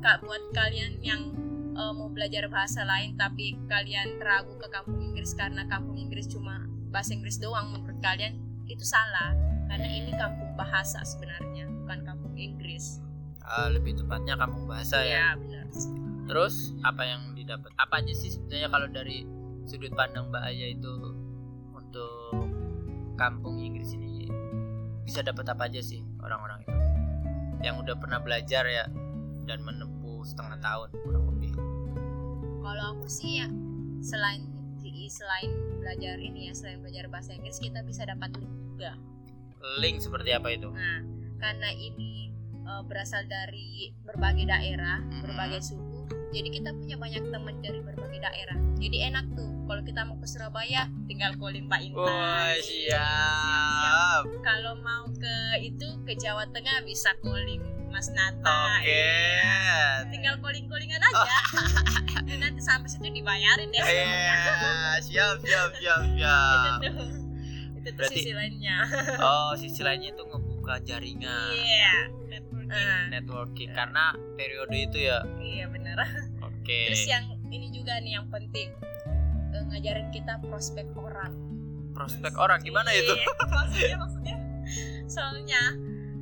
kak 0.00 0.18
buat 0.20 0.42
kalian 0.50 0.98
yang 1.00 1.22
eh, 1.70 1.92
mau 1.92 2.08
belajar 2.08 2.48
bahasa 2.48 2.82
lain 2.82 3.14
tapi 3.14 3.54
kalian 3.64 4.18
ragu 4.18 4.56
ke 4.56 4.66
kampung 4.68 4.98
Inggris 5.00 5.30
karena 5.32 5.62
kampung 5.64 5.94
Inggris 5.96 6.26
cuma 6.26 6.60
bahasa 6.90 7.12
Inggris 7.12 7.38
doang 7.38 7.70
menurut 7.70 8.00
kalian 8.00 8.34
itu 8.66 8.82
salah 8.82 9.30
karena 9.66 9.86
ini 9.86 10.10
kampung 10.12 10.50
bahasa 10.54 10.98
sebenarnya 11.04 11.70
bukan 11.78 11.98
kampung 12.02 12.34
Inggris 12.34 12.98
Ah, 13.42 13.66
lebih 13.66 13.94
tepatnya 13.94 14.34
kampung 14.36 14.64
bahasa 14.64 14.98
ya. 15.00 15.34
ya 15.34 15.36
benar 15.36 15.64
Terus 16.30 16.78
apa 16.86 17.02
yang 17.02 17.34
didapat? 17.34 17.74
Apa 17.74 17.98
aja 17.98 18.14
sih 18.14 18.30
sebenarnya 18.30 18.70
kalau 18.70 18.86
dari 18.86 19.26
sudut 19.66 19.90
pandang 19.98 20.30
Mbak 20.30 20.42
Aya 20.46 20.66
itu 20.70 20.92
untuk 21.74 22.46
kampung 23.18 23.58
Inggris 23.58 23.92
ini 23.92 24.30
bisa 25.02 25.26
dapat 25.26 25.42
apa 25.50 25.66
aja 25.66 25.82
sih 25.82 26.06
orang-orang 26.22 26.62
itu 26.62 26.78
yang 27.66 27.82
udah 27.82 27.98
pernah 27.98 28.22
belajar 28.22 28.62
ya 28.62 28.86
dan 29.44 29.58
menempuh 29.66 30.22
setengah 30.22 30.56
tahun 30.62 30.88
kurang 31.02 31.24
lebih. 31.34 31.52
kalau 32.62 32.94
aku 32.94 33.10
sih 33.10 33.42
ya 33.42 33.48
selain 34.00 34.46
selain 35.10 35.50
belajar 35.82 36.14
ini 36.22 36.46
ya 36.46 36.54
selain 36.54 36.78
belajar 36.78 37.10
bahasa 37.10 37.34
Inggris 37.34 37.58
kita 37.58 37.82
bisa 37.82 38.06
dapat 38.06 38.30
link 38.38 38.54
juga 38.70 38.94
Link 39.82 39.98
seperti 39.98 40.30
apa 40.32 40.54
itu? 40.54 40.70
Nah, 40.70 41.02
karena 41.42 41.74
ini 41.74 42.30
eh, 42.62 42.82
berasal 42.86 43.26
dari 43.26 43.90
berbagai 44.06 44.46
daerah, 44.46 45.02
Mhm. 45.02 45.20
berbagai 45.26 45.60
suku. 45.66 45.89
Jadi 46.30 46.48
kita 46.52 46.70
punya 46.72 46.94
banyak 46.94 47.22
teman 47.26 47.54
dari 47.58 47.80
berbagai 47.80 48.18
daerah. 48.18 48.58
Jadi 48.76 48.96
enak 49.04 49.24
tuh 49.34 49.50
kalau 49.66 49.82
kita 49.82 50.00
mau 50.02 50.16
ke 50.16 50.26
Surabaya 50.26 50.86
tinggal 51.04 51.34
calling 51.36 51.66
Mbak 51.66 51.80
Intan. 51.84 52.06
Wah, 52.06 52.54
siap. 52.56 54.22
Kalau 54.40 54.74
mau 54.78 55.06
ke 55.10 55.36
itu 55.60 55.88
ke 56.02 56.14
Jawa 56.14 56.46
Tengah 56.48 56.82
bisa 56.82 57.14
calling 57.18 57.60
Mas 57.88 58.06
Nata. 58.10 58.78
Oke. 58.78 58.86
Iya. 58.86 60.06
Tinggal 60.06 60.38
calling-callingan 60.38 61.02
aja. 61.02 61.38
Dan 62.26 62.38
nanti 62.40 62.60
sampai 62.60 62.86
situ 62.86 63.06
dibayarin 63.06 63.66
deh. 63.68 63.82
Iya, 63.82 65.02
siap, 65.02 65.36
siap, 65.42 65.70
siap, 65.74 66.00
itu 66.04 66.14
siap. 66.16 66.78
tuh. 66.80 66.94
Itu 67.74 67.88
tuh 67.88 67.92
Berarti- 67.96 68.22
sisi 68.22 68.32
lainnya. 68.32 68.76
Oh, 69.18 69.50
sisi 69.58 69.80
lainnya 69.82 70.14
itu 70.14 70.22
ngebuka 70.22 70.78
jaringan. 70.86 71.50
Iya. 71.52 71.94
Networking 72.70 73.10
Networking 73.10 73.70
karena 73.74 74.04
periode 74.38 74.76
itu 74.78 74.98
ya. 75.10 75.18
iya 75.42 75.66
benar. 75.66 75.98
Oke. 76.46 76.90
Terus 76.90 77.06
yang 77.10 77.26
ini 77.50 77.68
juga 77.74 77.98
nih 77.98 78.16
yang 78.16 78.26
penting 78.30 78.70
eh, 79.52 79.62
ngajarin 79.68 80.08
kita 80.14 80.38
prospek 80.46 80.86
orang. 80.94 81.34
Prospek 81.90 82.32
orang 82.38 82.62
gimana 82.62 82.90
itu? 82.94 83.12
Iya. 83.12 83.28
maksudnya 83.58 83.96
maksudnya 83.98 84.36
Soalnya 85.10 85.62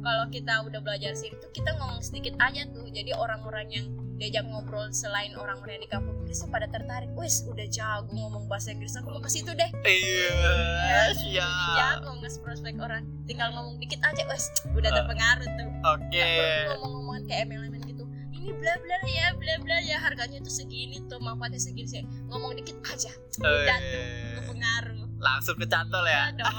kalau 0.01 0.25
kita 0.33 0.65
udah 0.65 0.81
belajar 0.81 1.13
sini 1.13 1.37
tuh 1.37 1.53
kita 1.53 1.77
ngomong 1.77 2.01
sedikit 2.01 2.39
aja 2.41 2.65
tuh. 2.73 2.89
Jadi 2.89 3.13
orang-orang 3.13 3.67
yang 3.69 3.87
diajak 4.19 4.45
ngobrol 4.45 4.91
selain 4.91 5.31
orang-orang 5.33 5.79
yang 5.79 5.85
di 5.87 5.91
kampung 5.91 6.15
Inggris 6.19 6.39
tuh 6.39 6.51
pada 6.51 6.67
tertarik. 6.67 7.07
Wis 7.15 7.47
udah 7.47 7.67
jago 7.69 8.11
ngomong 8.11 8.45
bahasa 8.47 8.71
Inggris 8.71 8.93
aku 8.95 9.09
mau 9.09 9.23
ke 9.23 9.31
situ 9.31 9.55
deh. 9.55 9.71
Iya, 9.81 11.15
siap. 11.15 11.75
Jago 11.75 12.19
nggak 12.19 12.35
prospek 12.43 12.75
orang. 12.77 13.07
Tinggal 13.25 13.55
ngomong 13.55 13.79
dikit 13.79 14.03
aja, 14.03 14.27
wis 14.27 14.45
udah 14.69 14.91
Ah. 14.91 14.97
terpengaruh 14.99 15.47
tuh. 15.49 15.69
Oke. 15.95 16.19
Perlu 16.19 16.75
ngomong-ngomongan 16.83 17.23
kayak 17.25 17.41
MLM 17.47 17.75
gitu. 17.85 18.05
Ini 18.35 18.51
bla 18.55 18.75
bla 18.77 18.97
ya, 19.07 19.27
bla 19.35 19.55
bla 19.61 19.77
ya 19.81 19.97
harganya 19.99 20.39
tuh 20.41 20.51
segini 20.51 20.99
tuh 21.07 21.19
manfaatnya 21.19 21.59
segini 21.59 21.87
sih. 21.87 22.03
Ngomong 22.27 22.59
dikit 22.59 22.79
aja, 22.85 23.11
udah 23.39 23.79
tuh 23.79 24.03
Eh, 24.03 24.35
kepengaruh. 24.43 25.07
Langsung 25.19 25.55
kecantol 25.57 26.03
ya. 26.03 26.31
Iya 26.31 26.39
dong. 26.39 26.55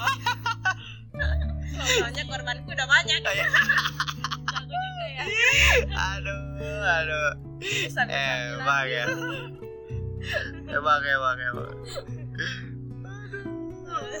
Soalnya 2.00 2.24
korbanku 2.24 2.68
udah 2.70 2.86
banyak. 2.86 3.20
Iya. 3.20 3.46
Juga 4.60 5.06
ya. 5.08 5.24
Aduh, 6.16 6.40
aduh. 6.64 7.32
Bisa 7.60 8.04
bisa 8.04 8.16
Emang 8.56 8.86
ya. 8.88 9.04
Emang, 10.68 11.00
emang, 11.00 11.36
emang. 11.40 11.72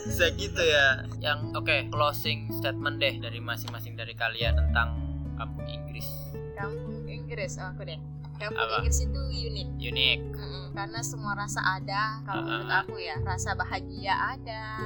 Bisa 0.08 0.26
gitu 0.34 0.60
ya. 0.60 1.04
Yang 1.20 1.38
oke, 1.54 1.76
closing 1.92 2.48
statement 2.52 2.98
deh 2.98 3.20
dari 3.20 3.38
masing-masing 3.38 3.94
dari 3.94 4.16
kalian 4.16 4.56
tentang 4.56 4.96
kampung 5.36 5.66
Inggris. 5.68 6.08
Kampung 6.56 7.04
Inggris 7.06 7.56
oh, 7.60 7.68
aku 7.72 7.84
deh. 7.84 8.00
Kampung 8.36 8.56
Apa? 8.56 8.80
Inggris 8.80 9.04
itu 9.04 9.20
unik. 9.20 9.68
Unik. 9.76 10.20
Mm-mm, 10.32 10.64
karena 10.72 11.00
semua 11.04 11.32
rasa 11.36 11.60
ada. 11.60 12.24
Kalau 12.24 12.40
Ah. 12.40 12.46
menurut 12.48 12.72
aku 12.72 12.96
ya, 12.96 13.16
rasa 13.20 13.52
bahagia 13.52 14.16
ada, 14.16 14.80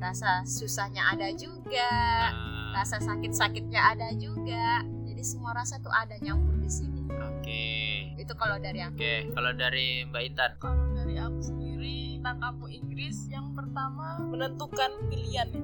rasa 0.00 0.44
susahnya 0.48 1.04
ada 1.12 1.28
juga, 1.36 1.92
Ah, 2.32 2.80
rasa 2.80 2.96
sakit-sakitnya 3.00 3.80
ada 3.96 4.08
juga. 4.16 4.80
Jadi 5.20 5.36
semua 5.36 5.52
rasa 5.52 5.76
tuh 5.84 5.92
ada 5.92 6.16
nyampur 6.24 6.56
di 6.56 6.72
sini. 6.72 7.04
Oke. 7.12 7.68
Itu 8.16 8.32
kalau 8.40 8.56
dari 8.56 8.80
aku. 8.80 8.96
Oke, 8.96 9.28
kalau 9.36 9.52
dari 9.52 10.08
Mbak 10.08 10.22
Intan. 10.32 10.50
kalau 10.56 10.96
dari 10.96 11.20
aku 11.20 11.44
sendiri 11.44 12.16
tentang 12.16 12.40
kampung 12.40 12.72
Inggris 12.72 13.28
yang 13.28 13.52
pertama 13.52 14.16
menentukan 14.16 14.88
pilihan 15.12 15.44
ya. 15.52 15.60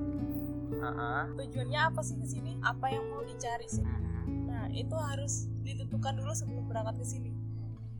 Heeh. 0.76 1.22
tujuannya 1.40 1.80
apa 1.88 2.04
sih 2.04 2.20
ke 2.20 2.28
sini 2.28 2.60
apa 2.60 2.92
yang 2.92 3.08
mau 3.08 3.24
dicari 3.24 3.64
sih 3.64 3.80
nah 4.44 4.68
itu 4.68 4.92
harus 4.92 5.48
ditentukan 5.64 6.20
dulu 6.20 6.36
sebelum 6.36 6.68
berangkat 6.68 7.00
ke 7.00 7.16
sini 7.16 7.32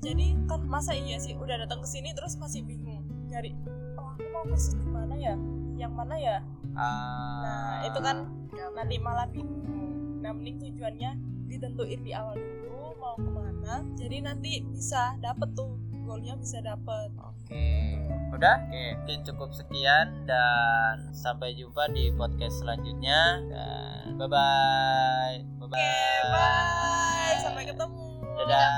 jadi 0.05 0.37
kan 0.45 0.61
masa 0.61 0.93
iya 0.93 1.17
sih 1.17 1.41
udah 1.41 1.65
datang 1.65 1.81
ke 1.81 1.89
sini 1.89 2.13
terus 2.13 2.37
masih 2.37 2.69
bingung 2.69 3.01
nyari 3.33 3.57
oh 3.97 4.13
aku 4.13 4.29
mau 4.29 4.45
kursus 4.45 4.77
di 4.77 4.85
mana 4.93 5.17
ya 5.17 5.41
yang 5.81 5.97
mana 5.97 6.21
ya 6.21 6.45
nah 6.77 7.81
itu 7.81 7.97
kan 8.05 8.29
nanti 8.77 9.01
malah 9.01 9.25
bingung 9.33 10.21
nah 10.21 10.37
mending 10.37 10.61
tujuannya 10.61 11.36
ditentuin 11.47 12.01
di 12.03 12.13
awal 12.13 12.35
dulu 12.37 12.95
mau 12.99 13.17
ke 13.17 13.31
mana 13.31 13.75
jadi 13.95 14.23
nanti 14.23 14.63
bisa 14.67 15.17
dapet 15.23 15.49
tuh 15.55 15.79
goalnya 16.07 16.39
bisa 16.39 16.63
dapet 16.63 17.11
Oke, 17.47 17.99
udah? 18.35 18.59
Oke, 18.67 18.85
mungkin 18.99 19.21
cukup 19.23 19.51
sekian 19.55 20.27
dan 20.27 21.15
sampai 21.15 21.55
jumpa 21.55 21.87
di 21.95 22.11
podcast 22.15 22.59
selanjutnya 22.63 23.39
dan 23.51 24.19
bye 24.19 24.27
bye. 24.27 25.39
Bye 25.63 25.69
bye. 25.71 26.27
bye 26.35 27.35
sampai 27.39 27.63
ketemu 27.71 28.07
Dadah. 28.39 28.71